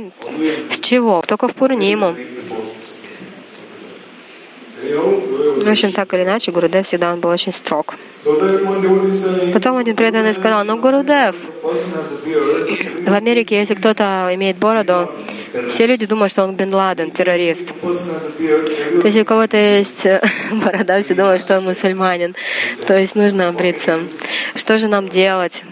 с 0.71 0.81
чего? 0.81 1.23
Только 1.25 1.47
в 1.47 1.55
Пурниму. 1.55 2.17
В 4.83 5.69
общем, 5.69 5.93
так 5.93 6.13
или 6.15 6.23
иначе, 6.23 6.53
Гурудев 6.53 6.87
всегда 6.87 7.13
он 7.13 7.21
был 7.21 7.31
очень 7.31 7.53
строг. 7.53 7.95
Потом 9.53 9.77
один 9.77 9.95
преданный 9.97 10.33
сказал, 10.33 10.65
ну, 10.65 10.79
Гурудев, 10.79 11.37
в 13.01 13.13
Америке, 13.13 13.59
если 13.59 13.75
кто-то 13.75 14.31
имеет 14.33 14.59
бороду, 14.59 15.11
все 15.69 15.87
люди 15.87 16.07
думают, 16.07 16.33
что 16.33 16.45
он 16.45 16.55
Бен 16.55 16.73
Ладен, 16.73 17.11
террорист. 17.11 17.75
То 17.81 19.07
есть 19.07 19.19
у 19.19 19.25
кого-то 19.25 19.57
есть 19.57 20.07
борода, 20.53 21.01
все 21.01 21.15
думают, 21.15 21.41
что 21.41 21.59
он 21.59 21.65
мусульманин. 21.65 22.35
То 22.87 22.97
есть 22.97 23.15
нужно 23.15 23.53
бриться. 23.53 24.01
Что 24.55 24.79
же 24.79 24.89
нам 24.89 25.09
делать? 25.09 25.65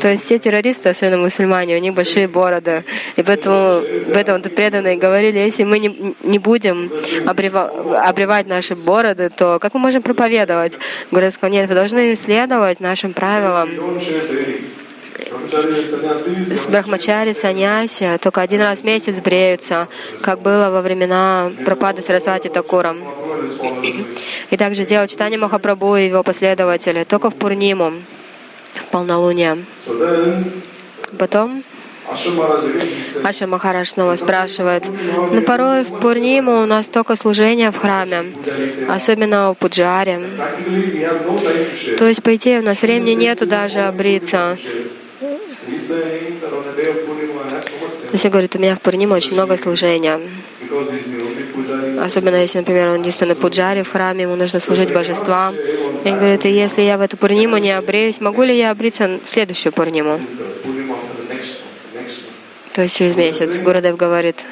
То 0.00 0.08
есть 0.08 0.24
все 0.24 0.38
террористы, 0.38 0.88
особенно 0.88 1.18
мусульмане, 1.18 1.76
у 1.76 1.80
них 1.80 1.94
большие 1.94 2.26
бороды. 2.26 2.84
И 3.16 3.22
поэтому, 3.22 3.82
поэтому 4.12 4.42
преданные 4.42 4.96
говорили, 4.96 5.38
если 5.38 5.64
мы 5.64 5.78
не, 5.78 6.16
не 6.22 6.38
будем 6.38 6.90
обревать 7.30 8.46
наши 8.46 8.74
бороды, 8.74 9.30
то 9.30 9.58
как 9.58 9.74
мы 9.74 9.80
можем 9.80 10.02
проповедовать? 10.02 10.78
Говорят, 11.10 11.34
сказал, 11.34 11.52
нет, 11.52 11.68
вы 11.68 11.74
должны 11.74 12.14
следовать 12.16 12.80
нашим 12.80 13.12
правилам. 13.12 13.98
С 16.50 16.66
брахмачари, 16.66 17.32
саньяси 17.32 18.18
только 18.22 18.40
один 18.40 18.62
раз 18.62 18.80
в 18.80 18.84
месяц 18.84 19.20
бреются, 19.20 19.88
как 20.22 20.40
было 20.40 20.70
во 20.70 20.80
времена 20.80 21.52
пропады 21.64 22.02
Сарасвати 22.02 22.48
Такура. 22.48 22.96
И 24.50 24.56
также 24.56 24.84
делать 24.84 25.10
читание 25.10 25.38
Махапрабху 25.38 25.96
и 25.96 26.06
его 26.06 26.22
последователи 26.22 27.04
только 27.04 27.30
в 27.30 27.36
Пурниму, 27.36 28.02
в 28.74 28.86
полнолуние. 28.86 29.66
Потом 31.18 31.64
Аша 33.24 33.46
Махараш 33.46 33.90
снова 33.90 34.16
спрашивает, 34.16 34.86
но 34.86 35.28
«Ну, 35.32 35.42
порой 35.42 35.84
в 35.84 36.00
Пурниму 36.00 36.62
у 36.62 36.66
нас 36.66 36.88
только 36.88 37.16
служение 37.16 37.70
в 37.70 37.76
храме, 37.76 38.32
особенно 38.88 39.52
в 39.52 39.58
Пуджаре. 39.58 40.20
То 41.98 42.06
есть, 42.06 42.22
по 42.22 42.34
идее, 42.34 42.60
у 42.60 42.64
нас 42.64 42.82
времени 42.82 43.12
нету 43.12 43.46
даже 43.46 43.80
обриться. 43.80 44.56
То 45.20 45.38
есть, 48.12 48.28
говорит, 48.28 48.56
у 48.56 48.58
меня 48.58 48.74
в 48.74 48.80
Пурниму 48.80 49.14
очень 49.14 49.34
много 49.34 49.56
служения. 49.56 50.20
Особенно 52.00 52.36
если, 52.36 52.58
например, 52.58 52.88
он 52.88 53.00
единственный 53.00 53.36
пуджари 53.36 53.82
в 53.82 53.90
храме, 53.90 54.22
ему 54.22 54.36
нужно 54.36 54.58
служить 54.58 54.92
божествам. 54.92 55.54
И 56.04 56.10
говорит, 56.10 56.46
и 56.46 56.50
если 56.50 56.82
я 56.82 56.96
в 56.96 57.02
эту 57.02 57.16
Пурниму 57.16 57.58
не 57.58 57.76
обреюсь, 57.76 58.20
могу 58.20 58.42
ли 58.42 58.56
я 58.56 58.70
обриться 58.70 59.20
в 59.22 59.28
следующую 59.28 59.72
Пурниму? 59.72 60.20
То 62.72 62.82
есть 62.82 62.96
через 62.96 63.16
месяц. 63.16 63.58
Гурудев 63.58 63.96
говорит, 63.96 64.44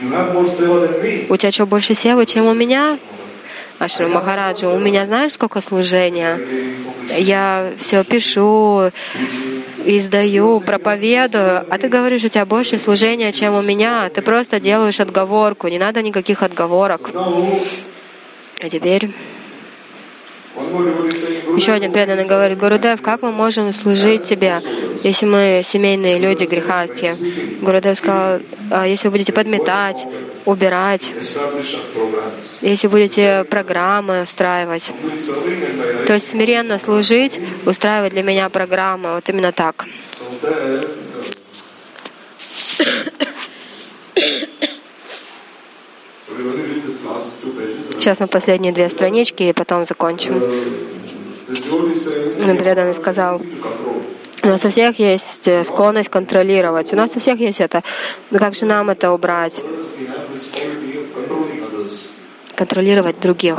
у 0.00 1.36
тебя 1.36 1.50
что, 1.50 1.66
больше 1.66 1.94
севы, 1.94 2.26
чем 2.26 2.46
у 2.46 2.54
меня? 2.54 2.98
Ашрам 3.78 4.10
Махараджа, 4.12 4.70
у 4.70 4.78
меня 4.78 5.04
знаешь, 5.04 5.32
сколько 5.32 5.60
служения? 5.60 6.40
Я 7.16 7.72
все 7.78 8.04
пишу, 8.04 8.90
издаю, 9.84 10.60
проповедую, 10.60 11.66
а 11.68 11.78
ты 11.78 11.88
говоришь, 11.88 12.24
у 12.24 12.28
тебя 12.28 12.46
больше 12.46 12.78
служения, 12.78 13.32
чем 13.32 13.54
у 13.54 13.62
меня. 13.62 14.08
Ты 14.08 14.22
просто 14.22 14.60
делаешь 14.60 15.00
отговорку, 15.00 15.68
не 15.68 15.78
надо 15.78 16.02
никаких 16.02 16.42
отговорок. 16.42 17.10
А 18.62 18.68
теперь 18.70 19.10
еще 21.56 21.72
один 21.72 21.92
преданный 21.92 22.24
говорит, 22.24 22.58
Гурудев, 22.58 23.02
как 23.02 23.22
мы 23.22 23.30
можем 23.30 23.72
служить 23.72 24.24
тебе, 24.24 24.60
если 25.02 25.26
мы 25.26 25.60
семейные 25.62 26.18
люди, 26.18 26.44
грехастки? 26.44 27.14
Гурудев 27.60 27.96
сказал, 27.98 28.40
«А 28.70 28.86
если 28.86 29.08
вы 29.08 29.12
будете 29.12 29.32
подметать, 29.32 30.06
убирать, 30.46 31.14
если 32.62 32.88
будете 32.88 33.44
программы 33.44 34.22
устраивать, 34.22 34.92
то 36.06 36.14
есть 36.14 36.28
смиренно 36.28 36.78
служить, 36.78 37.38
устраивать 37.66 38.12
для 38.12 38.22
меня 38.22 38.48
программы, 38.48 39.14
вот 39.14 39.28
именно 39.28 39.52
так. 39.52 39.84
Сейчас 47.92 48.20
на 48.20 48.26
последние 48.26 48.72
две 48.72 48.88
странички, 48.88 49.44
и 49.44 49.52
потом 49.52 49.84
закончим. 49.84 50.42
Преданный 51.46 52.94
сказал, 52.94 53.40
у 54.42 54.48
нас 54.48 54.64
у 54.64 54.68
всех 54.68 54.98
есть 54.98 55.48
э, 55.48 55.64
склонность 55.64 56.08
контролировать. 56.08 56.92
У 56.92 56.96
нас 56.96 57.16
у 57.16 57.20
всех 57.20 57.40
есть 57.40 57.60
это. 57.60 57.82
Но 58.30 58.38
как 58.38 58.54
же 58.54 58.66
нам 58.66 58.90
это 58.90 59.10
убрать? 59.10 59.62
Контролировать 62.54 63.20
других. 63.20 63.58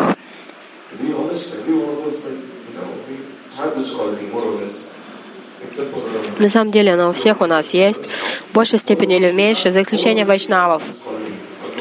На 6.39 6.49
самом 6.49 6.71
деле 6.71 6.93
оно 6.93 7.09
у 7.09 7.13
всех 7.13 7.41
у 7.41 7.45
нас 7.45 7.73
есть, 7.73 8.07
в 8.49 8.53
большей 8.53 8.79
степени 8.79 9.17
или 9.17 9.31
в 9.31 9.35
меньшей, 9.35 9.71
за 9.71 9.81
исключением 9.81 10.27
вайшнавов. 10.27 10.83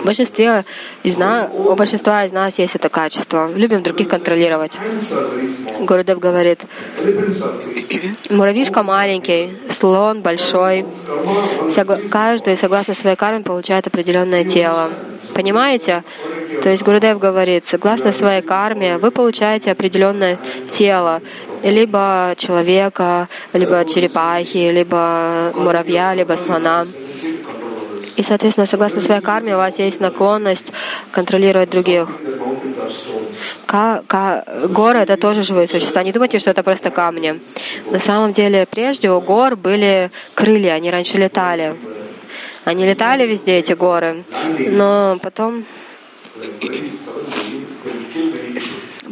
Большинстве 0.05 0.65
из 1.03 1.17
нас, 1.17 1.51
у 1.53 1.75
большинства 1.75 2.25
из 2.25 2.33
нас 2.33 2.59
есть 2.59 2.75
это 2.77 2.89
качество. 2.89 3.51
Любим 3.53 3.83
других 3.83 4.09
контролировать. 4.09 4.79
Гурудев 5.81 6.19
говорит, 6.19 6.61
муравьишка 8.31 8.83
маленький, 8.83 9.57
слон 9.69 10.23
большой. 10.23 10.87
Каждый, 12.11 12.57
согласно 12.57 12.95
своей 12.95 13.17
карме, 13.17 13.43
получает 13.43 13.87
определенное 13.87 14.45
тело. 14.45 14.91
Понимаете? 15.35 16.05
То 16.63 16.71
есть 16.71 16.83
Гурудев 16.83 17.19
говорит, 17.19 17.65
согласно 17.65 18.13
своей 18.13 18.43
карме, 18.43 18.99
вы 18.99 19.11
получаете 19.11 19.73
определенное 19.73 20.39
тело, 20.71 21.21
либо 21.63 22.35
человека, 22.37 23.29
либо 23.53 23.85
черепахи, 23.85 24.71
либо 24.71 25.53
муравья, 25.55 26.15
либо 26.15 26.35
слона. 26.35 26.87
И, 28.17 28.23
соответственно, 28.23 28.67
согласно 28.67 29.01
своей 29.01 29.21
карме, 29.21 29.55
у 29.55 29.59
вас 29.59 29.79
есть 29.79 30.01
наклонность 30.01 30.73
контролировать 31.13 31.71
других. 31.71 32.09
К, 33.67 34.03
к, 34.07 34.45
горы— 34.69 34.99
это 35.01 35.17
тоже 35.17 35.43
живые 35.43 35.69
существа. 35.69 36.03
Не 36.03 36.13
думайте, 36.13 36.39
что 36.39 36.51
это 36.51 36.63
просто 36.63 36.91
камни. 36.91 37.41
На 37.91 37.99
самом 37.99 38.33
деле, 38.33 38.67
прежде 38.67 39.11
у 39.11 39.21
гор 39.21 39.57
были 39.57 40.11
крылья, 40.35 40.73
они 40.73 40.91
раньше 40.91 41.19
летали. 41.19 41.77
Они 42.65 42.85
летали 42.85 43.27
везде, 43.27 43.59
эти 43.59 43.75
горы, 43.75 44.25
но 44.59 45.19
потом 45.23 45.67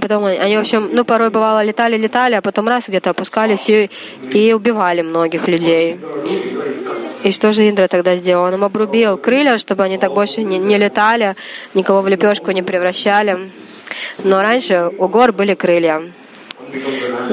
Потом 0.05 0.27
они, 0.27 0.59
в 0.59 0.61
общем, 0.61 0.91
ну, 0.93 1.03
порой 1.03 1.31
бывало 1.31 1.65
летали, 1.65 1.97
летали, 1.97 2.35
а 2.35 2.43
потом 2.43 2.69
раз 2.69 2.91
где-то 2.91 3.09
опускались 3.09 3.71
и, 3.71 3.91
и 4.35 4.53
убивали 4.53 5.01
многих 5.01 5.49
людей. 5.49 5.99
И 7.23 7.31
что 7.31 7.53
же 7.53 7.67
Индра 7.67 7.89
тогда 7.89 8.15
сделал? 8.17 8.45
Он 8.45 8.53
им 8.53 8.65
обрубил 8.65 9.17
крылья, 9.17 9.57
чтобы 9.57 9.83
они 9.83 9.97
так 9.97 10.13
больше 10.13 10.43
не, 10.43 10.59
не 10.59 10.77
летали, 10.77 11.37
никого 11.73 12.03
в 12.03 12.09
лепешку 12.09 12.51
не 12.51 12.63
превращали. 12.63 13.51
Но 14.23 14.43
раньше 14.43 14.91
у 14.99 15.09
гор 15.09 15.33
были 15.33 15.55
крылья. 15.55 16.03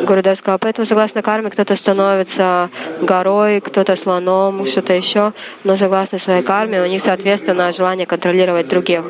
Гурудев 0.06 0.42
поэтому 0.60 0.86
согласно 0.86 1.22
карме 1.22 1.50
кто-то 1.50 1.76
становится 1.76 2.70
горой, 3.02 3.62
кто-то 3.62 3.96
слоном, 3.96 4.66
что-то 4.66 4.94
еще, 4.94 5.34
но 5.64 5.76
согласно 5.76 6.18
своей 6.18 6.44
карме 6.44 6.82
у 6.82 6.86
них 6.86 7.02
соответственно 7.02 7.72
желание 7.72 8.06
контролировать 8.06 8.68
других. 8.68 9.04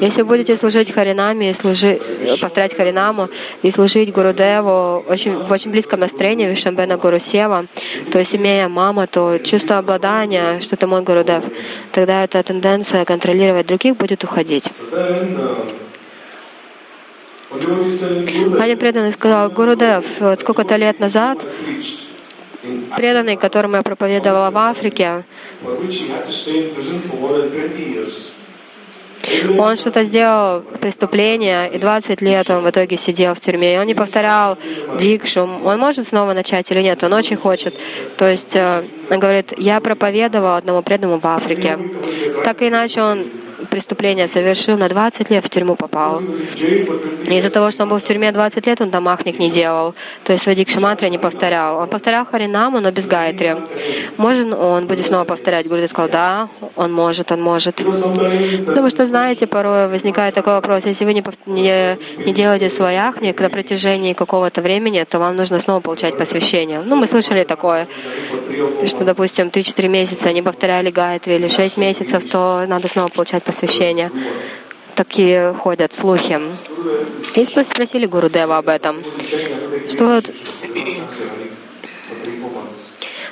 Если 0.00 0.22
будете 0.22 0.56
служить 0.56 0.92
Харинаме, 0.92 1.50
и 1.50 1.52
служи, 1.52 2.00
повторять 2.40 2.76
Харинаму 2.76 3.28
и 3.62 3.70
служить 3.70 4.12
Гурудеву 4.12 5.04
очень, 5.08 5.38
в 5.38 5.50
очень 5.50 5.70
близком 5.70 6.00
настроении, 6.00 6.46
Вишамбена 6.46 6.96
Гурусева, 6.96 7.66
то 8.12 8.18
есть 8.18 8.34
имея 8.34 8.68
мама, 8.68 9.06
то 9.06 9.38
чувство 9.38 9.78
обладания, 9.78 10.60
что 10.60 10.76
это 10.76 10.86
мой 10.86 11.02
Гурудев, 11.02 11.44
тогда 11.92 12.24
эта 12.24 12.42
тенденция 12.42 13.04
контролировать 13.04 13.66
других 13.66 13.96
будет 13.96 14.24
уходить. 14.24 14.70
Один 17.50 18.78
преданный 18.78 19.12
сказал, 19.12 19.50
Гурудев, 19.50 20.20
вот 20.20 20.40
сколько-то 20.40 20.76
лет 20.76 20.98
назад 20.98 21.46
преданный, 22.96 23.36
которому 23.36 23.76
я 23.76 23.82
проповедовала 23.82 24.50
в 24.50 24.58
Африке, 24.58 25.24
он 29.58 29.76
что-то 29.76 30.04
сделал, 30.04 30.62
преступление, 30.80 31.72
и 31.72 31.78
20 31.78 32.22
лет 32.22 32.48
он 32.50 32.62
в 32.62 32.70
итоге 32.70 32.96
сидел 32.96 33.34
в 33.34 33.40
тюрьме. 33.40 33.74
И 33.74 33.78
он 33.78 33.86
не 33.86 33.94
повторял 33.94 34.56
дикшу. 35.00 35.42
Он 35.42 35.78
может 35.80 36.06
снова 36.06 36.32
начать 36.32 36.70
или 36.70 36.80
нет? 36.80 37.02
Он 37.02 37.12
очень 37.12 37.36
хочет. 37.36 37.74
То 38.16 38.28
есть 38.28 38.54
э, 38.54 38.84
он 39.10 39.18
говорит, 39.18 39.52
я 39.58 39.80
проповедовал 39.80 40.54
одному 40.54 40.82
преданному 40.82 41.18
в 41.18 41.26
Африке. 41.26 41.78
Так 42.44 42.62
иначе 42.62 43.02
он 43.02 43.26
преступление 43.76 44.26
совершил, 44.26 44.78
на 44.78 44.88
20 44.88 45.28
лет 45.28 45.44
в 45.44 45.50
тюрьму 45.50 45.76
попал. 45.76 46.22
Из-за 47.26 47.50
того, 47.50 47.70
что 47.70 47.82
он 47.82 47.90
был 47.90 47.98
в 47.98 48.02
тюрьме 48.02 48.32
20 48.32 48.66
лет, 48.66 48.80
он 48.80 48.90
там 48.90 49.04
махник 49.04 49.38
не 49.38 49.50
делал. 49.50 49.94
То 50.24 50.32
есть 50.32 50.46
Вадикша 50.46 50.80
мантра 50.80 51.08
не 51.08 51.18
повторял. 51.18 51.78
Он 51.78 51.86
повторял 51.86 52.24
Харинаму, 52.24 52.80
но 52.80 52.90
без 52.90 53.06
Гайтри. 53.06 53.56
Может 54.16 54.54
он 54.54 54.86
будет 54.86 55.04
снова 55.04 55.24
повторять? 55.24 55.68
Гурдев 55.68 55.90
сказал, 55.90 56.10
да, 56.10 56.48
он 56.74 56.90
может, 56.90 57.32
он 57.32 57.42
может. 57.42 57.84
Потому 58.66 58.88
что, 58.88 59.04
знаете, 59.04 59.46
порой 59.46 59.88
возникает 59.88 60.34
такой 60.34 60.54
вопрос, 60.54 60.86
если 60.86 61.04
вы 61.04 61.12
не, 61.12 61.22
не, 61.44 61.98
не 62.24 62.32
делаете 62.32 62.70
свой 62.70 62.96
ахник 62.96 63.38
на 63.40 63.50
протяжении 63.50 64.14
какого-то 64.14 64.62
времени, 64.62 65.04
то 65.04 65.18
вам 65.18 65.36
нужно 65.36 65.58
снова 65.58 65.80
получать 65.80 66.16
посвящение. 66.16 66.80
Ну, 66.82 66.96
мы 66.96 67.06
слышали 67.06 67.44
такое, 67.44 67.88
что, 68.86 69.04
допустим, 69.04 69.48
3-4 69.48 69.88
месяца 69.88 70.32
не 70.32 70.40
повторяли 70.40 70.90
Гайтри 70.90 71.34
или 71.34 71.48
6 71.48 71.76
месяцев, 71.76 72.24
то 72.30 72.64
надо 72.66 72.88
снова 72.88 73.08
получать 73.08 73.42
посвящения. 73.66 74.10
Такие 74.94 75.52
ходят 75.52 75.92
слухи. 75.92 76.40
И 77.34 77.44
спросили 77.44 78.06
Гуру 78.06 78.30
Дева 78.30 78.56
об 78.58 78.68
этом. 78.68 79.02
Что 79.90 80.06
вот 80.06 80.30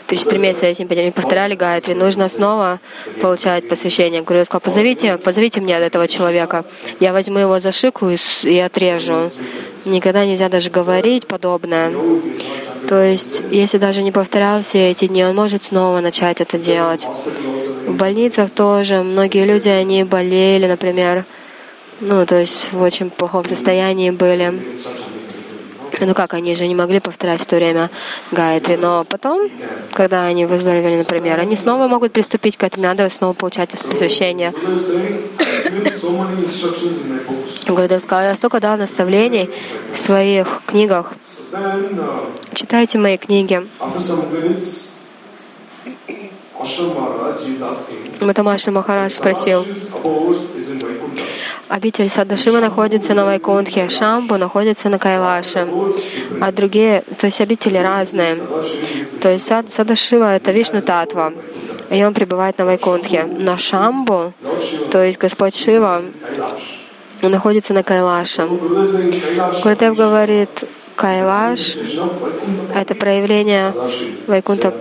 три-четыре 0.06 0.38
месяца 0.38 0.66
этим 0.66 0.86
не 0.88 1.10
повторяли 1.10 1.54
Гайатри, 1.54 1.94
нужно 1.94 2.28
снова 2.28 2.80
получать 3.22 3.68
посвящение. 3.68 4.22
Гуру 4.22 4.44
сказал, 4.44 4.60
позовите, 4.60 5.16
позовите 5.16 5.62
мне 5.62 5.74
этого 5.74 6.06
человека. 6.06 6.66
Я 7.00 7.12
возьму 7.12 7.38
его 7.38 7.58
за 7.58 7.72
шику 7.72 8.10
и, 8.10 8.16
и 8.42 8.58
отрежу. 8.58 9.30
Никогда 9.86 10.26
нельзя 10.26 10.50
даже 10.50 10.68
говорить 10.68 11.26
подобное. 11.26 11.92
То 12.88 13.02
есть, 13.02 13.42
если 13.50 13.78
даже 13.78 14.02
не 14.02 14.12
повторял 14.12 14.62
все 14.62 14.90
эти 14.90 15.06
дни, 15.06 15.24
он 15.24 15.34
может 15.34 15.62
снова 15.62 16.00
начать 16.00 16.40
это 16.40 16.58
делать. 16.58 17.06
В 17.86 17.96
больницах 17.96 18.50
тоже 18.50 19.02
многие 19.02 19.44
люди, 19.44 19.68
они 19.68 20.04
болели, 20.04 20.66
например, 20.66 21.24
ну, 22.00 22.26
то 22.26 22.38
есть 22.38 22.72
в 22.72 22.82
очень 22.82 23.10
плохом 23.10 23.44
состоянии 23.44 24.10
были. 24.10 24.78
Ну 26.00 26.12
как, 26.12 26.34
они 26.34 26.56
же 26.56 26.66
не 26.66 26.74
могли 26.74 26.98
повторять 26.98 27.40
в 27.40 27.46
то 27.46 27.56
время 27.56 27.88
Гайатри, 28.32 28.76
но 28.76 29.04
потом, 29.04 29.48
когда 29.92 30.24
они 30.24 30.44
выздоровели, 30.44 30.96
например, 30.96 31.38
они 31.38 31.54
снова 31.54 31.86
могут 31.86 32.12
приступить 32.12 32.56
к 32.56 32.64
этому, 32.64 32.86
надо 32.86 33.08
снова 33.08 33.32
получать 33.32 33.70
посвящение. 33.70 34.52
Гурдев 37.68 38.02
сказал, 38.02 38.24
я 38.24 38.34
столько 38.34 38.60
дал 38.60 38.76
наставлений 38.76 39.50
в 39.92 39.96
своих 39.96 40.62
книгах, 40.66 41.12
Читайте 42.54 42.98
мои 42.98 43.16
книги. 43.16 43.68
Матамаша 48.20 48.70
Махарадж 48.70 49.12
спросил, 49.12 49.66
обитель 51.68 52.08
Садашива 52.08 52.60
находится 52.60 53.14
на 53.14 53.24
Вайкунтхе, 53.24 53.88
Шамбу 53.88 54.36
находится 54.36 54.88
на 54.88 54.98
Кайлаше, 55.00 55.68
а 56.40 56.52
другие, 56.52 57.02
то 57.18 57.26
есть 57.26 57.40
обители 57.40 57.78
разные. 57.78 58.36
То 59.20 59.30
есть 59.30 59.46
Сад, 59.46 59.72
Садашива— 59.72 60.34
это 60.36 60.52
Вишну 60.52 60.80
Татва, 60.80 61.32
и 61.90 62.04
он 62.04 62.14
пребывает 62.14 62.58
на 62.58 62.66
Вайкунтхе. 62.66 63.24
Но 63.24 63.56
Шамбу, 63.56 64.32
то 64.92 65.02
есть 65.02 65.18
Господь 65.18 65.56
Шива, 65.56 66.04
находится 67.28 67.74
на 67.74 67.82
Кайлаше. 67.82 68.46
Гурдев 69.62 69.96
говорит, 69.96 70.64
Кайлаш— 70.96 71.76
это 72.74 72.94
проявление 72.94 73.72
Вайкунта 74.26 74.72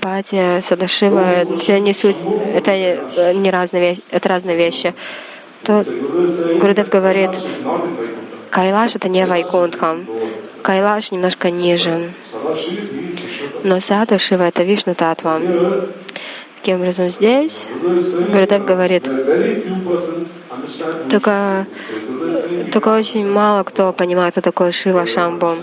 Пати, 0.00 0.60
Садашива. 0.60 1.24
Это 1.24 1.80
не 1.80 1.94
суть, 1.94 2.16
это 2.54 3.32
не 3.32 3.50
разные 3.50 3.90
вещи, 3.90 4.02
это 4.10 4.28
разные 4.28 4.56
вещи. 4.56 4.94
То 5.62 5.84
Гурдев 6.60 6.88
говорит, 6.88 7.30
Кайлаш— 8.50 8.94
это 8.96 9.08
не 9.08 9.24
Вайкунтха. 9.24 9.96
Кайлаш 10.62 11.12
немножко 11.12 11.50
ниже. 11.50 12.12
Но 13.64 13.80
Садашива— 13.80 14.42
это 14.48 14.64
Вишну 14.64 14.94
Татва. 14.94 15.40
Таким 16.66 16.80
образом, 16.80 17.08
здесь 17.10 17.68
Гурдев 18.32 18.64
говорит, 18.64 19.08
только, 21.08 21.64
только 22.72 22.88
очень 22.88 23.30
мало 23.30 23.62
кто 23.62 23.92
понимает, 23.92 24.32
кто 24.32 24.40
такой 24.40 24.72
Шива 24.72 25.06
Шамбу. 25.06 25.58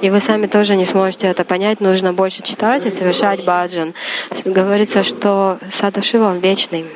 И 0.00 0.10
вы 0.10 0.20
сами 0.20 0.46
тоже 0.46 0.76
не 0.76 0.84
сможете 0.84 1.26
это 1.26 1.44
понять. 1.44 1.80
Нужно 1.80 2.12
больше 2.12 2.44
читать 2.44 2.86
и 2.86 2.90
совершать 2.90 3.44
баджан. 3.44 3.94
Говорится, 4.44 5.02
что 5.02 5.58
Сада 5.68 6.02
Шива, 6.02 6.26
он 6.26 6.38
вечный. 6.38 6.86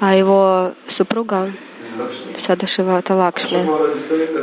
А 0.00 0.16
его 0.16 0.72
супруга 0.88 1.52
Садашива 2.36 2.98
это 2.98 3.14
Лакшми. 3.14 3.66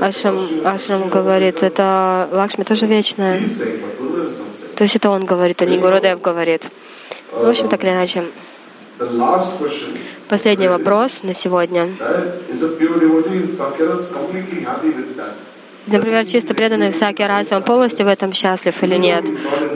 Ашрам, 0.02 0.66
Ашрам 0.66 1.10
говорит, 1.10 1.64
это 1.64 2.30
Лакшми 2.32 2.64
тоже 2.64 2.86
вечная. 2.86 3.42
То 4.76 4.84
есть 4.84 4.96
это 4.96 5.10
он 5.10 5.26
говорит, 5.26 5.62
а 5.62 5.66
не 5.66 5.78
Гурудев 5.78 6.22
говорит. 6.22 6.70
В 7.32 7.48
общем, 7.48 7.70
так 7.70 7.84
или 7.84 7.92
иначе. 7.92 8.24
Последний 10.30 10.68
вопрос 10.68 11.24
на 11.24 11.34
сегодня. 11.34 11.90
Например, 15.88 16.26
чисто 16.26 16.56
преданный 16.56 16.92
всякий 16.92 17.24
раз, 17.24 17.52
он 17.52 17.62
полностью 17.62 18.08
в 18.08 18.10
этом 18.10 18.34
счастлив 18.34 18.82
или 18.82 18.96
нет? 18.96 19.26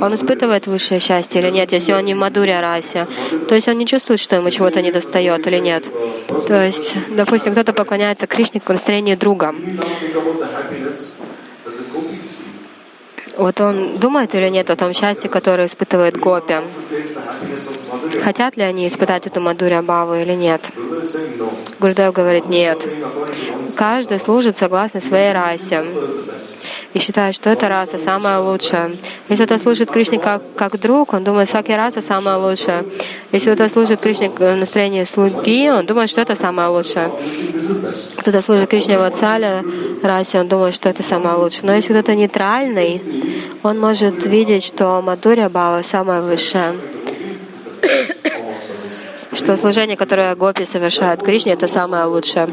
Он 0.01 0.15
испытывает 0.15 0.65
высшее 0.65 0.99
счастье 0.99 1.39
или 1.39 1.51
нет, 1.51 1.71
если 1.71 1.93
он 1.93 2.03
не 2.03 2.15
в 2.15 2.17
Мадуре 2.17 2.59
расе? 2.59 3.05
То 3.47 3.53
есть 3.53 3.67
он 3.67 3.77
не 3.77 3.85
чувствует, 3.85 4.19
что 4.19 4.37
ему 4.37 4.49
чего-то 4.49 4.81
не 4.81 4.91
достает 4.91 5.45
или 5.45 5.59
нет? 5.59 5.87
То 6.47 6.63
есть, 6.63 6.97
допустим, 7.15 7.51
кто-то 7.51 7.73
поклоняется 7.73 8.25
Кришне 8.25 8.59
к 8.59 8.69
настроению 8.69 9.17
друга. 9.17 9.53
Вот 13.39 13.61
он 13.61 13.97
думает 13.97 14.35
или 14.35 14.49
нет 14.49 14.69
о 14.69 14.75
том 14.75 14.93
счастье, 14.93 15.29
которое 15.29 15.67
испытывает 15.67 16.17
Гопи? 16.17 16.55
Хотят 18.21 18.57
ли 18.57 18.63
они 18.63 18.85
испытать 18.85 19.27
эту 19.27 19.39
Мадуря 19.39 19.81
Баву 19.81 20.15
или 20.15 20.33
нет? 20.33 20.69
Гурдев 21.79 22.13
говорит 22.13 22.47
нет. 22.47 22.85
Каждый 23.77 24.19
служит 24.19 24.57
согласно 24.57 24.99
своей 24.99 25.31
расе 25.31 25.85
и 26.93 26.99
считает, 26.99 27.35
что 27.35 27.49
эта 27.49 27.69
раса 27.69 27.97
самая 27.97 28.39
лучшая. 28.39 28.95
Если 29.29 29.45
кто-то 29.45 29.61
служит 29.61 29.91
Кришне 29.91 30.19
как, 30.19 30.41
как 30.55 30.79
друг, 30.79 31.13
он 31.13 31.23
думает, 31.23 31.47
всякая 31.47 31.77
раса 31.77 32.01
самая 32.01 32.37
лучшая. 32.37 32.85
Если 33.31 33.53
кто-то 33.53 33.69
служит 33.69 33.99
Кришне 33.99 34.29
в 34.29 34.55
настроении 34.55 35.03
слуги, 35.03 35.69
он 35.69 35.85
думает, 35.85 36.09
что 36.09 36.21
это 36.21 36.35
самое 36.35 36.69
лучшее. 36.69 37.11
Кто-то 38.17 38.41
служит 38.41 38.69
Кришне 38.69 38.97
в 38.97 39.03
Ацале 39.03 39.63
расе, 40.01 40.39
он 40.39 40.47
думает, 40.47 40.73
что 40.73 40.89
это 40.89 41.03
самое 41.03 41.35
лучшее. 41.35 41.67
Но 41.67 41.73
если 41.75 41.93
кто-то 41.93 42.15
нейтральный, 42.15 42.99
он 43.63 43.79
может 43.79 44.25
видеть, 44.25 44.63
что 44.63 45.01
Мадуря 45.01 45.49
Бава 45.49 45.81
самая 45.81 46.21
высшая. 46.21 46.75
что 49.33 49.55
служение, 49.55 49.95
которое 49.97 50.35
гопи 50.35 50.65
совершают 50.65 51.21
Кришне, 51.21 51.53
это 51.53 51.67
самое 51.67 52.05
лучшее. 52.05 52.49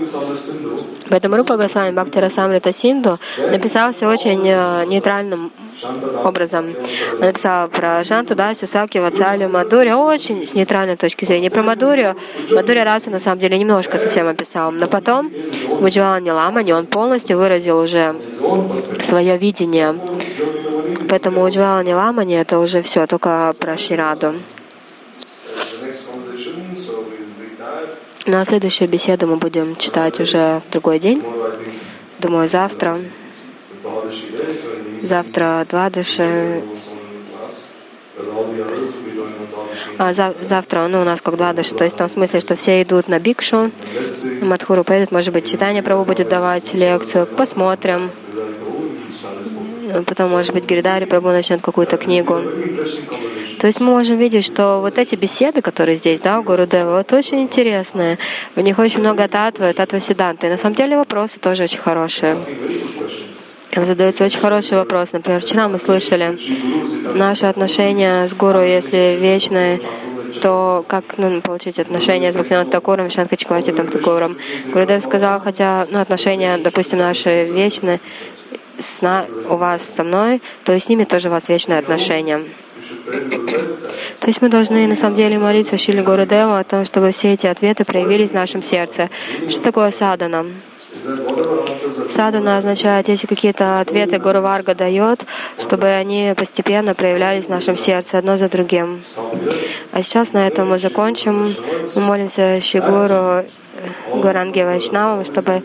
Поэтому 1.09 1.37
Рупа 1.37 1.57
Госвами 1.57 1.93
Бхакти 1.93 2.19
Расамрита 2.19 2.73
Синду 2.73 3.19
написал 3.39 3.93
все 3.93 4.07
очень 4.07 4.43
э, 4.47 4.85
нейтральным 4.87 5.53
образом. 6.25 6.75
Он 7.15 7.21
написал 7.21 7.69
про 7.69 8.03
Шанту, 8.03 8.35
Дасю, 8.35 8.67
Саки, 8.67 8.99
Вацалю, 8.99 9.49
Мадурю, 9.49 9.97
очень 9.99 10.47
с 10.47 10.55
нейтральной 10.55 10.97
точки 10.97 11.25
зрения. 11.25 11.51
Про 11.51 11.63
Мадурю, 11.63 12.17
Мадуря 12.51 12.85
Расу 12.85 13.11
на 13.11 13.19
самом 13.19 13.39
деле 13.39 13.59
немножко 13.59 13.99
совсем 13.99 14.27
описал. 14.27 14.73
Но 14.73 14.87
потом 14.87 15.31
в 15.69 15.85
Уджвалане 15.85 16.33
Ламане 16.33 16.75
он 16.75 16.87
полностью 16.87 17.39
выразил 17.39 17.79
уже 17.79 18.17
свое 19.03 19.39
видение. 19.39 19.95
Поэтому 21.09 21.45
Уджвалане 21.45 21.95
Ламане 21.95 22.41
это 22.41 22.59
уже 22.59 22.83
все, 22.83 23.07
только 23.07 23.55
про 23.59 23.77
Шираду. 23.77 24.35
Ну 28.29 28.41
а 28.41 28.45
следующую 28.45 28.89
беседу 28.89 29.29
мы 29.29 29.37
будем 29.37 29.77
читать 29.77 30.19
уже 30.19 30.61
в 30.67 30.73
другой 30.73 30.99
день. 30.99 31.23
Думаю, 32.19 32.49
завтра. 32.49 32.99
Завтра 35.03 35.65
Двадыши. 35.71 36.65
А 39.99 40.13
за, 40.13 40.35
завтра, 40.41 40.89
ну, 40.89 41.03
у 41.03 41.05
нас 41.05 41.21
как 41.21 41.37
Двадыши, 41.37 41.75
то 41.77 41.85
есть 41.85 41.95
в 41.95 41.99
том 41.99 42.09
смысле, 42.09 42.41
что 42.41 42.57
все 42.57 42.83
идут 42.83 43.07
на 43.07 43.21
Бикшу, 43.21 43.71
Мадхуру 44.41 44.83
поедет, 44.83 45.13
может 45.13 45.33
быть, 45.33 45.49
читание 45.49 45.83
Прабу 45.83 46.05
будет 46.05 46.29
давать 46.29 46.75
лекцию, 46.75 47.27
посмотрим. 47.27 48.11
Потом, 50.05 50.31
может 50.31 50.53
быть, 50.53 50.67
Гиридари 50.67 51.05
Прабу 51.05 51.29
начнет 51.29 51.63
какую-то 51.63 51.97
книгу. 51.97 52.41
То 53.59 53.67
есть 53.67 53.81
мы 53.81 53.87
можем 53.87 54.19
видеть, 54.19 54.45
что 54.45 54.81
вот 54.81 54.99
эти 54.99 55.15
беседы, 55.15 55.63
которые 55.63 55.97
здесь, 55.97 56.21
да, 56.21 56.39
у 56.39 56.43
Гурудева, 56.43 56.97
вот 56.97 57.13
очень 57.13 57.41
интересные. 57.41 58.19
В 58.55 58.61
них 58.61 58.79
очень 58.79 59.01
много 59.01 59.27
татвы, 59.29 59.73
татвы 59.73 60.01
седанты. 60.01 60.47
И 60.47 60.51
на 60.51 60.57
самом 60.57 60.75
деле 60.75 60.97
вопросы 60.97 61.41
тоже 61.41 61.65
очень 61.65 61.79
хорошие. 61.79 62.37
Задается 63.75 64.25
очень 64.25 64.41
хороший 64.41 64.79
вопрос. 64.79 65.13
Например, 65.13 65.41
вчера 65.41 65.69
мы 65.69 65.79
слышали, 65.79 66.39
наши 67.15 67.47
отношения 67.47 68.27
с 68.27 68.35
Гуру, 68.35 68.63
если 68.63 69.19
вечные, 69.21 69.81
то 70.41 70.85
как 70.87 71.19
ну, 71.19 71.41
получить 71.41 71.79
отношения 71.79 72.33
с 72.33 72.37
Бхактинат 72.37 72.71
Такуром, 72.71 73.11
Шанкачквати 73.11 73.73
Такуром? 73.73 74.39
Гурудев 74.73 75.03
сказал, 75.03 75.41
хотя 75.41 75.87
ну, 75.91 76.01
отношения, 76.01 76.59
допустим, 76.59 76.99
наши 76.99 77.45
вечные, 77.45 78.01
с, 78.79 79.27
у 79.49 79.57
вас 79.57 79.83
со 79.83 80.05
мной, 80.05 80.43
то 80.65 80.79
с 80.79 80.89
ними 80.89 81.05
тоже 81.05 81.29
у 81.29 81.33
вас 81.33 81.49
вечные 81.49 81.79
отношения. 81.79 82.45
То 84.21 84.27
есть 84.27 84.43
мы 84.43 84.49
должны 84.49 84.87
на 84.87 84.95
самом 84.95 85.17
деле 85.17 85.39
молиться 85.39 85.77
Шили 85.77 86.03
Гурудеву 86.03 86.55
о 86.55 86.65
том, 86.65 86.85
чтобы 86.85 87.11
все 87.11 87.33
эти 87.33 87.47
ответы 87.47 87.85
проявились 87.85 88.31
в 88.31 88.35
нашем 88.35 88.63
сердце. 88.63 89.11
Что 89.49 89.63
такое 89.63 89.91
садана? 89.91 90.47
Садана 92.09 92.57
означает, 92.57 93.09
если 93.09 93.27
какие-то 93.27 93.81
ответы 93.81 94.19
Гуру 94.19 94.41
Варга 94.41 94.75
дает, 94.75 95.25
чтобы 95.59 95.87
они 95.87 96.35
постепенно 96.37 96.95
проявлялись 96.95 97.47
в 97.47 97.51
нашем 97.51 97.77
сердце 97.77 98.19
одно 98.19 98.37
за 98.37 98.49
другим. 98.49 99.03
А 99.93 100.03
сейчас 100.03 100.33
на 100.33 100.47
этом 100.47 100.69
мы 100.69 100.79
закончим. 100.79 101.55
Мы 101.95 102.03
молимся 102.03 102.61
Шигуру 102.61 103.45
Гуранги 104.13 104.61
Вайшнавам, 104.63 105.25
чтобы 105.25 105.63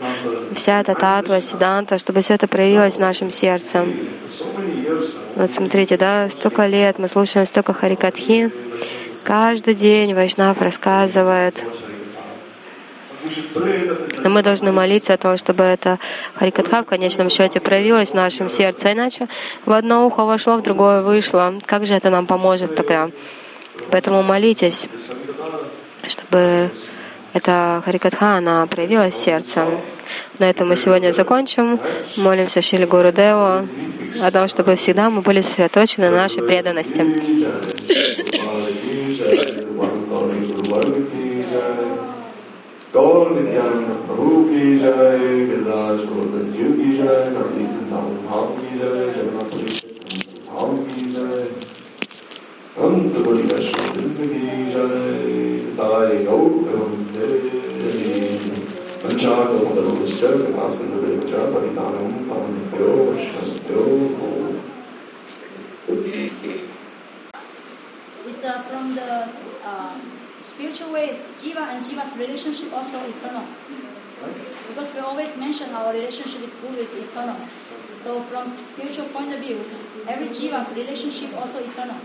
вся 0.54 0.80
эта 0.80 0.94
татва, 0.94 1.40
седанта, 1.40 1.98
чтобы 1.98 2.20
все 2.20 2.34
это 2.34 2.46
проявилось 2.46 2.96
в 2.96 3.00
нашем 3.00 3.30
сердце. 3.30 3.84
Вот 5.36 5.50
смотрите, 5.50 5.96
да, 5.96 6.28
столько 6.28 6.66
лет 6.66 6.98
мы 6.98 7.08
слушаем 7.08 7.46
столько 7.46 7.72
харикатхи. 7.72 8.52
Каждый 9.24 9.74
день 9.74 10.14
Вайшнав 10.14 10.60
рассказывает. 10.60 11.64
Но 14.22 14.30
мы 14.30 14.42
должны 14.42 14.72
молиться 14.72 15.14
о 15.14 15.16
том, 15.16 15.36
чтобы 15.36 15.64
эта 15.64 15.98
харикатха 16.34 16.82
в 16.82 16.86
конечном 16.86 17.30
счете 17.30 17.60
проявилась 17.60 18.10
в 18.10 18.14
нашем 18.14 18.48
сердце. 18.48 18.92
Иначе 18.92 19.28
в 19.64 19.72
одно 19.72 20.06
ухо 20.06 20.24
вошло, 20.24 20.56
в 20.56 20.62
другое 20.62 21.02
вышло. 21.02 21.54
Как 21.66 21.86
же 21.86 21.94
это 21.94 22.10
нам 22.10 22.26
поможет 22.26 22.74
тогда? 22.74 23.10
Поэтому 23.90 24.22
молитесь, 24.22 24.88
чтобы 26.06 26.70
эта 27.32 27.82
Харикатха, 27.84 28.36
она 28.36 28.66
проявилась 28.66 29.14
сердцем. 29.14 29.80
На 30.38 30.50
этом 30.50 30.68
мы 30.68 30.76
сегодня 30.76 31.12
закончим. 31.12 31.80
Молимся 32.16 32.60
Шили 32.60 32.84
Гуру 32.84 33.10
Деву 33.10 33.66
о 34.22 34.30
том, 34.30 34.48
чтобы 34.48 34.74
всегда 34.76 35.08
мы 35.08 35.22
были 35.22 35.40
сосредоточены 35.40 36.10
на 36.10 36.16
нашей 36.16 36.42
преданности. 36.42 37.06
गौर 42.94 43.28
विज्ञान 43.32 43.84
प्रभु 44.06 44.30
की 44.46 44.64
जय 44.78 45.20
गिरिराज 45.50 46.00
गोवर्धन 46.08 46.50
जीव 46.52 46.72
की 46.78 46.88
जय 46.96 47.22
नरती 47.36 47.64
धाम 47.90 48.50
की 48.56 48.78
जय 48.78 49.06
जगन्नाथ 49.16 49.54
धाम 50.48 50.76
की 50.88 51.04
जय 51.12 51.46
अंत 52.86 53.16
बड़ी 53.26 53.42
वैष्णव 53.44 53.94
ज़िंदगी 53.94 54.66
जय 54.74 55.72
तारे 55.78 56.18
गौरवंदे 56.24 57.30
पंचाकल्पतरुश्च 59.04 60.20
कृपासिन्धुदेव 60.20 61.20
च 61.30 61.46
परितानं 61.54 62.10
पावनेभ्यो 62.28 62.90
वैष्णवेभ्यो 63.04 64.40
It's 68.24 68.44
uh, 68.44 68.62
from 68.62 68.94
the 68.94 69.28
uh, 69.64 69.94
spiritual 70.42 70.92
way, 70.92 71.20
Jiva 71.38 71.68
and 71.72 71.84
Jiva's 71.84 72.16
relationship 72.16 72.72
also 72.72 72.98
eternal. 73.06 73.46
Because 74.68 74.92
we 74.94 75.00
always 75.00 75.36
mention 75.36 75.70
our 75.70 75.92
relationship 75.92 76.40
with 76.42 76.60
Guru 76.60 76.78
is 76.78 76.94
eternal. 76.94 77.36
So 78.02 78.22
from 78.24 78.56
spiritual 78.56 79.08
point 79.08 79.32
of 79.32 79.40
view, 79.40 79.64
every 80.08 80.28
Jiva's 80.28 80.72
relationship 80.74 81.34
also 81.36 81.58
eternal. 81.58 81.96